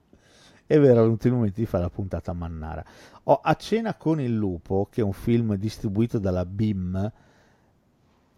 [0.66, 2.84] è vero, è venuto il momento di fare la puntata a Mannara.
[3.24, 7.12] Ho A cena con il lupo, che è un film distribuito dalla BIM,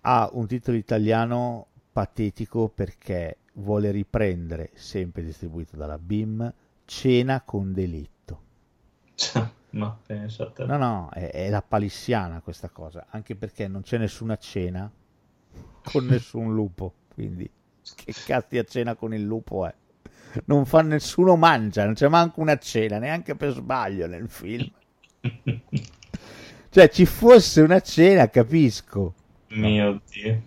[0.01, 6.53] ha un titolo italiano patetico perché vuole riprendere, sempre distribuito dalla BIM,
[6.85, 8.41] Cena con delitto.
[9.71, 10.65] Ma pensa a te.
[10.65, 14.89] No, no, è, è la palissiana questa cosa, anche perché non c'è nessuna cena
[15.83, 17.49] con nessun lupo, quindi
[17.95, 19.73] che cazzo di cena con il lupo è?
[20.45, 24.69] Non fa nessuno mangia, non c'è manco una cena, neanche per sbaglio nel film.
[26.69, 29.13] Cioè, ci fosse una cena, capisco.
[29.51, 30.43] Mio Dio.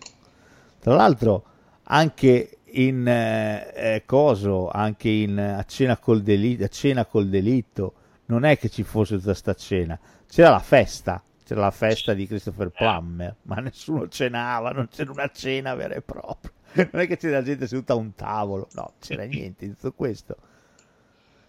[0.78, 1.44] Tra l'altro,
[1.85, 7.94] anche in eh, eh, coso, anche in a cena col delitto, a cena col delitto,
[8.26, 9.98] non è che ci fosse tutta sta cena,
[10.28, 15.30] c'era la festa, c'era la festa di Christopher Plummer, ma nessuno cenava, non c'era una
[15.32, 16.52] cena vera e propria.
[16.92, 20.36] Non è che c'era gente seduta a un tavolo, no, c'era niente di tutto questo.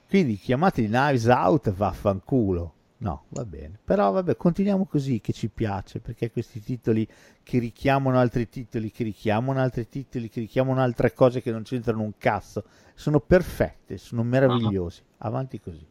[0.07, 2.73] Quindi chiamati Knives Out, vaffanculo.
[3.01, 3.79] No, va bene.
[3.83, 7.07] Però vabbè, continuiamo così che ci piace, perché questi titoli
[7.43, 12.01] che richiamano altri titoli, che richiamano altri titoli, che richiamano altre cose che non c'entrano
[12.01, 12.65] un cazzo,
[12.95, 15.03] sono perfette, sono meravigliosi.
[15.19, 15.87] Avanti così.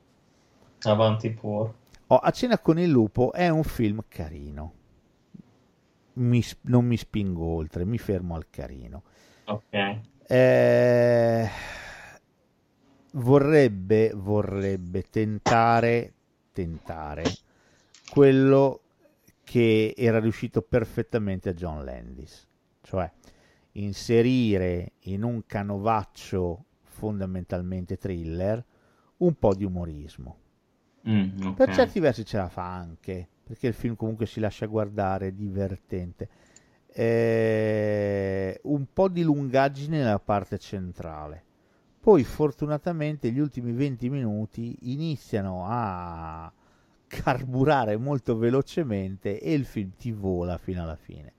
[0.83, 1.75] Avanti pure.
[2.09, 4.73] Oh, A cena con il lupo è un film carino.
[6.15, 9.03] Mi non mi spingo oltre, mi fermo al carino.
[9.49, 10.01] Ok.
[10.27, 11.49] Eh,
[13.13, 16.13] vorrebbe, vorrebbe tentare,
[16.53, 17.25] tentare
[18.11, 18.83] quello
[19.43, 22.47] che era riuscito perfettamente a John Landis,
[22.83, 23.11] cioè
[23.73, 28.63] inserire in un canovaccio fondamentalmente thriller
[29.19, 30.37] un po' di umorismo.
[31.09, 31.55] Mm, ok.
[31.55, 35.33] Per certi versi ce la fa anche, perché il film comunque si lascia guardare, è
[35.33, 36.29] divertente.
[37.01, 41.45] Eh, un po' di lungaggine nella parte centrale.
[42.01, 46.53] Poi fortunatamente gli ultimi 20 minuti iniziano a
[47.07, 51.33] carburare molto velocemente e il film ti vola fino alla fine.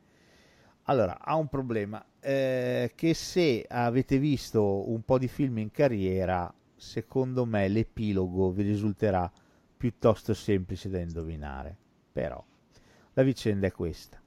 [0.84, 6.54] Allora, ha un problema, eh, che se avete visto un po' di film in carriera,
[6.78, 9.30] secondo me l'epilogo vi risulterà
[9.76, 11.76] piuttosto semplice da indovinare.
[12.14, 12.42] Però
[13.12, 14.22] la vicenda è questa.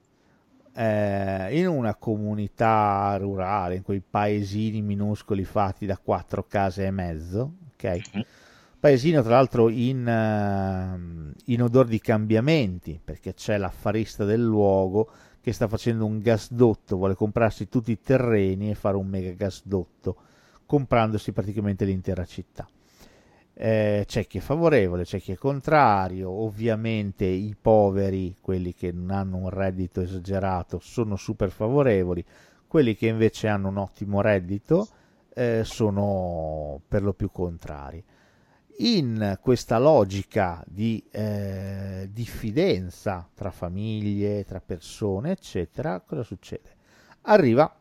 [0.75, 7.53] Eh, in una comunità rurale, in quei paesini minuscoli fatti da quattro case e mezzo,
[7.73, 8.01] ok?
[8.81, 15.09] Paesino tra l'altro in, eh, in odore di cambiamenti, perché c'è l'affarista del luogo
[15.41, 20.17] che sta facendo un gasdotto, vuole comprarsi tutti i terreni e fare un mega gasdotto,
[20.65, 22.67] comprandosi praticamente l'intera città.
[23.55, 29.11] Eh, c'è chi è favorevole, c'è chi è contrario, ovviamente i poveri, quelli che non
[29.11, 32.25] hanno un reddito esagerato, sono super favorevoli,
[32.67, 34.89] quelli che invece hanno un ottimo reddito
[35.35, 38.03] eh, sono per lo più contrari.
[38.79, 46.77] In questa logica di eh, diffidenza tra famiglie, tra persone, eccetera, cosa succede?
[47.23, 47.73] Arriva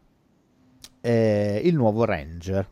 [1.00, 2.68] eh, il nuovo Ranger,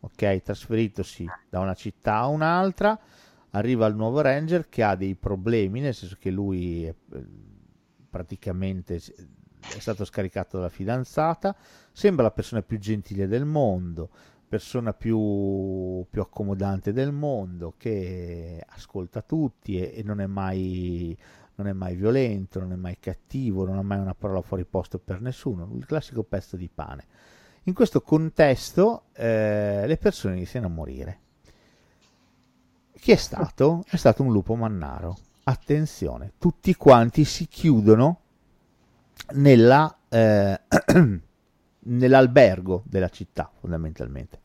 [0.00, 0.42] ok?
[0.42, 2.98] Trasferitosi da una città a un'altra,
[3.50, 7.26] arriva il nuovo Ranger che ha dei problemi, nel senso che lui è, eh,
[8.08, 11.54] praticamente è stato scaricato dalla fidanzata,
[11.92, 14.10] sembra la persona più gentile del mondo,
[14.48, 21.16] persona più, più accomodante del mondo, che ascolta tutti e, e non, è mai,
[21.56, 24.98] non, è mai, violento, non è mai cattivo, non ha mai una parola fuori posto
[24.98, 27.06] per nessuno, il classico pezzo di pane.
[27.64, 31.20] In questo contesto eh, le persone iniziano a morire.
[32.92, 33.84] Chi è stato?
[33.88, 35.16] È stato un lupo mannaro.
[35.44, 38.20] Attenzione, tutti quanti si chiudono
[39.34, 40.60] nella, eh,
[41.80, 44.40] nell'albergo della città, fondamentalmente.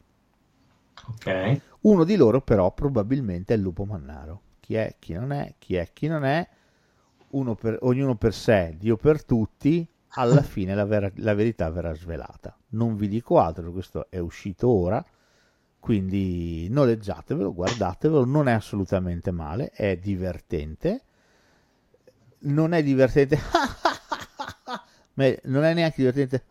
[1.07, 1.61] Ok.
[1.81, 4.41] Uno di loro, però, probabilmente è il lupo mannaro.
[4.59, 6.47] Chi è, chi non è, chi è, chi non è,
[7.59, 9.85] per, ognuno per sé, Dio per tutti.
[10.15, 12.55] Alla fine la, vera, la verità verrà svelata.
[12.69, 15.03] Non vi dico altro, questo è uscito ora
[15.83, 21.01] quindi noleggiatevelo, guardatevelo, non è assolutamente male, è divertente.
[22.43, 23.37] Non è divertente
[25.43, 26.45] non è neanche divertente,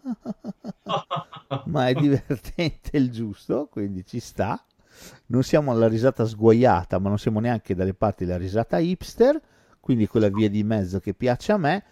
[1.64, 4.62] ma è divertente il giusto, quindi ci sta.
[5.28, 9.40] Non siamo alla risata sguaiata, ma non siamo neanche dalle parti della risata hipster,
[9.80, 11.84] quindi quella via di mezzo che piace a me.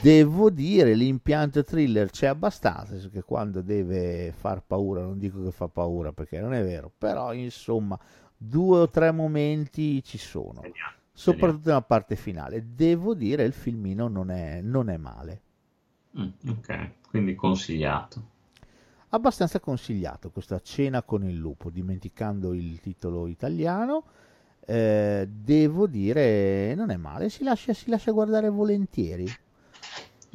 [0.00, 5.66] Devo dire, l'impianto thriller c'è abbastanza, che quando deve far paura, non dico che fa
[5.68, 7.98] paura perché non è vero, però insomma
[8.36, 10.62] due o tre momenti ci sono,
[11.12, 12.74] soprattutto nella parte finale.
[12.74, 15.40] Devo dire, il filmino non è, non è male.
[16.18, 18.30] Mm, ok, quindi consigliato.
[19.08, 24.04] Abbastanza consigliato questa cena con il lupo, dimenticando il titolo italiano.
[24.64, 29.26] Eh, devo dire, non è male, si lascia, si lascia guardare volentieri.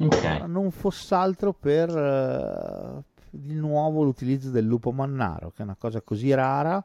[0.00, 0.46] Okay.
[0.46, 6.00] Non fosse altro per uh, di nuovo l'utilizzo del lupo mannaro, che è una cosa
[6.00, 6.84] così rara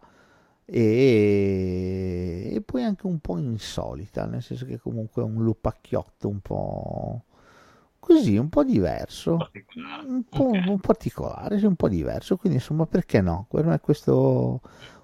[0.66, 6.40] e, e poi anche un po' insolita, nel senso che comunque è un lupacchiotto un
[6.40, 7.24] po'
[8.00, 9.50] così un po' diverso,
[10.08, 10.68] un po', okay.
[10.68, 13.48] un particolare, un po' diverso, quindi insomma perché no?
[13.82, 14.60] Questo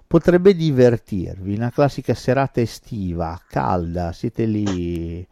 [0.06, 5.26] potrebbe divertirvi, una classica serata estiva, calda, siete lì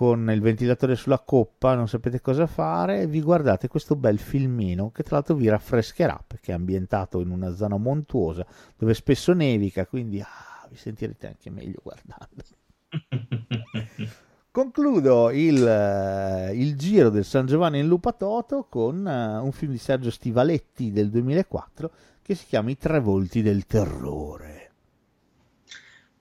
[0.00, 5.02] con il ventilatore sulla coppa, non sapete cosa fare, vi guardate questo bel filmino che
[5.02, 8.46] tra l'altro vi raffrescherà perché è ambientato in una zona montuosa
[8.78, 12.42] dove spesso nevica, quindi ah, vi sentirete anche meglio guardando.
[14.50, 19.78] Concludo il, uh, il, giro del San Giovanni in Lupatoto con uh, un film di
[19.78, 21.90] Sergio Stivaletti del 2004
[22.22, 24.70] che si chiama I tre volti del terrore.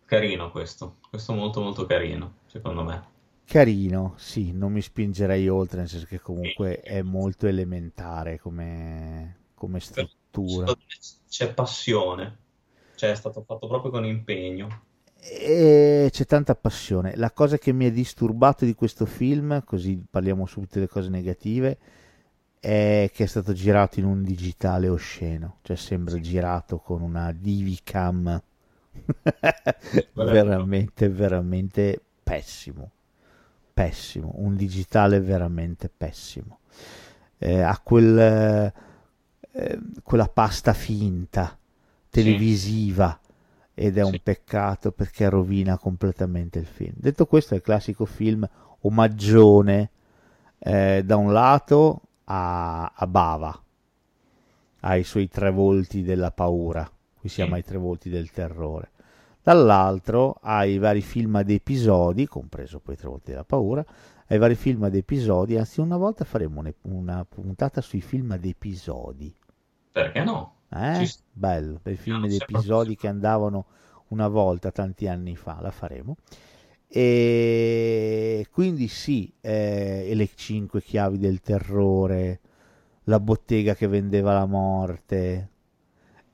[0.04, 3.18] Carino questo, questo molto molto carino, secondo me.
[3.50, 9.80] Carino, sì, non mi spingerei oltre, nel senso che comunque è molto elementare come, come
[9.80, 10.72] struttura.
[11.28, 12.38] C'è passione,
[12.94, 14.84] cioè è stato fatto proprio con impegno.
[15.20, 17.16] E c'è tanta passione.
[17.16, 21.78] La cosa che mi ha disturbato di questo film, così parliamo subito delle cose negative,
[22.60, 26.22] è che è stato girato in un digitale osceno, cioè sembra sì.
[26.22, 28.40] girato con una Divicam.
[30.14, 32.92] veramente, veramente pessimo.
[33.84, 36.60] Pessimo, un digitale veramente pessimo.
[37.38, 38.20] Eh, ha quel,
[39.52, 41.58] eh, quella pasta finta
[42.10, 43.18] televisiva.
[43.22, 43.28] Sì
[43.80, 44.12] ed è sì.
[44.12, 46.92] un peccato perché rovina completamente il film.
[46.98, 48.46] Detto questo, è il classico film
[48.82, 49.90] omaggione
[50.60, 53.64] eh, da un lato a, a, Bava,
[54.82, 56.90] ai suoi tre volti della paura,
[57.20, 57.56] qui siamo sì.
[57.56, 58.92] ai tre volti del terrore,
[59.50, 63.84] dall'altro ai vari film ad episodi, compreso poi i tre volti della paura,
[64.28, 68.46] ai vari film ad episodi, anzi una volta faremo una, una puntata sui film ad
[68.46, 69.36] episodi.
[69.92, 70.58] Perché no?
[70.70, 71.04] Eh?
[71.04, 71.16] Ci...
[71.32, 73.66] Bello, per film ed episodi che andavano
[74.10, 76.18] una volta tanti anni fa, la faremo.
[76.88, 82.40] E quindi sì, eh, e le cinque chiavi del terrore,
[83.06, 85.50] la bottega che vendeva la morte,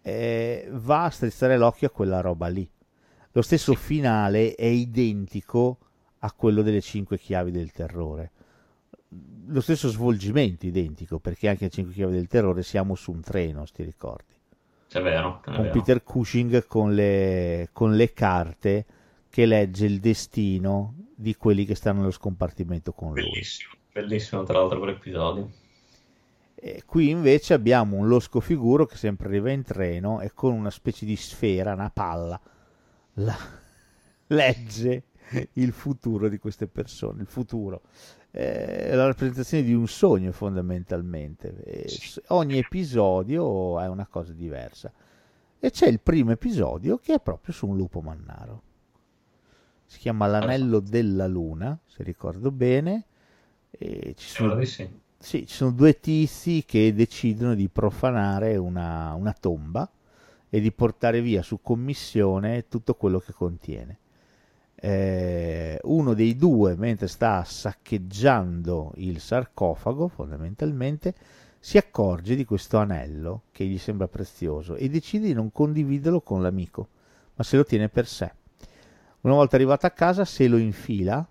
[0.02, 2.70] eh, va a strizzare l'occhio a quella roba lì.
[3.36, 5.78] Lo stesso finale è identico
[6.20, 8.32] a quello delle cinque chiavi del terrore
[9.48, 13.66] lo stesso svolgimento identico, perché anche a 5 chiavi del terrore siamo su un treno,
[13.66, 14.34] sti ricordi.
[14.92, 15.42] È vero.
[15.44, 15.72] È con vero.
[15.72, 18.86] Peter Cushing con le, con le, carte
[19.30, 24.04] che legge il destino di quelli che stanno nello scompartimento con bellissimo, lui.
[24.04, 25.50] Bellissimo, tra l'altro, quell'episodio.
[26.56, 30.72] E qui invece abbiamo un losco figuro che sempre arriva in treno e con una
[30.72, 32.40] specie di sfera, una palla,
[33.16, 33.38] la...
[34.28, 35.04] legge
[35.54, 37.82] il futuro di queste persone, il futuro.
[38.32, 41.86] Eh, la rappresentazione di un sogno fondamentalmente.
[42.28, 44.92] Ogni episodio è una cosa diversa.
[45.60, 48.62] E c'è il primo episodio che è proprio su un lupo mannaro.
[49.86, 53.06] Si chiama L'anello della luna, se ricordo bene.
[53.72, 54.50] E ci sono.
[55.18, 59.90] Sì, ci sono due tizi che decidono di profanare una, una tomba
[60.50, 64.00] e di portare via su commissione tutto quello che contiene.
[64.76, 71.16] Eh, uno dei due, mentre sta saccheggiando il sarcofago, fondamentalmente,
[71.60, 76.42] si accorge di questo anello che gli sembra prezioso e decide di non condividerlo con
[76.42, 76.90] l'amico,
[77.36, 78.32] ma se lo tiene per sé.
[79.22, 81.28] Una volta arrivato a casa se lo infila,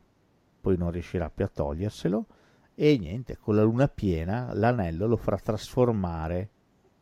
[0.60, 2.26] poi non riuscirà più a toglierselo,
[2.74, 6.50] e niente, con la luna piena l'anello lo farà trasformare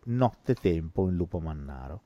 [0.05, 2.03] notte tempo in lupo mannaro.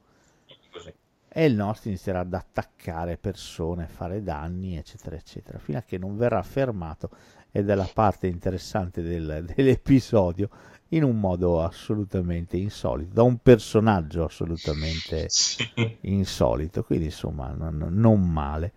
[1.28, 6.16] E il nostro inizierà ad attaccare persone, fare danni, eccetera, eccetera, fino a che non
[6.16, 7.10] verrà fermato
[7.50, 10.48] ed è la parte interessante del, dell'episodio
[10.90, 15.28] in un modo assolutamente insolito, da un personaggio assolutamente
[16.02, 18.72] insolito, quindi insomma non, non male.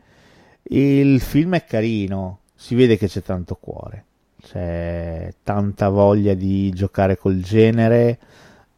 [0.64, 4.06] Il film è carino, si vede che c'è tanto cuore,
[4.42, 8.20] c'è tanta voglia di giocare col genere,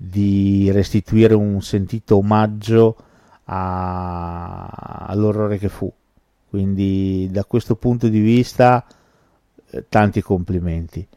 [0.04, 2.96] di restituire un sentito omaggio
[3.46, 4.66] a,
[5.06, 5.92] all'orrore che fu.
[6.50, 8.84] Quindi da questo punto di vista
[9.70, 11.08] eh, tanti complimenti.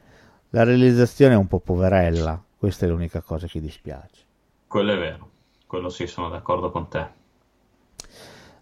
[0.51, 4.23] La realizzazione è un po' poverella, questa è l'unica cosa che dispiace.
[4.66, 5.31] Quello è vero,
[5.66, 7.23] quello sì, sono d'accordo con te.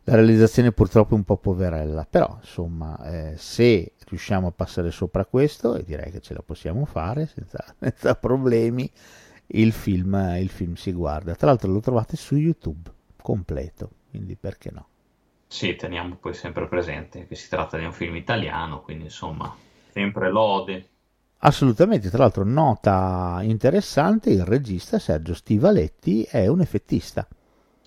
[0.04, 5.24] La realizzazione purtroppo è un po' poverella, però insomma eh, se riusciamo a passare sopra
[5.24, 8.90] questo, e direi che ce la possiamo fare senza, senza problemi,
[9.54, 11.34] il film, il film si guarda.
[11.34, 14.86] Tra l'altro lo trovate su YouTube completo, quindi perché no?
[15.46, 19.54] Sì, teniamo poi sempre presente che si tratta di un film italiano, quindi insomma,
[19.90, 20.88] sempre lode.
[21.38, 27.26] Assolutamente, tra l'altro nota interessante, il regista Sergio Stivaletti è un effettista.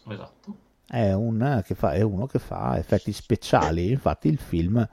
[0.07, 0.55] Esatto.
[0.85, 4.87] È, un, fa, è uno che fa effetti speciali, infatti il film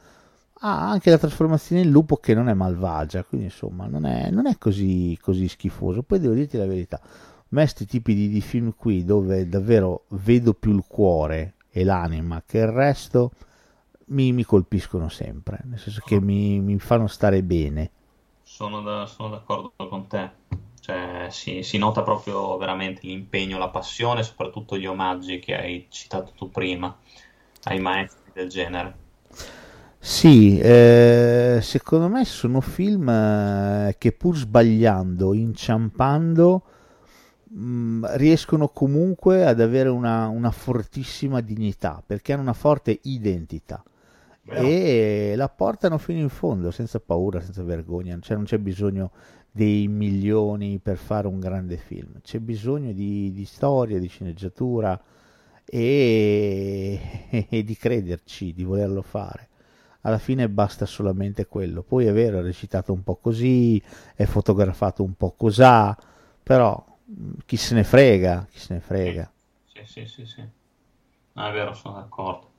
[0.64, 4.46] ha anche la trasformazione in lupo che non è malvagia, quindi insomma non è, non
[4.46, 6.02] è così, così schifoso.
[6.02, 7.00] Poi devo dirti la verità,
[7.48, 12.42] me questi tipi di, di, film qui dove davvero vedo più il cuore e l'anima
[12.46, 13.32] che il resto
[14.06, 17.90] mi, mi colpiscono sempre, nel senso che mi, mi fanno stare bene.
[18.42, 20.30] Sono, da, sono, d'accordo con te,
[20.80, 26.32] cioè, si, si, nota proprio veramente l'impegno, la passione, soprattutto gli omaggi che hai citato
[26.36, 26.96] tu prima
[27.64, 29.01] ai maestri del genere.
[30.04, 36.62] Sì, eh, secondo me sono film eh, che pur sbagliando, inciampando,
[37.44, 43.80] mh, riescono comunque ad avere una, una, fortissima dignità perché hanno una forte identità.
[44.44, 45.30] Beh.
[45.30, 49.12] e la portano fino in fondo senza paura, senza vergogna, cioè non c'è bisogno
[49.52, 55.00] dei milioni per fare un grande film, c'è bisogno di, di storia, di sceneggiatura
[55.64, 57.00] e,
[57.48, 59.50] e di crederci, di volerlo fare
[60.02, 61.82] alla fine basta solamente quello.
[61.82, 63.82] Poi è vero, è recitato un po' così,
[64.14, 65.96] è fotografato un po' cosà,
[66.42, 66.84] però
[67.44, 69.32] chi se ne frega, chi se ne frega.
[69.64, 70.42] Sì, sì, sì, sì.
[71.32, 72.50] No, è vero, sono d'accordo.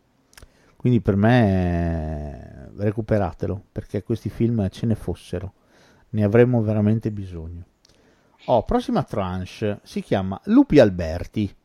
[0.76, 5.54] Quindi per me recuperatelo, perché questi film ce ne fossero,
[6.10, 7.66] ne avremmo veramente bisogno.
[8.46, 11.56] Oh, prossima tranche si chiama Lupi Alberti.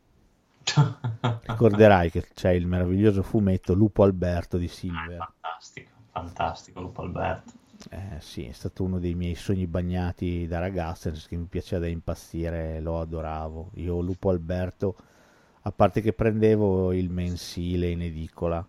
[1.46, 5.20] Ricorderai che c'è il meraviglioso fumetto Lupo Alberto di Silver.
[5.20, 7.52] Ah, fantastico, fantastico Lupo Alberto.
[7.90, 11.88] Eh, sì, è stato uno dei miei sogni bagnati da ragazzo, che mi piaceva da
[11.88, 13.70] impazzire, lo adoravo.
[13.74, 14.96] Io Lupo Alberto,
[15.62, 18.66] a parte che prendevo il mensile in edicola,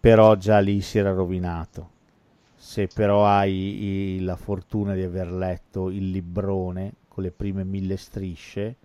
[0.00, 1.90] però già lì si era rovinato.
[2.56, 8.76] Se però hai la fortuna di aver letto il librone con le prime mille strisce,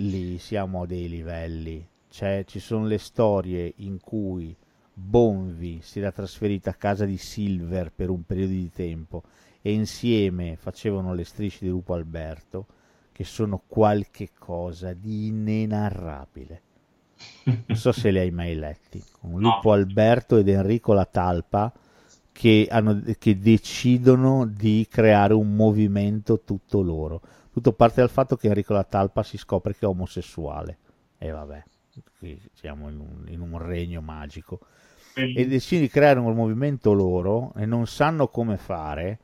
[0.00, 1.86] lì siamo a dei livelli.
[2.08, 4.56] Cioè, ci sono le storie in cui
[4.92, 9.22] Bonvi si era trasferita a casa di Silver per un periodo di tempo
[9.62, 12.66] e insieme facevano le strisce di Lupo Alberto,
[13.12, 16.62] che sono qualche cosa di inenarrabile.
[17.66, 19.02] Non so se le hai mai letti.
[19.20, 21.72] Con Lupo Alberto ed Enrico La Talpa
[22.32, 27.20] che, hanno, che decidono di creare un movimento tutto loro.
[27.52, 30.78] Tutto parte dal fatto che Enrico La Talpa si scopre che è omosessuale.
[31.18, 31.62] E vabbè,
[32.18, 34.60] qui siamo in un, in un regno magico
[35.14, 39.18] e decidono di creare un movimento loro e non sanno come fare,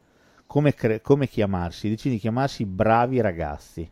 [0.46, 1.88] come, cre- come chiamarsi?
[1.88, 3.88] Decidi di chiamarsi bravi ragazzi.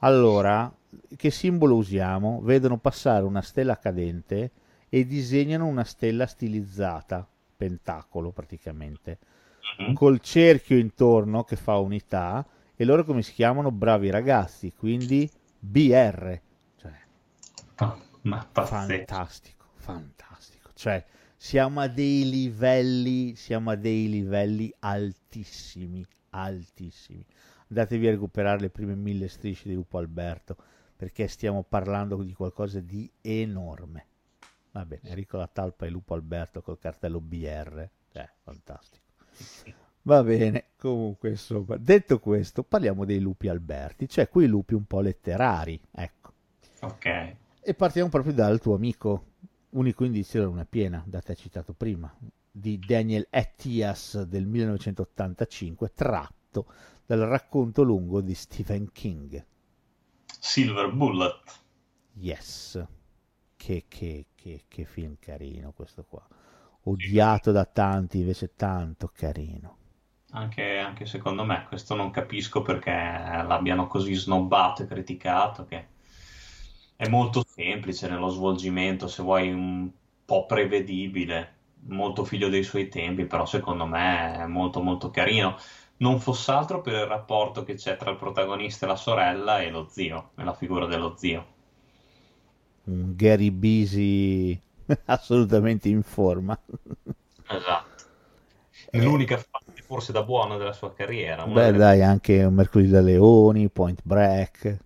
[0.00, 0.72] Allora,
[1.16, 2.40] che simbolo usiamo?
[2.42, 4.52] Vedono passare una stella cadente
[4.88, 7.26] e disegnano una stella stilizzata,
[7.56, 9.18] pentacolo praticamente,
[9.82, 9.94] mm-hmm.
[9.94, 12.46] col cerchio intorno che fa unità
[12.80, 13.72] e loro come si chiamano?
[13.72, 15.28] Bravi ragazzi, quindi
[15.58, 16.40] BR.
[16.76, 16.92] Cioè,
[17.78, 20.70] oh, ma fantastico, fantastico.
[20.74, 21.04] Cioè,
[21.36, 27.26] siamo a dei livelli, siamo a dei livelli altissimi, altissimi.
[27.66, 30.56] Andatevi a recuperare le prime mille strisce di Lupo Alberto,
[30.94, 34.06] perché stiamo parlando di qualcosa di enorme.
[34.70, 39.06] Va bene, Enrico La Talpa e Lupo Alberto col cartello BR, cioè, fantastico.
[40.02, 45.00] Va bene, comunque insomma, detto questo, parliamo dei lupi alberti, cioè quei lupi un po'
[45.00, 46.32] letterari, ecco.
[46.80, 47.36] Ok.
[47.60, 49.24] E partiamo proprio dal tuo amico,
[49.70, 52.10] unico indizio della luna piena, da te citato prima,
[52.50, 56.66] di Daniel Etias del 1985, tratto
[57.04, 59.44] dal racconto lungo di Stephen King.
[60.40, 61.60] Silver Bullet.
[62.14, 62.82] Yes.
[63.56, 66.26] Che, che, che, che film carino questo qua.
[66.82, 69.77] Odiato da tanti, invece tanto carino.
[70.32, 75.86] Anche, anche, secondo me, questo non capisco perché l'abbiano così snobbato e criticato, che
[76.96, 79.88] è molto semplice nello svolgimento, se vuoi un
[80.24, 81.54] po' prevedibile,
[81.86, 85.56] molto figlio dei suoi tempi, però secondo me è molto molto carino.
[85.98, 89.70] Non fosse altro per il rapporto che c'è tra il protagonista e la sorella e
[89.70, 91.46] lo zio, e la figura dello zio.
[92.84, 94.60] Un Gary Busy
[95.06, 96.58] assolutamente in forma.
[97.46, 98.04] Esatto.
[98.90, 99.02] È eh.
[99.02, 99.42] l'unica
[99.88, 101.46] forse da buono della sua carriera.
[101.46, 101.78] Beh, delle...
[101.78, 104.78] dai, anche Mercoledì da Leoni, Point Break.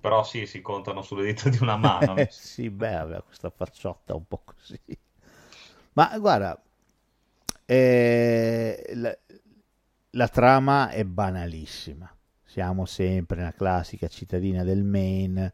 [0.00, 2.14] Però sì, si contano sulle dita di una mano.
[2.30, 4.80] sì, beh, aveva questa facciotta un po' così.
[5.92, 6.60] Ma guarda,
[7.66, 9.14] eh, la,
[10.12, 12.10] la trama è banalissima.
[12.42, 15.52] Siamo sempre nella classica cittadina del Maine.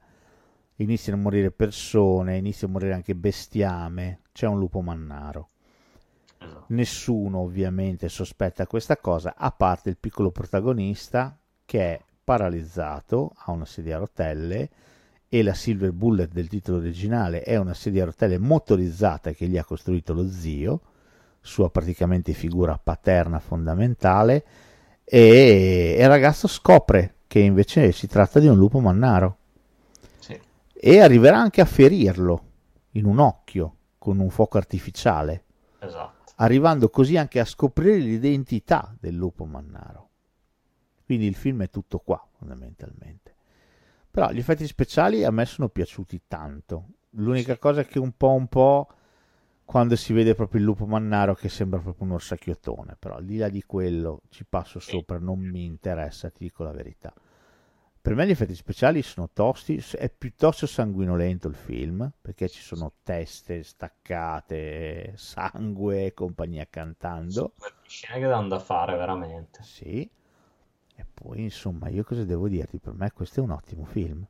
[0.77, 4.21] Iniziano a morire persone, inizia a morire anche bestiame.
[4.31, 5.49] C'è un lupo mannaro
[6.39, 6.65] Esatto.
[6.69, 13.65] Nessuno ovviamente sospetta questa cosa, a parte il piccolo protagonista che è paralizzato, ha una
[13.65, 14.69] sedia a rotelle
[15.28, 19.59] e la Silver Bullet del titolo originale è una sedia a rotelle motorizzata che gli
[19.59, 20.81] ha costruito lo zio,
[21.40, 24.44] sua praticamente figura paterna fondamentale,
[25.05, 29.36] e il ragazzo scopre che invece si tratta di un lupo mannaro.
[30.19, 30.39] Sì.
[30.73, 32.43] E arriverà anche a ferirlo
[32.93, 35.44] in un occhio con un fuoco artificiale.
[35.78, 40.10] Esatto arrivando così anche a scoprire l'identità del lupo mannaro.
[41.05, 43.35] Quindi il film è tutto qua, fondamentalmente.
[44.10, 46.89] Però gli effetti speciali a me sono piaciuti tanto.
[47.12, 48.89] L'unica cosa che un po' un po'
[49.65, 53.36] quando si vede proprio il lupo mannaro che sembra proprio un orsacchiottone, però al di
[53.36, 57.12] là di quello ci passo sopra, non mi interessa, ti dico la verità.
[58.09, 62.95] Per me gli effetti speciali sono tosti, è piuttosto sanguinolento il film, perché ci sono
[63.03, 67.53] teste staccate, sangue e compagnia cantando.
[67.59, 69.63] Sono scene che danno da fare veramente.
[69.63, 70.11] Sì.
[70.95, 72.79] E poi insomma, io cosa devo dirti?
[72.79, 74.27] Per me questo è un ottimo film.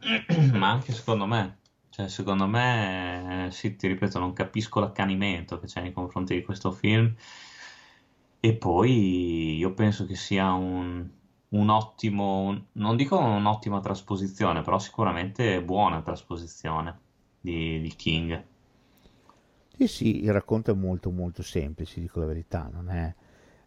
[0.52, 1.60] Ma anche secondo me.
[1.88, 6.70] Cioè, secondo me, sì, ti ripeto, non capisco l'accanimento che c'è nei confronti di questo
[6.70, 7.14] film.
[8.40, 11.08] E poi io penso che sia un,
[11.50, 16.98] un ottimo, non dico un'ottima trasposizione, però sicuramente buona trasposizione
[17.40, 18.44] di, di King.
[19.76, 23.12] Sì, sì, il racconto è molto molto semplice, dico la verità, non, è,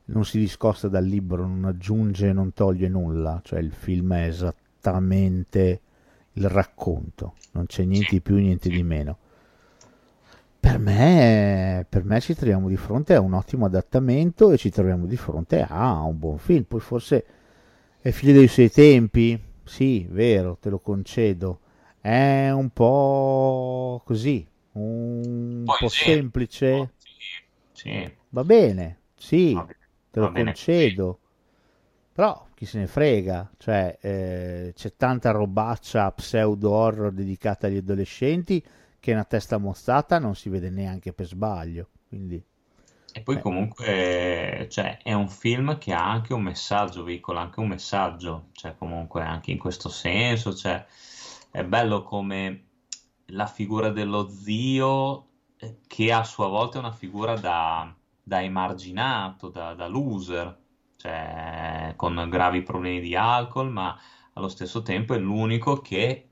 [0.06, 5.82] non si discosta dal libro, non aggiunge, non toglie nulla, cioè il film è esattamente
[6.34, 9.18] il racconto, non c'è niente di più, niente di meno.
[10.60, 15.06] Per me, per me ci troviamo di fronte a un ottimo adattamento e ci troviamo
[15.06, 17.26] di fronte a un buon film, poi forse
[18.04, 19.40] è figlio dei suoi tempi?
[19.64, 21.62] Sì, vero, te lo concedo.
[22.02, 26.04] È un po' così, un Poi po' sì.
[26.04, 26.72] semplice.
[26.74, 27.10] Oh, sì.
[27.72, 28.14] sì.
[28.28, 29.66] Va bene, sì, va
[30.12, 31.20] te lo concedo.
[32.12, 38.62] Però chi se ne frega, cioè eh, c'è tanta robaccia pseudo horror dedicata agli adolescenti
[39.00, 41.88] che una testa mostrata non si vede neanche per sbaglio.
[42.10, 42.44] Quindi
[43.15, 47.68] e poi comunque cioè, è un film che ha anche un messaggio, veicola anche un
[47.68, 50.84] messaggio, cioè comunque anche in questo senso, cioè,
[51.52, 52.65] è bello come
[53.27, 55.27] la figura dello zio
[55.57, 60.60] eh, che a sua volta è una figura da, da emarginato, da, da, loser,
[60.95, 63.95] cioè con gravi problemi di alcol, ma
[64.34, 66.30] allo stesso tempo è l'unico che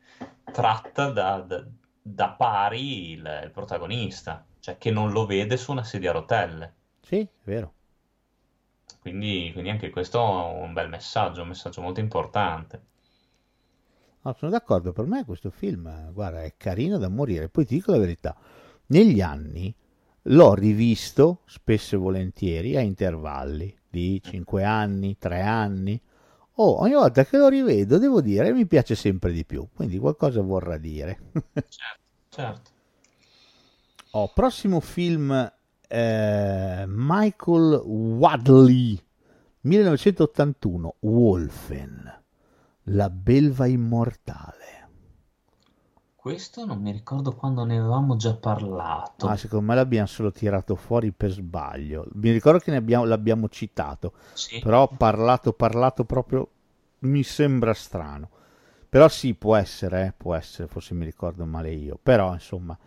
[0.52, 1.64] tratta da, da,
[2.02, 6.74] da pari il, il protagonista cioè che non lo vede su una sedia a rotelle.
[7.02, 7.74] Sì, è vero.
[9.02, 12.82] Quindi, quindi anche questo è un bel messaggio, un messaggio molto importante.
[14.24, 17.50] No, sono d'accordo, per me questo film, guarda, è carino da morire.
[17.50, 18.36] Poi ti dico la verità,
[18.88, 19.74] negli anni
[20.26, 26.00] l'ho rivisto spesso e volentieri a intervalli di 5 anni, 3 anni.
[26.56, 29.68] Oh, ogni volta che lo rivedo, devo dire, mi piace sempre di più.
[29.74, 31.20] Quindi qualcosa vorrà dire.
[31.68, 32.72] certo, certo.
[34.14, 35.32] Oh, prossimo film
[35.88, 39.02] eh, Michael Wadley
[39.62, 42.22] 1981 Wolfen
[42.86, 44.90] la belva immortale.
[46.14, 49.28] Questo non mi ricordo quando ne avevamo già parlato.
[49.28, 52.06] Ah, secondo me l'abbiamo solo tirato fuori per sbaglio.
[52.16, 54.60] Mi ricordo che ne abbiamo, l'abbiamo citato sì.
[54.60, 56.50] però parlato parlato proprio
[57.00, 58.30] mi sembra strano.
[58.90, 62.78] Però sì può essere eh, può essere forse mi ricordo male io però insomma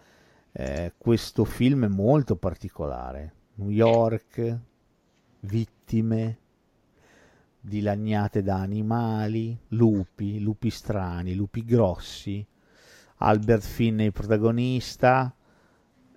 [0.56, 3.32] eh, questo film è molto particolare.
[3.56, 4.58] New York,
[5.40, 6.38] vittime
[7.58, 12.46] dilagnate da animali, lupi, lupi strani, lupi grossi,
[13.16, 15.34] Albert Finney protagonista,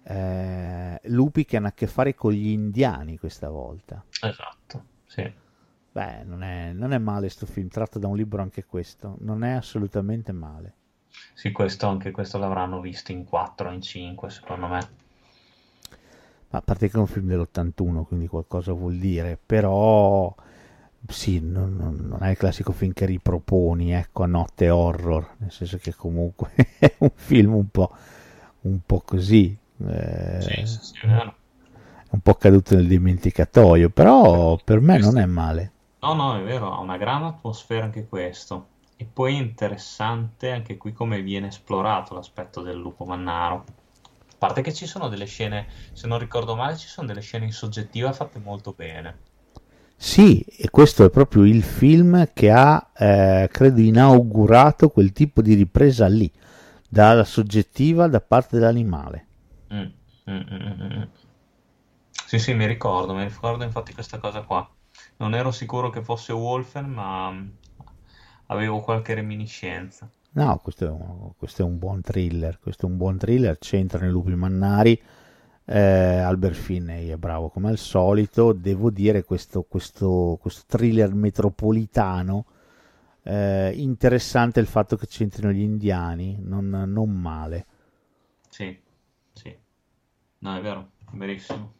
[0.03, 4.03] eh, lupi che hanno a che fare con gli indiani questa volta.
[4.21, 5.33] Esatto, sì.
[5.91, 9.43] Beh, non è, non è male questo film, tratto da un libro anche questo, non
[9.43, 10.75] è assolutamente male.
[11.33, 14.89] Sì, questo, anche questo l'avranno visto in 4, in 5, secondo me.
[16.49, 20.33] A parte che è un film dell'81, quindi qualcosa vuol dire, però
[21.07, 25.77] sì, non, non, è il classico film che riproponi, ecco, a notte horror, nel senso
[25.77, 27.91] che comunque è un film un po',
[28.61, 29.55] un po così.
[29.85, 31.07] Eh, sì, sì, sì,
[32.09, 35.71] un po' caduto nel dimenticatoio, però per me non è male.
[35.99, 38.67] No, no, è vero, ha una gran atmosfera anche questo.
[38.99, 43.63] E poi è interessante anche qui come viene esplorato l'aspetto del lupo mannaro.
[44.03, 47.45] A parte che ci sono delle scene, se non ricordo male, ci sono delle scene
[47.45, 49.19] in soggettiva fatte molto bene.
[49.95, 55.55] Sì, e questo è proprio il film che ha, eh, credo, inaugurato quel tipo di
[55.55, 56.31] ripresa lì,
[56.87, 59.25] dalla soggettiva da parte dell'animale.
[59.73, 61.03] Mm, mm, mm, mm, mm.
[62.25, 64.67] sì, sì, mi ricordo, mi ricordo infatti questa cosa qua.
[65.17, 67.33] Non ero sicuro che fosse Wolfen, ma
[68.47, 70.09] avevo qualche reminiscenza.
[70.31, 73.99] No, questo è, un, questo è un buon thriller, questo è un buon thriller, c'entra
[73.99, 75.01] nei lupi mannari,
[75.65, 82.45] eh, Albert Finney è bravo come al solito, devo dire questo, questo, questo thriller metropolitano,
[83.23, 87.65] eh, interessante il fatto che c'entrino gli indiani, non, non male.
[88.47, 88.79] Sì,
[89.33, 89.57] sì,
[90.39, 91.76] no è vero, verissimo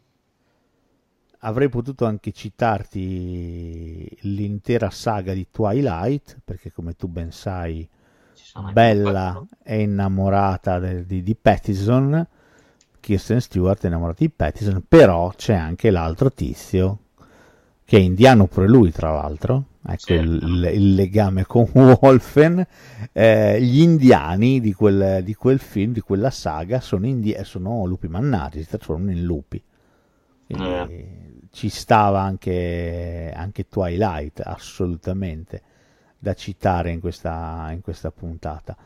[1.47, 7.87] avrei potuto anche citarti l'intera saga di Twilight, perché come tu ben sai,
[8.71, 12.25] Bella è innamorata de, di, di Pattison,
[12.99, 16.99] Kirsten Stewart è innamorata di Pattison, però c'è anche l'altro tizio,
[17.85, 20.13] che è indiano pure lui tra l'altro, ecco sì.
[20.13, 22.65] il, il, legame con Wolfen,
[23.13, 28.09] eh, gli indiani di quel, di quel, film, di quella saga, sono, indi- sono lupi
[28.09, 29.63] mannari, si trasformano in lupi.
[30.45, 31.26] Quindi, eh
[31.57, 35.63] ci stava anche, anche Twilight, assolutamente,
[36.19, 38.77] da citare in questa, in questa puntata.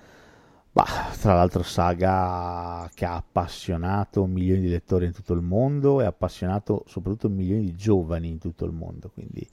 [0.72, 6.06] Bah, tra l'altro saga che ha appassionato milioni di lettori in tutto il mondo e
[6.06, 9.45] ha appassionato soprattutto milioni di giovani in tutto il mondo, quindi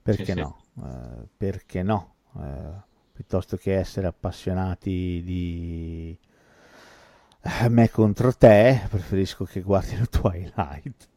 [0.00, 0.56] perché sì, no?
[0.72, 0.80] Sì.
[0.82, 2.14] Eh, perché no?
[2.40, 2.72] Eh,
[3.12, 6.18] piuttosto che essere appassionati di
[7.42, 11.08] eh, me contro te, preferisco che guardino Twilight.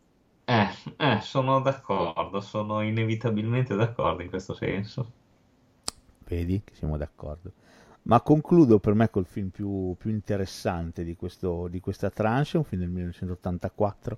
[0.49, 0.67] Eh,
[0.97, 5.11] eh, sono d'accordo, sono inevitabilmente d'accordo in questo senso.
[6.25, 7.51] Vedi che siamo d'accordo.
[8.03, 12.63] Ma concludo per me col film più, più interessante di, questo, di questa tranche, un
[12.63, 14.17] film del 1984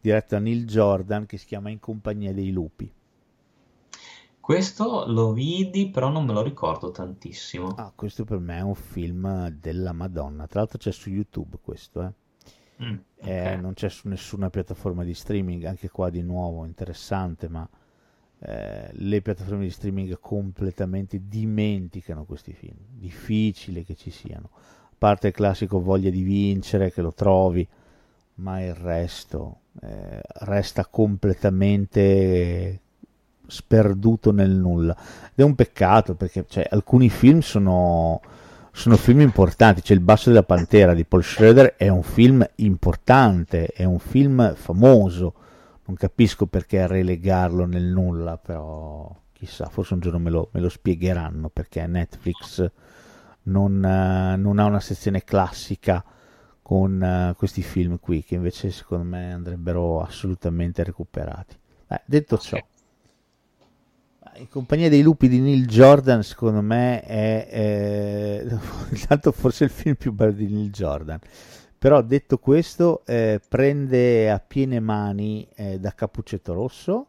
[0.00, 2.92] diretto da Neil Jordan che si chiama In compagnia dei lupi.
[4.38, 7.74] Questo lo vidi, però non me lo ricordo tantissimo.
[7.78, 10.46] Ah, questo per me è un film della Madonna.
[10.46, 12.12] Tra l'altro c'è su YouTube questo, eh.
[12.84, 13.52] Mm, okay.
[13.52, 17.68] eh, non c'è su nessuna piattaforma di streaming, anche qua di nuovo interessante, ma
[18.40, 25.28] eh, le piattaforme di streaming completamente dimenticano questi film, difficile che ci siano, a parte
[25.28, 27.66] il classico voglia di vincere che lo trovi,
[28.36, 32.80] ma il resto eh, resta completamente
[33.46, 34.96] sperduto nel nulla.
[35.26, 38.20] Ed è un peccato perché cioè, alcuni film sono
[38.76, 43.66] sono film importanti, c'è Il basso della pantera di Paul Schroeder, è un film importante,
[43.66, 45.34] è un film famoso,
[45.84, 50.68] non capisco perché relegarlo nel nulla, però chissà, forse un giorno me lo, me lo
[50.68, 52.68] spiegheranno perché Netflix
[53.44, 56.04] non, uh, non, ha una sezione classica
[56.60, 61.56] con uh, questi film qui, che invece secondo me andrebbero assolutamente recuperati.
[61.86, 62.58] Eh, detto ciò,
[64.36, 68.44] in compagnia dei lupi di Neil Jordan, secondo me è, è
[68.90, 71.18] intanto forse il film più bello di Neil Jordan.
[71.78, 77.06] Però detto questo, eh, prende a piene mani eh, da Cappuccetto Rosso,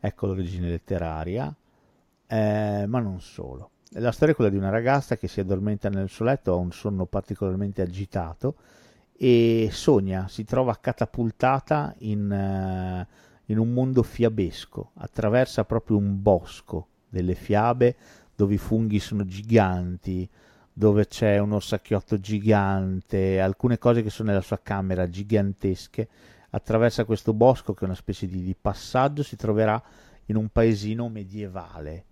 [0.00, 1.54] ecco l'origine letteraria,
[2.26, 3.70] eh, ma non solo.
[3.92, 6.72] La storia è quella di una ragazza che si addormenta nel suo letto, ha un
[6.72, 8.56] sonno particolarmente agitato
[9.16, 16.88] e sogna, si trova catapultata in, uh, in un mondo fiabesco, attraversa proprio un bosco
[17.08, 17.96] delle fiabe
[18.34, 20.28] dove i funghi sono giganti,
[20.72, 26.08] dove c'è un orsacchiotto gigante, alcune cose che sono nella sua camera gigantesche,
[26.50, 29.82] attraversa questo bosco che è una specie di, di passaggio, si troverà
[30.26, 32.04] in un paesino medievale,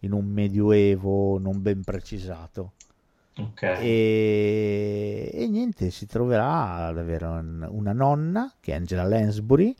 [0.00, 2.72] in un medioevo non ben precisato.
[3.38, 3.84] Okay.
[3.84, 9.74] E, e, niente, si troverà ad avere un, una nonna, che è Angela Lansbury,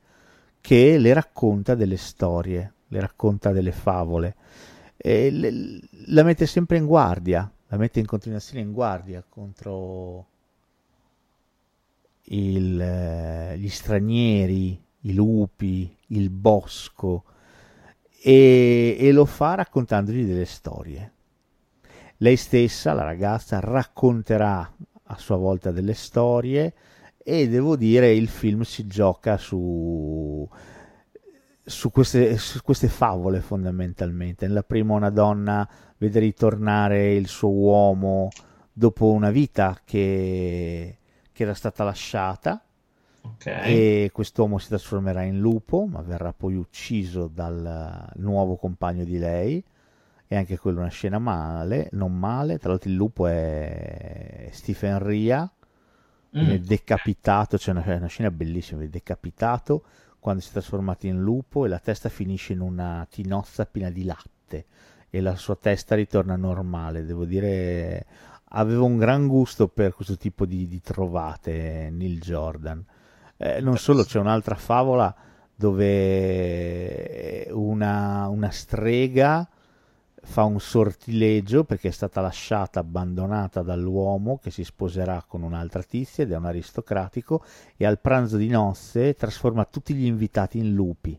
[0.67, 4.35] che le racconta delle storie, le racconta delle favole,
[4.97, 10.27] e le, la mette sempre in guardia, la mette in continuazione in guardia contro
[12.25, 17.23] il, eh, gli stranieri, i lupi, il bosco
[18.21, 21.13] e, e lo fa raccontandogli delle storie.
[22.17, 24.69] Lei stessa, la ragazza, racconterà
[25.05, 26.75] a sua volta delle storie
[27.29, 30.49] e devo dire il film si gioca su,
[31.61, 34.47] su, queste, su queste favole fondamentalmente.
[34.47, 38.29] Nella prima una donna vede ritornare il suo uomo
[38.73, 40.99] dopo una vita che,
[41.33, 42.65] che era stata lasciata
[43.23, 43.75] okay.
[44.05, 49.65] e quest'uomo si trasformerà in lupo ma verrà poi ucciso dal nuovo compagno di lei
[50.29, 55.51] e anche quella una scena male, non male tra l'altro il lupo è Stephen Ria
[56.37, 56.51] mm.
[56.51, 59.85] è decapitato c'è una, una scena bellissima è decapitato
[60.27, 64.03] quando si è trasformato in lupo e la testa finisce in una tinozza piena di
[64.03, 64.67] latte
[65.09, 67.05] e la sua testa ritorna normale.
[67.05, 68.05] Devo dire,
[68.49, 72.85] avevo un gran gusto per questo tipo di, di trovate Neil Jordan.
[73.37, 75.15] Eh, non solo, c'è un'altra favola
[75.55, 79.49] dove una, una strega
[80.27, 86.25] fa un sortilegio perché è stata lasciata abbandonata dall'uomo che si sposerà con un'altra tizia
[86.25, 87.45] ed è un aristocratico
[87.77, 91.19] e al pranzo di nozze trasforma tutti gli invitati in lupi.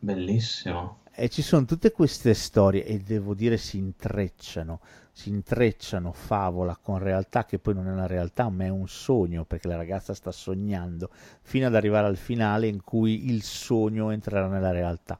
[0.00, 0.98] Bellissimo.
[1.14, 4.80] E ci sono tutte queste storie e devo dire si intrecciano,
[5.12, 9.44] si intrecciano favola con realtà che poi non è una realtà ma è un sogno
[9.44, 11.08] perché la ragazza sta sognando
[11.40, 15.18] fino ad arrivare al finale in cui il sogno entrerà nella realtà.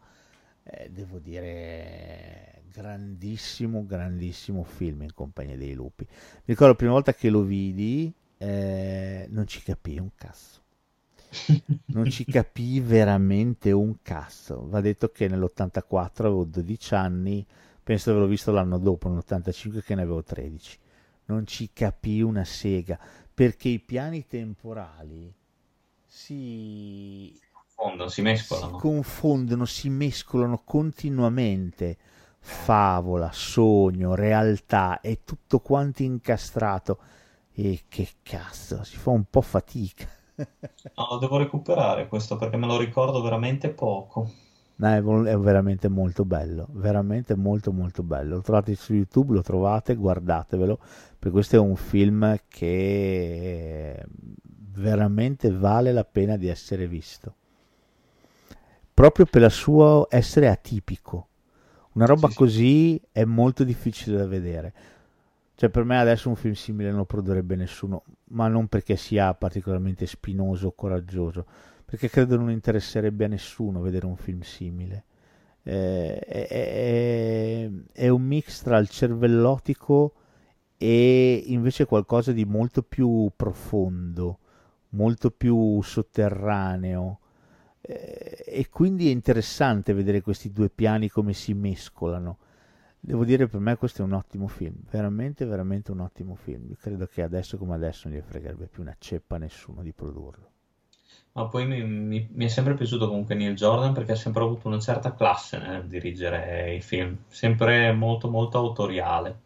[0.64, 6.04] Eh, devo dire grandissimo, grandissimo film in compagnia dei lupi.
[6.08, 10.66] Mi ricordo la prima volta che lo vidi eh, non ci capii un cazzo
[11.86, 14.66] non ci capii veramente un cazzo.
[14.68, 17.46] Va detto che nell'84 avevo 12 anni,
[17.82, 20.78] penso di averlo visto l'anno dopo, nell'85 che ne avevo 13.
[21.26, 22.98] Non ci capii una sega,
[23.32, 25.32] perché i piani temporali
[26.06, 28.72] si confondono, si mescolano.
[28.72, 31.98] Si confondono, si mescolano continuamente.
[32.38, 36.98] Favola, sogno, realtà, è tutto quanto incastrato.
[37.52, 40.06] E che cazzo, si fa un po' fatica.
[40.36, 44.30] No, lo devo recuperare questo perché me lo ricordo veramente poco.
[44.76, 48.36] No, è, è, veramente molto bello, veramente molto molto bello.
[48.36, 50.78] Lo trovate su YouTube, lo trovate, guardatevelo,
[51.18, 54.04] perché questo è un film che
[54.78, 57.34] veramente vale la pena di essere visto.
[58.94, 61.27] Proprio per il suo essere atipico.
[61.98, 63.08] Una roba sì, così sì.
[63.10, 64.72] è molto difficile da vedere.
[65.56, 69.34] Cioè, per me adesso un film simile non lo produrrebbe nessuno, ma non perché sia
[69.34, 71.44] particolarmente spinoso o coraggioso,
[71.84, 75.04] perché credo non interesserebbe a nessuno vedere un film simile.
[75.64, 80.12] Eh, è, è, è, un mix tra il cervellotico
[80.76, 84.38] e invece qualcosa di molto più profondo,
[84.90, 87.18] molto più sotterraneo.
[87.90, 92.38] Eh, e quindi è interessante vedere questi due piani come si mescolano
[93.00, 96.66] Devo dire per me questo è un ottimo film, veramente veramente un ottimo film.
[96.68, 99.92] Io credo che adesso come adesso non gli fregherebbe più una ceppa a nessuno di
[99.92, 100.50] produrlo.
[101.32, 104.66] Ma poi mi, mi, mi, è sempre piaciuto comunque Neil Jordan perché ha sempre avuto
[104.66, 109.40] una certa classe nel dirigere i film, sempre molto molto autoriale.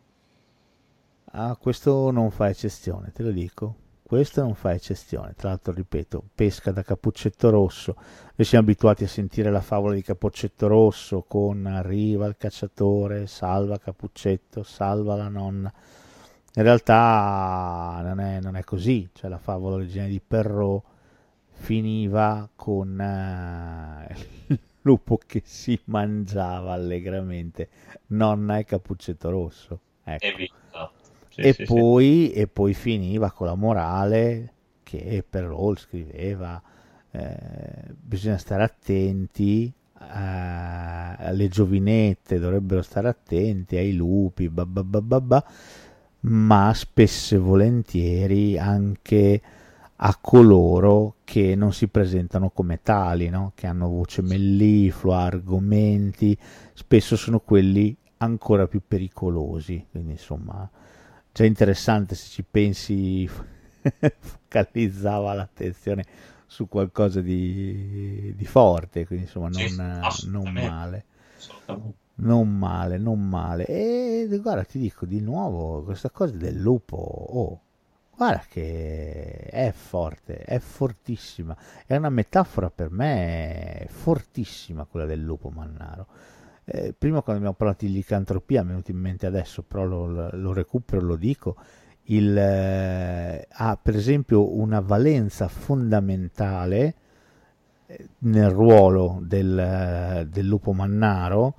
[1.32, 3.81] Ah, questo non fa eccezione, te lo dico
[4.12, 5.32] questo non fa eccezione.
[5.34, 7.96] Tra l'altro, ripeto, pesca da Cappuccetto Rosso.
[8.34, 13.78] Noi siamo abituati a sentire la favola di Cappuccetto Rosso con arriva il cacciatore, salva
[13.78, 15.72] Cappuccetto, salva la nonna.
[16.56, 20.84] In realtà non è, non è così, cioè la favola originale di Perrault
[21.48, 22.98] finiva con
[24.46, 27.70] uh, lupo che si mangiava allegramente
[28.08, 29.80] nonna e Cappuccetto Rosso.
[30.04, 30.60] Ecco.
[31.32, 34.52] Sì, e, sì, poi, e poi finiva con la morale
[34.82, 36.60] che Perrault scriveva
[37.10, 37.36] eh,
[37.98, 45.44] bisogna stare attenti eh, alle giovinette dovrebbero stare attenti ai lupi bababababa,
[46.20, 49.40] ma spesso e volentieri anche
[50.04, 53.52] a coloro che non si presentano come tali, no?
[53.54, 56.36] che hanno voce melliflua, argomenti,
[56.74, 59.86] spesso sono quelli ancora più pericolosi.
[59.90, 60.68] Quindi insomma,
[61.32, 63.28] già interessante se ci pensi,
[64.18, 66.04] focalizzava l'attenzione
[66.46, 71.04] su qualcosa di, di forte, quindi insomma non, sì, non male.
[72.14, 73.64] Non male, non male.
[73.64, 77.60] E guarda, ti dico di nuovo, questa cosa del lupo, oh,
[78.14, 81.56] guarda che è forte, è fortissima.
[81.86, 86.06] È una metafora per me fortissima quella del lupo mannaro.
[86.64, 90.30] Eh, prima quando abbiamo parlato di licantropia, mi è venuto in mente adesso, però lo,
[90.32, 91.56] lo recupero, lo dico,
[92.04, 96.94] il, eh, ha per esempio una valenza fondamentale
[97.86, 101.54] eh, nel ruolo del, del lupo mannaro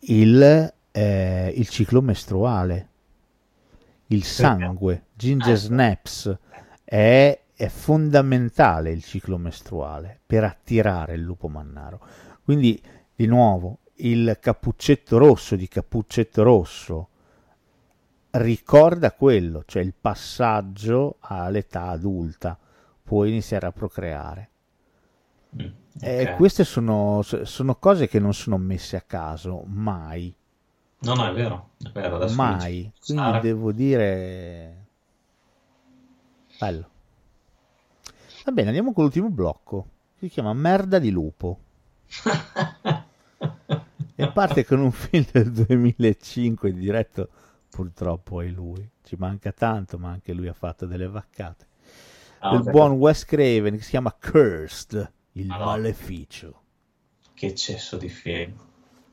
[0.00, 2.88] il, eh, il, ciclo mestruale,
[4.08, 6.38] il sangue, ginger snaps,
[6.84, 12.00] è, è fondamentale il ciclo mestruale per attirare il lupo mannaro.
[12.42, 12.80] Quindi,
[13.14, 17.08] di nuovo, il cappuccetto rosso di cappuccetto rosso
[18.32, 22.58] ricorda quello, cioè il passaggio all'età adulta,
[23.02, 24.50] puoi iniziare a procreare.
[25.60, 25.66] Mm,
[25.96, 26.26] okay.
[26.26, 30.34] E queste sono, sono, cose che non sono messe a caso, mai.
[31.00, 32.16] No, no, è vero, è vero.
[32.16, 32.92] Adesso mai.
[33.04, 33.40] Quindi Sara.
[33.40, 34.86] devo dire...
[36.58, 36.88] Bello.
[38.44, 39.86] Va bene, andiamo con l'ultimo blocco.
[40.18, 41.58] Si chiama Merda di lupo.
[44.22, 47.28] e parte con un film del 2005 diretto
[47.68, 48.88] purtroppo è lui.
[49.02, 51.66] Ci manca tanto, ma anche lui ha fatto delle vaccate.
[52.40, 55.66] Ah, il buon Wes Craven che si chiama Cursed, il allora.
[55.66, 56.60] maleficio.
[57.34, 58.54] Che eccesso di film.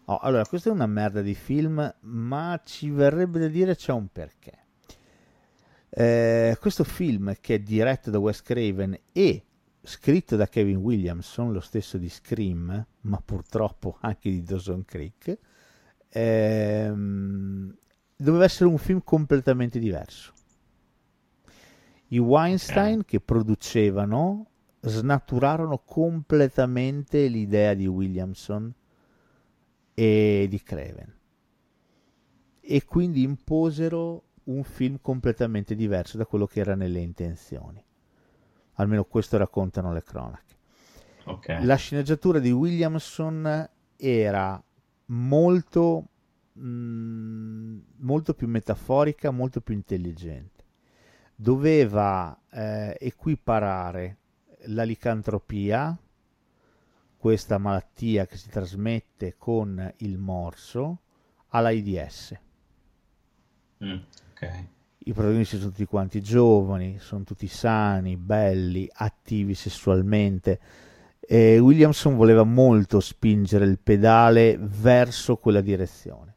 [0.06, 4.08] Oh, allora, questa è una merda di film, ma ci verrebbe da dire c'è un
[4.12, 4.58] perché.
[5.90, 9.44] Eh, questo film che è diretto da Wes Craven e
[9.90, 15.38] scritto da Kevin Williamson, lo stesso di Scream, ma purtroppo anche di Dawson Creek,
[16.10, 17.76] ehm,
[18.16, 20.34] doveva essere un film completamente diverso.
[22.10, 24.46] I Weinstein che producevano
[24.82, 28.72] snaturarono completamente l'idea di Williamson
[29.94, 31.18] e di Craven
[32.62, 37.84] e quindi imposero un film completamente diverso da quello che era nelle intenzioni.
[38.80, 40.56] Almeno questo raccontano le cronache.
[41.26, 41.64] Okay.
[41.64, 44.64] La sceneggiatura di Williamson era
[45.08, 46.08] molto
[46.54, 50.64] mh, mm, molto più metaforica, molto più intelligente.
[51.36, 54.18] Doveva eh, equiparare
[54.66, 55.98] la licantropia,
[57.18, 61.02] questa malattia che si trasmette con il morso,
[61.50, 62.40] all'AIDS.
[63.84, 64.00] Mm,
[64.32, 64.68] okay.
[65.10, 70.60] I protagonisti sono tutti quanti giovani, sono tutti sani, belli, attivi sessualmente.
[71.20, 76.36] E Williamson voleva molto spingere il pedale verso quella direzione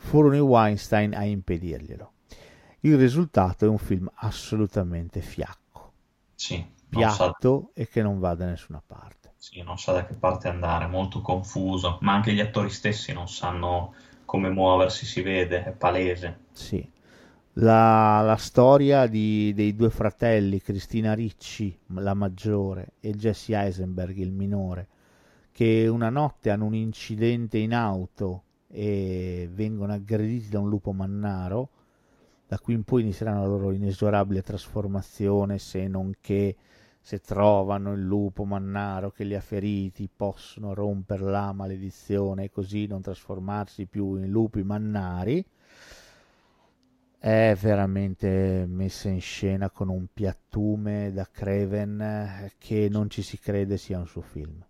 [0.00, 2.12] furono i Weinstein a impedirglielo.
[2.80, 5.92] Il risultato è un film assolutamente fiacco,
[6.34, 7.80] sì, piatto sa...
[7.80, 9.34] e che non va da nessuna parte.
[9.36, 13.28] Sì, non sa da che parte andare, molto confuso, ma anche gli attori stessi non
[13.28, 13.94] sanno
[14.24, 16.40] come muoversi, si vede, è palese.
[16.52, 16.98] Sì.
[17.54, 24.30] La, la storia di, dei due fratelli, Cristina Ricci, la maggiore, e Jesse Eisenberg, il
[24.30, 24.86] minore,
[25.50, 31.70] che una notte hanno un incidente in auto e vengono aggrediti da un lupo mannaro,
[32.46, 36.56] da qui in poi inizieranno la loro inesorabile trasformazione, se non che
[37.00, 42.86] se trovano il lupo mannaro che li ha feriti possono rompere la maledizione e così
[42.86, 45.44] non trasformarsi più in lupi mannari
[47.20, 53.76] è veramente messa in scena con un piattume da Craven che non ci si crede
[53.76, 54.64] sia un suo film.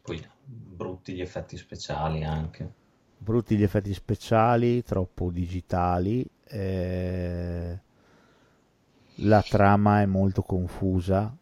[0.00, 2.72] Poi brutti gli effetti speciali anche.
[3.18, 6.26] Brutti gli effetti speciali, troppo digitali.
[6.44, 7.80] Eh,
[9.16, 11.36] la trama è molto confusa.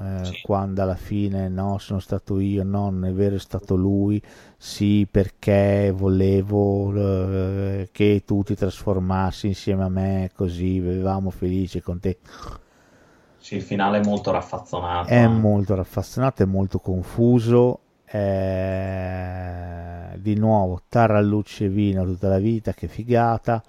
[0.00, 0.40] Eh, sì.
[0.42, 4.20] Quando alla fine no, sono stato io, no, non è vero, è stato lui.
[4.56, 12.00] Sì, perché volevo eh, che tu ti trasformassi insieme a me, così vivevamo felici con
[12.00, 12.18] te.
[13.38, 15.08] Sì, il finale è molto raffazzonato.
[15.08, 19.38] È molto raffazzonato, è molto confuso eh,
[20.16, 23.62] di nuovo tarallucce e vino tutta la vita, che figata.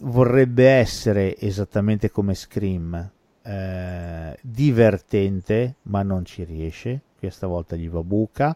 [0.00, 3.10] Vorrebbe essere esattamente come Scream,
[3.48, 7.00] eh, divertente, ma non ci riesce.
[7.18, 8.54] Questa volta gli va buca.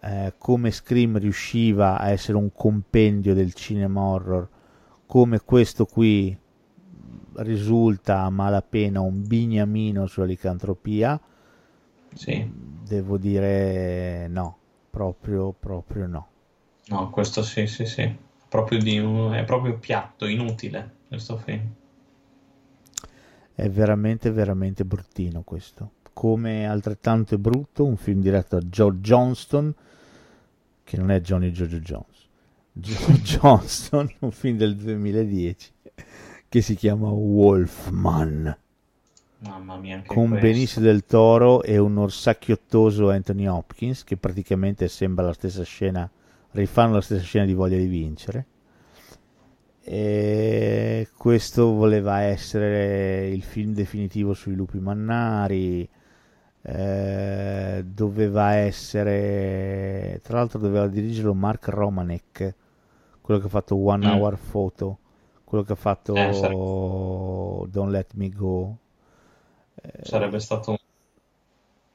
[0.00, 4.48] Eh, come Scream riusciva a essere un compendio del cinema horror,
[5.06, 6.36] come questo qui
[7.36, 11.18] risulta a malapena un bignamino sulla licantropia.
[12.12, 12.50] Sì.
[12.86, 14.58] Devo dire no,
[14.90, 16.28] proprio, proprio no.
[16.88, 18.14] No, questo sì, sì, sì.
[18.48, 21.74] Proprio di è proprio piatto, inutile questo film.
[23.58, 25.94] È veramente, veramente bruttino questo.
[26.12, 29.74] Come altrettanto è brutto un film diretto da Joe Johnston,
[30.84, 32.28] che non è Johnny Jojo Jones.
[32.70, 35.72] Joe Johnston, un film del 2010
[36.48, 38.56] che si chiama Wolfman.
[39.40, 40.46] Mamma mia, con questo.
[40.46, 46.08] Benicio del Toro e un orsacchiottoso Anthony Hopkins che praticamente sembra la stessa scena,
[46.52, 48.46] rifanno la stessa scena di Voglia di vincere.
[49.90, 55.88] E questo voleva essere il film definitivo sui lupi mannari.
[56.60, 62.54] Eh, doveva essere, tra l'altro, doveva dirigerlo Mark Romanek,
[63.22, 64.10] quello che ha fatto One mm.
[64.10, 64.98] Hour Photo,
[65.44, 68.76] quello che ha fatto eh, Don't Let Me Go.
[70.02, 70.78] Sarebbe stato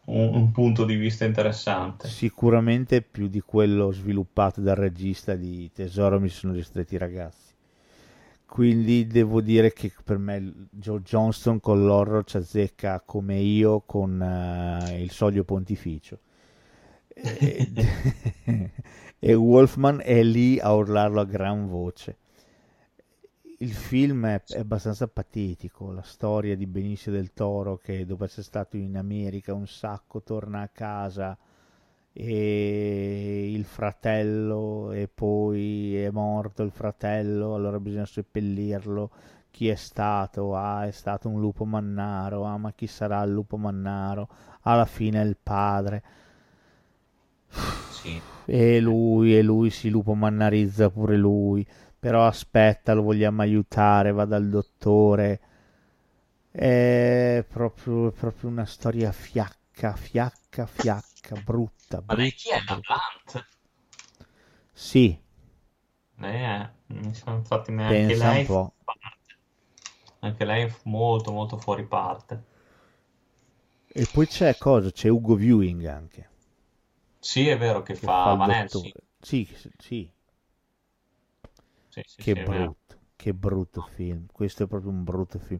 [0.05, 2.07] un, un, punto di vista interessante.
[2.07, 7.52] Sicuramente più di quello sviluppato dal regista di Tesoro mi sono ristretti i ragazzi.
[8.53, 14.19] Quindi devo dire che per me Joe Johnston con l'horror ci azzecca come io con
[14.21, 16.19] uh, il soglio pontificio.
[17.15, 17.71] e,
[19.17, 22.17] e Wolfman è lì a urlarlo a gran voce
[23.57, 28.43] il film è, è, abbastanza patetico, la storia di Benicio del Toro che dopo essere
[28.43, 31.35] stato in America un sacco torna a casa
[32.13, 39.09] e il fratello e poi è morto il fratello, allora bisogna seppellirlo.
[39.51, 40.55] Chi è stato?
[40.55, 42.45] Ah, è stato un lupo mannaro.
[42.45, 44.27] Ah, ma chi sarà il lupo mannaro?
[44.61, 46.03] Alla fine è il padre.
[47.91, 48.19] Sì.
[48.45, 51.65] E lui, e lui si lupo mannarizza pure lui
[52.03, 55.39] però aspetta, lo vogliamo aiutare, va dal dottore.
[56.51, 62.01] È proprio, proprio una storia fiacca, fiacca, fiacca, brutta.
[62.01, 63.47] brutta Ma lei chi è la Plant?
[64.73, 65.17] Sì.
[66.19, 66.69] Eh,
[67.27, 68.73] infatti anche Pensa lei un po'.
[70.19, 72.43] Anche lei è molto molto fuori parte.
[73.87, 74.91] E poi c'è cosa?
[74.91, 76.29] C'è Ugo Viewing anche.
[77.19, 78.67] Sì, è vero che, che fa, fa.
[79.21, 79.47] Sì,
[79.77, 80.11] sì.
[81.89, 84.25] Sì, sì, che brutto, che brutto film.
[84.31, 85.59] Questo è proprio un brutto film.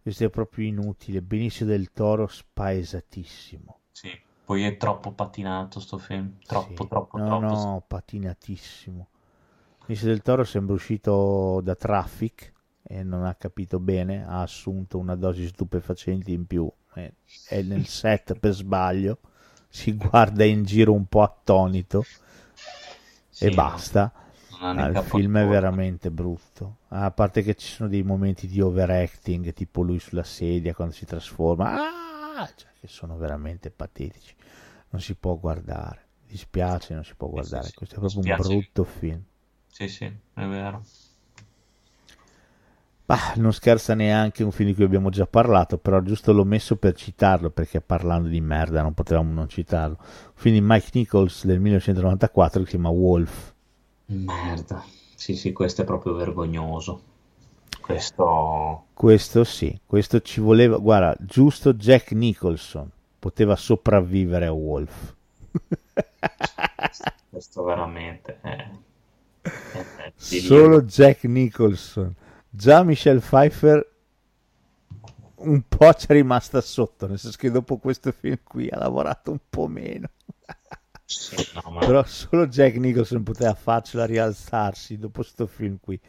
[0.00, 1.20] Questo è proprio inutile.
[1.22, 3.80] Benicio del Toro spaesatissimo.
[3.92, 4.10] Sì,
[4.44, 6.38] poi è troppo patinato sto film.
[6.46, 6.88] Troppo, Sì.
[6.88, 7.56] troppo, No, troppo.
[7.56, 9.08] no, patinatissimo.
[9.86, 12.52] Benicio del Toro sembra uscito da Traffic
[12.82, 14.24] e non ha capito bene.
[14.26, 16.70] Ha assunto una dose stupefacente in più.
[16.92, 19.18] È, nel set per sbaglio.
[19.68, 22.08] Si guarda in giro un po' attonito
[23.30, 24.12] Sì, e basta.
[24.74, 26.78] Ah, il film è veramente brutto.
[26.88, 31.04] A parte che ci sono dei momenti di overacting, tipo lui sulla sedia quando si
[31.04, 32.03] trasforma, ah!
[32.56, 34.34] Cioè, che sono veramente patetici.
[34.90, 36.02] Non si può guardare.
[36.26, 37.64] Dispiace, non si può guardare.
[37.64, 37.74] sì, sì.
[37.76, 38.48] Questo è proprio Dispiace.
[38.48, 39.22] un brutto film.
[39.66, 40.84] Sì, sì, è vero.
[43.06, 46.76] Bah, non scherza neanche un film di cui abbiamo già parlato, però giusto l'ho messo
[46.76, 49.96] per citarlo, perché parlando di merda non potevamo non citarlo.
[50.00, 53.52] Un film di Mike Nichols del 1994 che si chiama Wolf.
[54.06, 54.82] Merda.
[55.14, 57.02] Sì, sì, questo è proprio vergognoso.
[57.84, 58.86] Questo...
[58.94, 65.14] Questo sì, questo ci voleva, guarda, giusto Jack Nicholson poteva sopravvivere a Wolf.
[67.28, 68.70] Questo veramente è...
[69.42, 70.12] è-.
[70.16, 72.14] Solo Jack Nicholson.
[72.48, 73.86] Già Michelle Pfeiffer
[75.36, 79.30] un po' ci è rimasta sotto, nel senso che dopo questo film qui ha lavorato
[79.30, 80.08] un po' meno.
[81.04, 86.00] Sì, no, ma- Però solo Jack Nicholson poteva farcela rialzarsi dopo questo film qui.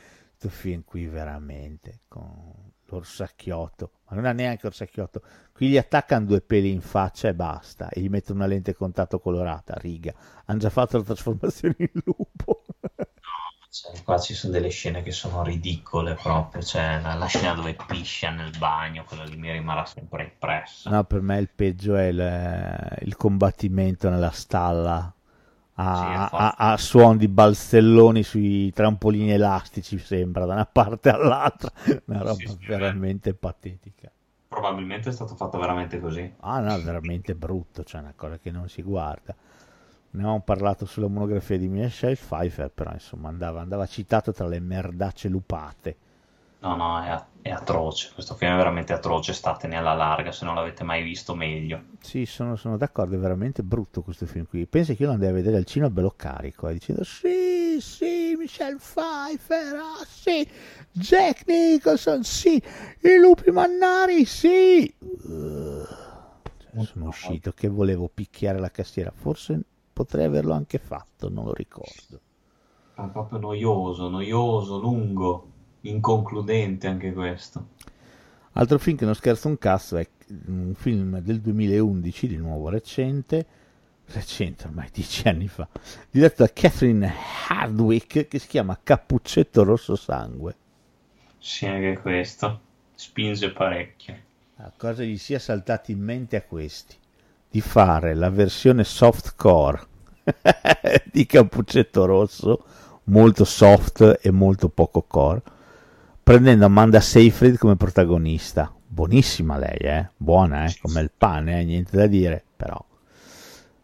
[0.46, 5.24] Questo film qui veramente con l'orsacchiotto, ma non ha neanche l'orsacchiotto.
[5.52, 9.20] Qui gli attaccano due peli in faccia e basta, e gli mettono una lente contatto
[9.20, 10.14] colorata, riga.
[10.46, 12.62] Hanno già fatto la trasformazione in lupo.
[13.72, 16.62] cioè, qua ci sono delle scene che sono ridicole proprio.
[16.62, 20.92] Cioè, la, la scena dove piscia nel bagno, quella lì mi rimarrà sempre impressa.
[20.92, 25.12] No, per me il peggio è il, il combattimento nella stalla
[25.76, 31.72] a, Sì, a, a suon di balzelloni sui trampolini elastici, sembra, da una parte all'altra.
[32.06, 34.12] Una roba Sì, sì, veramente patetica.
[34.48, 36.34] probabilmente è stato fatto veramente così.
[36.42, 39.36] Ah no, veramente brutto, cioè una cosa che non si guarda.
[40.12, 44.60] Ne avevamo parlato sulla monografia di Michelle Pfeiffer, però insomma andava, andava citato tra le
[44.60, 45.98] merdacce lupate.
[46.66, 48.10] No, no, è, è, atroce.
[48.12, 49.34] Questo film è veramente atroce.
[49.34, 51.80] Statene alla larga se non l'avete mai visto meglio.
[52.00, 53.16] Sì, sono, sono d'accordo.
[53.16, 54.66] È veramente brutto questo film qui.
[54.66, 58.36] Pensi che io lo andai a vedere al cinema bello carico, eh, dicendo sì, sì,
[58.36, 60.50] Michelle Pfeiffer, ah, sì,
[60.92, 64.92] Jack Nicholson, sì, i lupi mannari, sì.
[65.00, 65.86] Uh,
[66.84, 69.12] sono uscito che volevo picchiare la cassiera.
[69.14, 69.62] Forse
[69.94, 72.22] potrei averlo anche fatto, non lo ricordo.
[72.96, 75.54] È proprio noioso, noioso, lungo
[75.90, 77.74] inconcludente anche questo.
[78.54, 80.08] Altro film che non scherza un cazzo è
[80.48, 83.46] un film del 2011, di nuovo recente,
[84.08, 85.68] recente ormai dieci anni fa,
[86.10, 87.14] diretto da Catherine
[87.50, 90.56] Hardwick, che si chiama Cappuccetto Rosso Sangue.
[91.38, 92.62] Sì, anche questo
[92.96, 94.18] spinge parecchio.
[94.58, 96.96] A cosa gli sia saltato in mente a questi?
[97.50, 99.82] Di fare la versione softcore
[101.12, 102.66] di Cappuccetto Rosso,
[103.06, 105.42] molto soft e molto poco core,
[106.26, 108.74] prendendo Amanda Seyfried come protagonista.
[108.88, 110.10] Buonissima lei, eh?
[110.18, 110.76] Buona, eh?
[110.82, 111.64] Come il pane, eh?
[111.64, 112.84] niente da dire, però.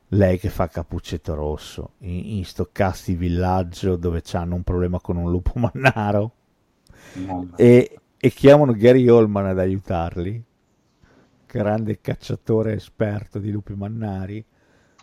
[0.08, 5.18] Lei che fa Cappuccetto Rosso in, in sto casti villaggio dove hanno un problema con
[5.18, 6.32] un lupo mannaro
[7.58, 10.44] e, e chiamano Gary Oldman ad aiutarli,
[11.46, 14.44] grande cacciatore esperto di lupi mannari.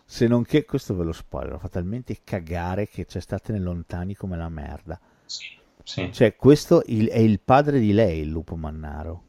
[0.04, 4.36] Se non che, questo ve lo spoiler, fa talmente cagare che c'è state lontani come
[4.36, 4.98] la merda.
[5.24, 5.57] Sì
[5.88, 6.12] sì.
[6.12, 9.22] Cioè, questo il, è il padre di lei, il lupo mannaro.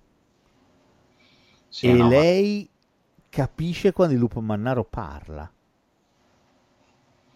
[1.69, 3.23] Sì, e no, lei ma...
[3.29, 5.49] capisce quando il lupo mannaro parla.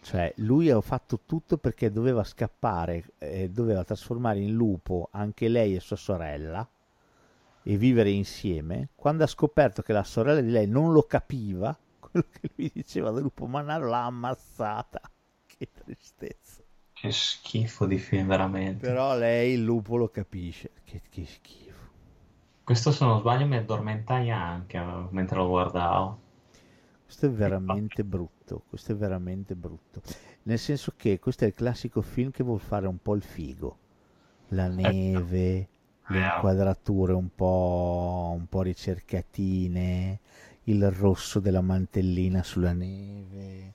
[0.02, 5.74] Cioè, lui ha fatto tutto perché doveva scappare, eh, doveva trasformare in lupo anche lei
[5.74, 6.68] e sua sorella
[7.62, 8.90] e vivere insieme.
[8.94, 13.10] Quando ha scoperto che la sorella di lei non lo capiva, quello che lui diceva
[13.10, 15.00] del lupo mannaro l'ha ammazzata.
[15.46, 16.63] Che tristezza.
[17.04, 18.86] Che schifo di film, veramente.
[18.86, 20.70] Però lei il lupo lo capisce.
[20.84, 21.90] Che, che schifo.
[22.64, 26.18] Questo, se non sbaglio, mi addormentai anche mentre lo guardavo.
[27.04, 28.62] Questo è veramente brutto.
[28.70, 30.00] Questo è veramente brutto.
[30.44, 33.76] Nel senso che questo è il classico film che vuol fare un po' il figo.
[34.48, 35.68] La neve,
[36.06, 40.20] le inquadrature un po', un po' ricercatine,
[40.62, 43.74] il rosso della mantellina sulla neve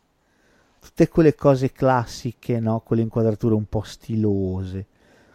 [0.90, 2.80] tutte quelle cose classiche, no?
[2.80, 4.88] quelle inquadrature un po' stilose,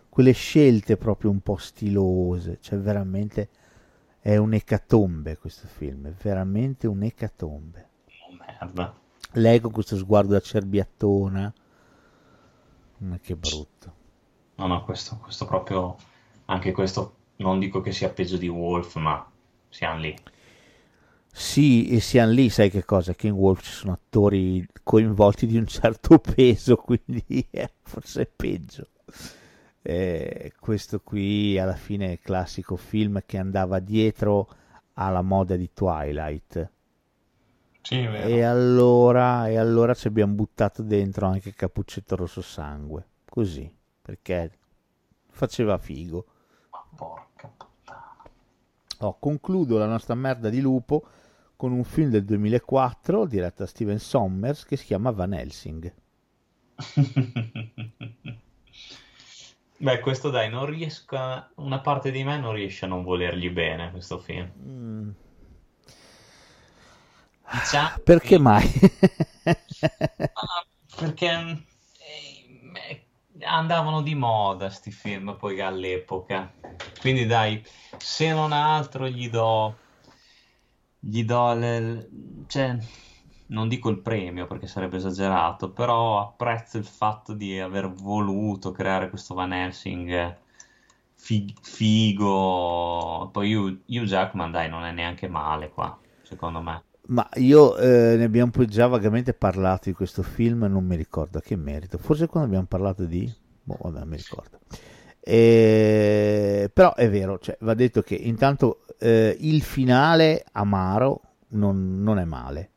[0.09, 3.49] quelle scelte proprio un po' stilose, cioè veramente
[4.19, 7.89] è un'ecatombe questo film, è veramente un'ecatombe.
[8.29, 8.95] Oh, merda.
[9.35, 11.53] Lei con questo sguardo da cerbiattona,
[12.99, 13.95] ma che brutto.
[14.57, 15.97] No, no, questo, questo proprio,
[16.47, 19.25] anche questo, non dico che sia peggio di Wolf, ma
[19.69, 20.17] siamo lì.
[21.37, 23.13] Sì, e siamo lì, sai che cosa?
[23.13, 28.27] Che in Wolf ci sono attori coinvolti di un certo peso, quindi eh, forse è
[28.27, 28.87] peggio.
[29.83, 34.49] Eh, questo qui alla fine è il classico film che andava dietro
[34.93, 36.71] alla moda di Twilight.
[37.83, 43.69] Sì, e allora, e allora ci abbiamo buttato dentro anche Cappuccetto Rosso Sangue, così,
[44.01, 44.53] perché
[45.31, 46.27] faceva figo.
[46.71, 48.23] Ma porca puttana.
[49.01, 51.05] Oh, concludo la nostra merda di lupo
[51.65, 55.95] con un film del 2004 diretto da Steven Sommers che si chiama Van Helsing.
[59.79, 61.51] Beh, questo dai, non riesco a...
[61.55, 64.53] una parte di me non riesce a non volergli bene questo film.
[64.63, 65.09] Mm.
[67.51, 68.39] Diciamo perché che...
[68.39, 68.69] mai?
[69.45, 70.67] ah,
[70.99, 71.65] perché
[72.89, 73.07] eh,
[73.41, 76.53] andavano di moda sti film poi all'epoca.
[77.01, 77.65] Quindi dai,
[77.97, 79.79] se non altro gli do
[81.07, 82.09] gli do le,
[82.47, 82.77] cioè,
[83.47, 89.11] non dico il premio perché sarebbe esagerato, però apprezzo il fatto di aver voluto creare
[89.11, 90.37] questo Van Helsing
[91.15, 93.29] fig- figo.
[93.33, 96.83] Poi Hugh, Hugh Jackman, dai, non è neanche male qua, secondo me.
[97.07, 101.43] Ma io eh, ne abbiamo già vagamente parlato di questo film, non mi ricordo a
[101.43, 101.99] che merito.
[101.99, 103.31] Forse quando abbiamo parlato di...
[103.63, 104.59] Boh, vabbè, non mi ricordo.
[105.21, 106.71] E...
[106.73, 112.25] Però è vero, cioè, va detto che intanto eh, il finale amaro non, non è
[112.25, 112.71] male.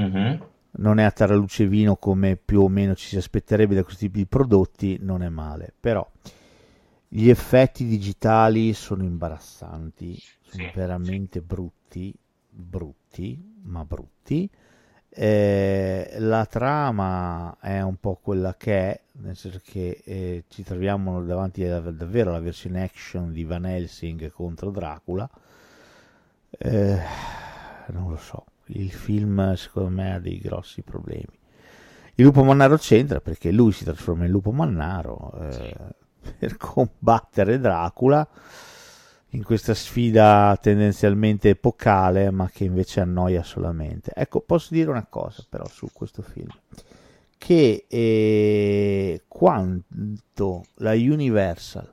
[0.00, 0.40] Mm-hmm.
[0.72, 4.20] Non è a taraluce vino come più o meno ci si aspetterebbe da questi tipi
[4.20, 5.74] di prodotti, non è male.
[5.78, 6.08] Però
[7.06, 11.44] gli effetti digitali sono imbarazzanti, sono sì, veramente sì.
[11.44, 12.14] brutti,
[12.48, 14.48] brutti, ma brutti.
[15.12, 21.22] Eh, la trama è un po' quella che è, nel senso che eh, ci troviamo
[21.22, 25.28] davanti a, davvero alla versione action di Van Helsing contro Dracula,
[26.62, 26.98] Eh,
[27.92, 31.38] non lo so, il film secondo me ha dei grossi problemi.
[32.16, 35.76] Il lupo mannaro c'entra perché lui si trasforma in lupo mannaro eh,
[36.38, 38.26] per combattere Dracula
[39.30, 44.12] in questa sfida tendenzialmente epocale, ma che invece annoia solamente.
[44.12, 46.50] Ecco, posso dire una cosa però su questo film,
[47.40, 51.90] che eh, quanto la Universal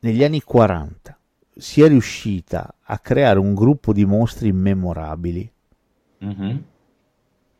[0.00, 1.16] negli anni 40
[1.54, 5.52] sia riuscita a creare un gruppo di mostri immemorabili,
[6.24, 6.56] mm-hmm.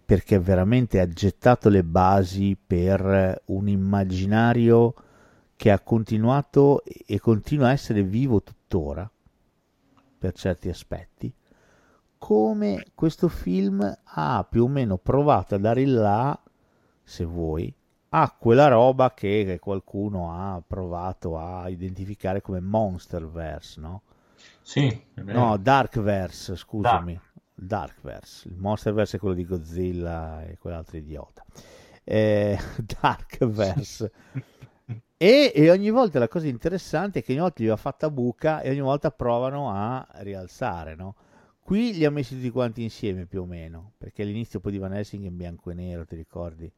[0.04, 4.94] perché veramente ha gettato le basi per un immaginario
[5.54, 9.08] che ha continuato e continua a essere vivo tuttora
[10.18, 11.32] per certi aspetti,
[12.18, 16.38] come questo film ha più o meno provato a dare il là,
[17.02, 17.72] se vuoi,
[18.10, 24.02] a quella roba che qualcuno ha provato a identificare come Monsterverse, no?
[24.62, 27.12] Sì, no, Darkverse, scusami.
[27.12, 27.34] Dark.
[27.58, 31.44] Darkverse, il Monsterverse è quello di Godzilla e quell'altro idiota.
[32.04, 32.58] Eh,
[33.00, 34.12] Darkverse
[35.18, 38.60] e, e, ogni volta la cosa interessante è che ogni volta gli va fatta buca
[38.60, 41.14] e ogni volta provano a rialzare, no?
[41.66, 44.94] Qui li ha messi tutti quanti insieme più o meno, perché all'inizio poi di Van
[44.94, 46.70] Helsing è in bianco e nero, ti ricordi?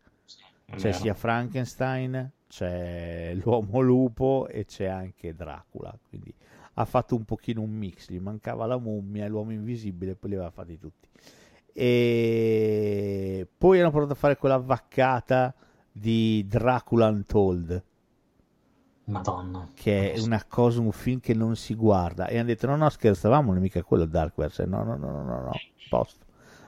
[0.64, 6.32] C'è sia Frankenstein, c'è l'uomo lupo e c'è anche Dracula, quindi
[6.72, 10.36] ha fatto un pochino un mix, gli mancava la mummia e l'uomo invisibile, poi li
[10.36, 11.06] aveva fatti tutti.
[11.70, 15.54] E poi hanno provato a fare quella vaccata
[15.92, 17.84] di Dracula Untold,
[19.08, 19.68] Madonna.
[19.74, 22.26] Che è una cosa, un film che non si guarda.
[22.26, 24.64] E hanno detto: no, no, scherzavamo, non è mica quello Darkverse.
[24.66, 25.52] No, no, no, no, no, no,
[25.88, 26.26] posto.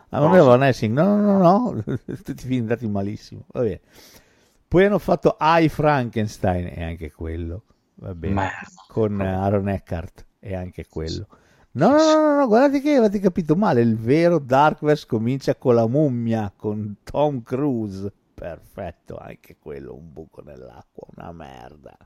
[0.08, 3.44] Ah, non era Van Helsing, no, no, no, no, tutti i film andati malissimo.
[3.48, 3.80] Va bene.
[4.66, 7.62] Poi hanno fatto I Frankenstein, e anche quello.
[7.96, 8.50] Va bene.
[8.88, 11.26] Con Aaron Eckhart, e anche quello.
[11.72, 13.82] No, no, no, no, guardate che avete capito male.
[13.82, 18.12] Il vero Darkverse comincia con la mummia, con Tom Cruise.
[18.34, 21.96] Perfetto, anche quello un buco nell'acqua, una merda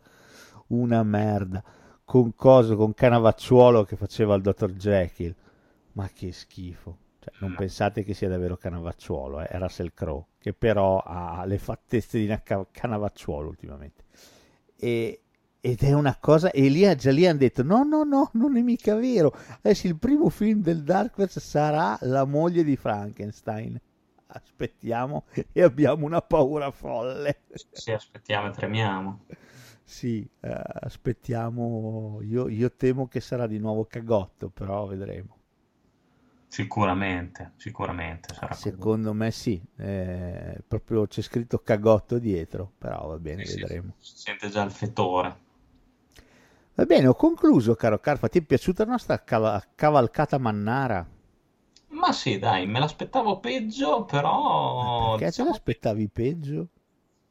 [0.69, 1.63] una merda
[2.05, 5.35] con coso, con Canavacciuolo che faceva il dottor Jekyll.
[5.93, 6.99] Ma che schifo.
[7.21, 7.57] Cioè, non mm.
[7.57, 9.47] pensate che sia davvero Canavacciuolo, eh?
[9.47, 12.39] è Russell Crowe, che però ha le fattezze di
[12.71, 14.05] Canavacciuolo ultimamente.
[14.77, 15.21] E,
[15.61, 18.61] ed è una cosa, e lì, già lì hanno detto: no, no, no, non è
[18.61, 19.35] mica vero.
[19.63, 23.81] Adesso il primo film del Darkverse sarà la moglie di Frankenstein.
[24.27, 27.43] Aspettiamo e abbiamo una paura folle.
[27.71, 29.25] Sì, aspettiamo e tremiamo.
[29.85, 32.21] Sì, eh, aspettiamo.
[32.23, 35.39] Io, io temo che sarà di nuovo cagotto, però vedremo.
[36.49, 43.45] Sicuramente, sicuramente sarà Secondo me sì, eh, proprio c'è scritto cagotto dietro, però va bene,
[43.45, 43.95] sì, vedremo.
[43.99, 45.43] Sì, si sente già il fetore.
[46.75, 48.29] Va bene, ho concluso, caro Carfa.
[48.29, 51.07] Ti è piaciuta la nostra cav- cavalcata mannara?
[51.89, 55.17] Ma sì, dai, me l'aspettavo peggio, però...
[55.17, 55.49] Perché diciamo...
[55.49, 56.69] ce l'aspettavi peggio?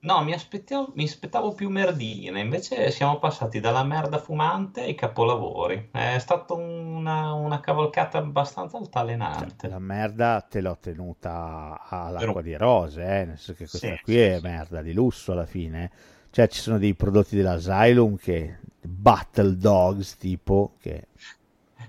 [0.03, 5.89] No, mi aspettavo, mi aspettavo più merdine, invece siamo passati dalla merda fumante ai capolavori.
[5.91, 9.55] È stata una, una cavalcata abbastanza altalenante.
[9.61, 13.25] Cioè, la merda te l'ho tenuta all'acqua di rose, eh?
[13.25, 14.43] nel senso che questa sì, qui sì, è sì.
[14.45, 15.89] merda di lusso alla fine.
[16.31, 21.07] Cioè ci sono dei prodotti dell'Asylum che Battle Dogs tipo che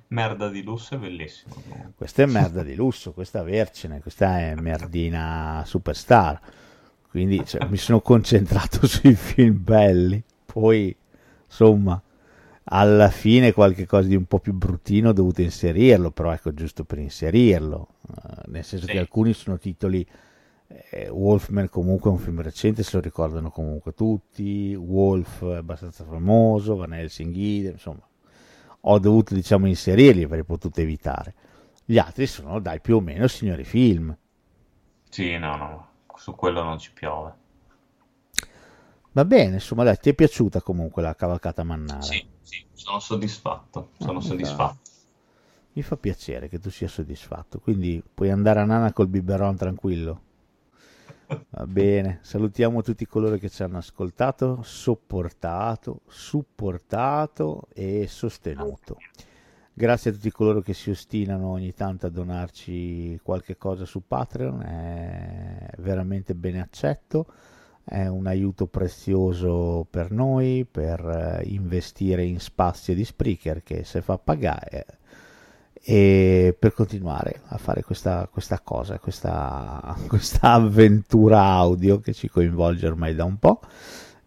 [0.08, 1.56] merda di lusso è bellissimo.
[1.96, 6.40] Questa è merda di lusso, questa vercine, questa è merdina superstar
[7.14, 10.20] quindi cioè, mi sono concentrato sui film belli.
[10.44, 10.92] Poi,
[11.44, 12.02] insomma,
[12.64, 16.82] alla fine qualche cosa di un po' più bruttino ho dovuto inserirlo, però ecco, giusto
[16.82, 17.86] per inserirlo.
[18.00, 18.92] Uh, nel senso sì.
[18.92, 20.04] che alcuni sono titoli...
[20.90, 24.74] Eh, Wolfman comunque è un film recente, se lo ricordano comunque tutti.
[24.74, 28.02] Wolf è abbastanza famoso, Van Helsing, insomma,
[28.80, 31.32] ho dovuto diciamo inserirli, avrei potuto evitare.
[31.84, 34.16] Gli altri sono, dai, più o meno signori film.
[35.08, 35.88] Sì, no, no,
[36.24, 37.34] su quello non ci piove.
[39.12, 42.00] Va bene, insomma, dai, ti è piaciuta comunque la cavalcata mannara?
[42.00, 44.90] Sì, sì, sono soddisfatto, sono ah, soddisfatto.
[45.74, 50.22] Mi fa piacere che tu sia soddisfatto, quindi puoi andare a nana col biberon tranquillo.
[51.50, 58.96] Va bene, salutiamo tutti coloro che ci hanno ascoltato, sopportato, supportato e sostenuto.
[59.76, 64.62] Grazie a tutti coloro che si ostinano ogni tanto a donarci qualche cosa su Patreon,
[64.62, 67.26] è veramente ben accetto,
[67.82, 74.00] è un aiuto prezioso per noi per eh, investire in spazio di Spreaker che se
[74.00, 74.86] fa pagare
[75.72, 82.86] e per continuare a fare questa, questa cosa, questa, questa avventura audio che ci coinvolge
[82.86, 83.60] ormai da un po'.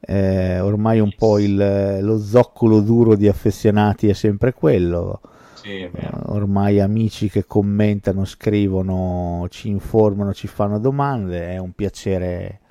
[0.02, 5.22] Eh, ormai un po' il, lo zoccolo duro di affezionati è sempre quello
[5.68, 5.92] Sì,
[6.28, 12.62] ormai amici che commentano, scrivono, ci informano, ci fanno domande, è un piacere,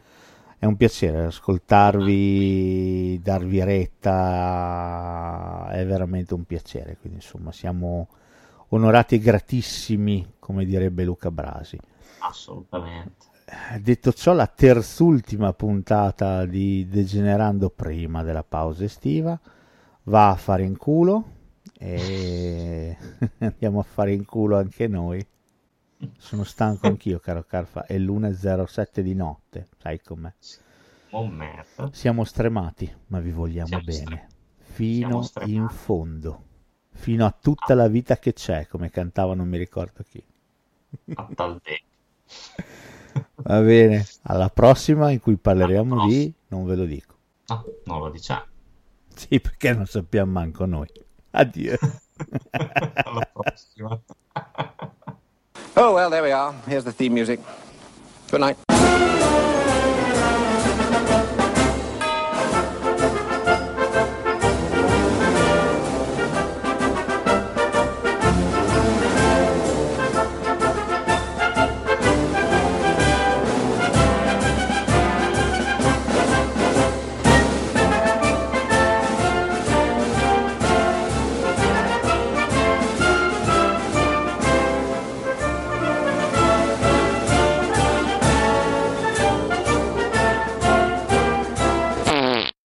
[0.59, 4.09] è un piacere ascoltarvi, darvi retta,
[5.73, 8.09] è veramente un piacere, quindi insomma siamo
[8.69, 11.79] onorati e gratissimi, come direbbe Luca Brasi.
[12.21, 13.27] Assolutamente.
[13.79, 19.39] Detto ciò, la terzultima puntata di Degenerando prima della pausa estiva
[20.05, 21.35] va a fare in culo
[21.87, 22.97] e
[23.39, 25.25] andiamo a fare in culo anche noi.
[26.19, 27.87] Sono stanco anch'io, caro Carfa.
[27.87, 30.33] È l'1.07 di notte, sai com'è?
[31.11, 31.89] Oh merda.
[31.93, 34.27] Siamo stremati, ma vi vogliamo Siamo bene.
[34.57, 36.43] Fino in fondo.
[36.91, 40.23] Fino a tutta la vita che c'è, come cantava non mi ricordo chi.
[43.37, 46.35] Va bene, alla prossima in cui parleremo di...
[46.49, 47.15] non ve lo dico.
[47.47, 48.45] No, non lo diciamo.
[49.15, 50.89] Sì, perché non sappiamo manco noi.
[51.37, 51.77] Addio.
[53.05, 54.01] alla prossima.
[55.77, 56.55] oh, well, there we are.
[56.67, 57.41] Here's the theme music.
[58.31, 58.57] Good night.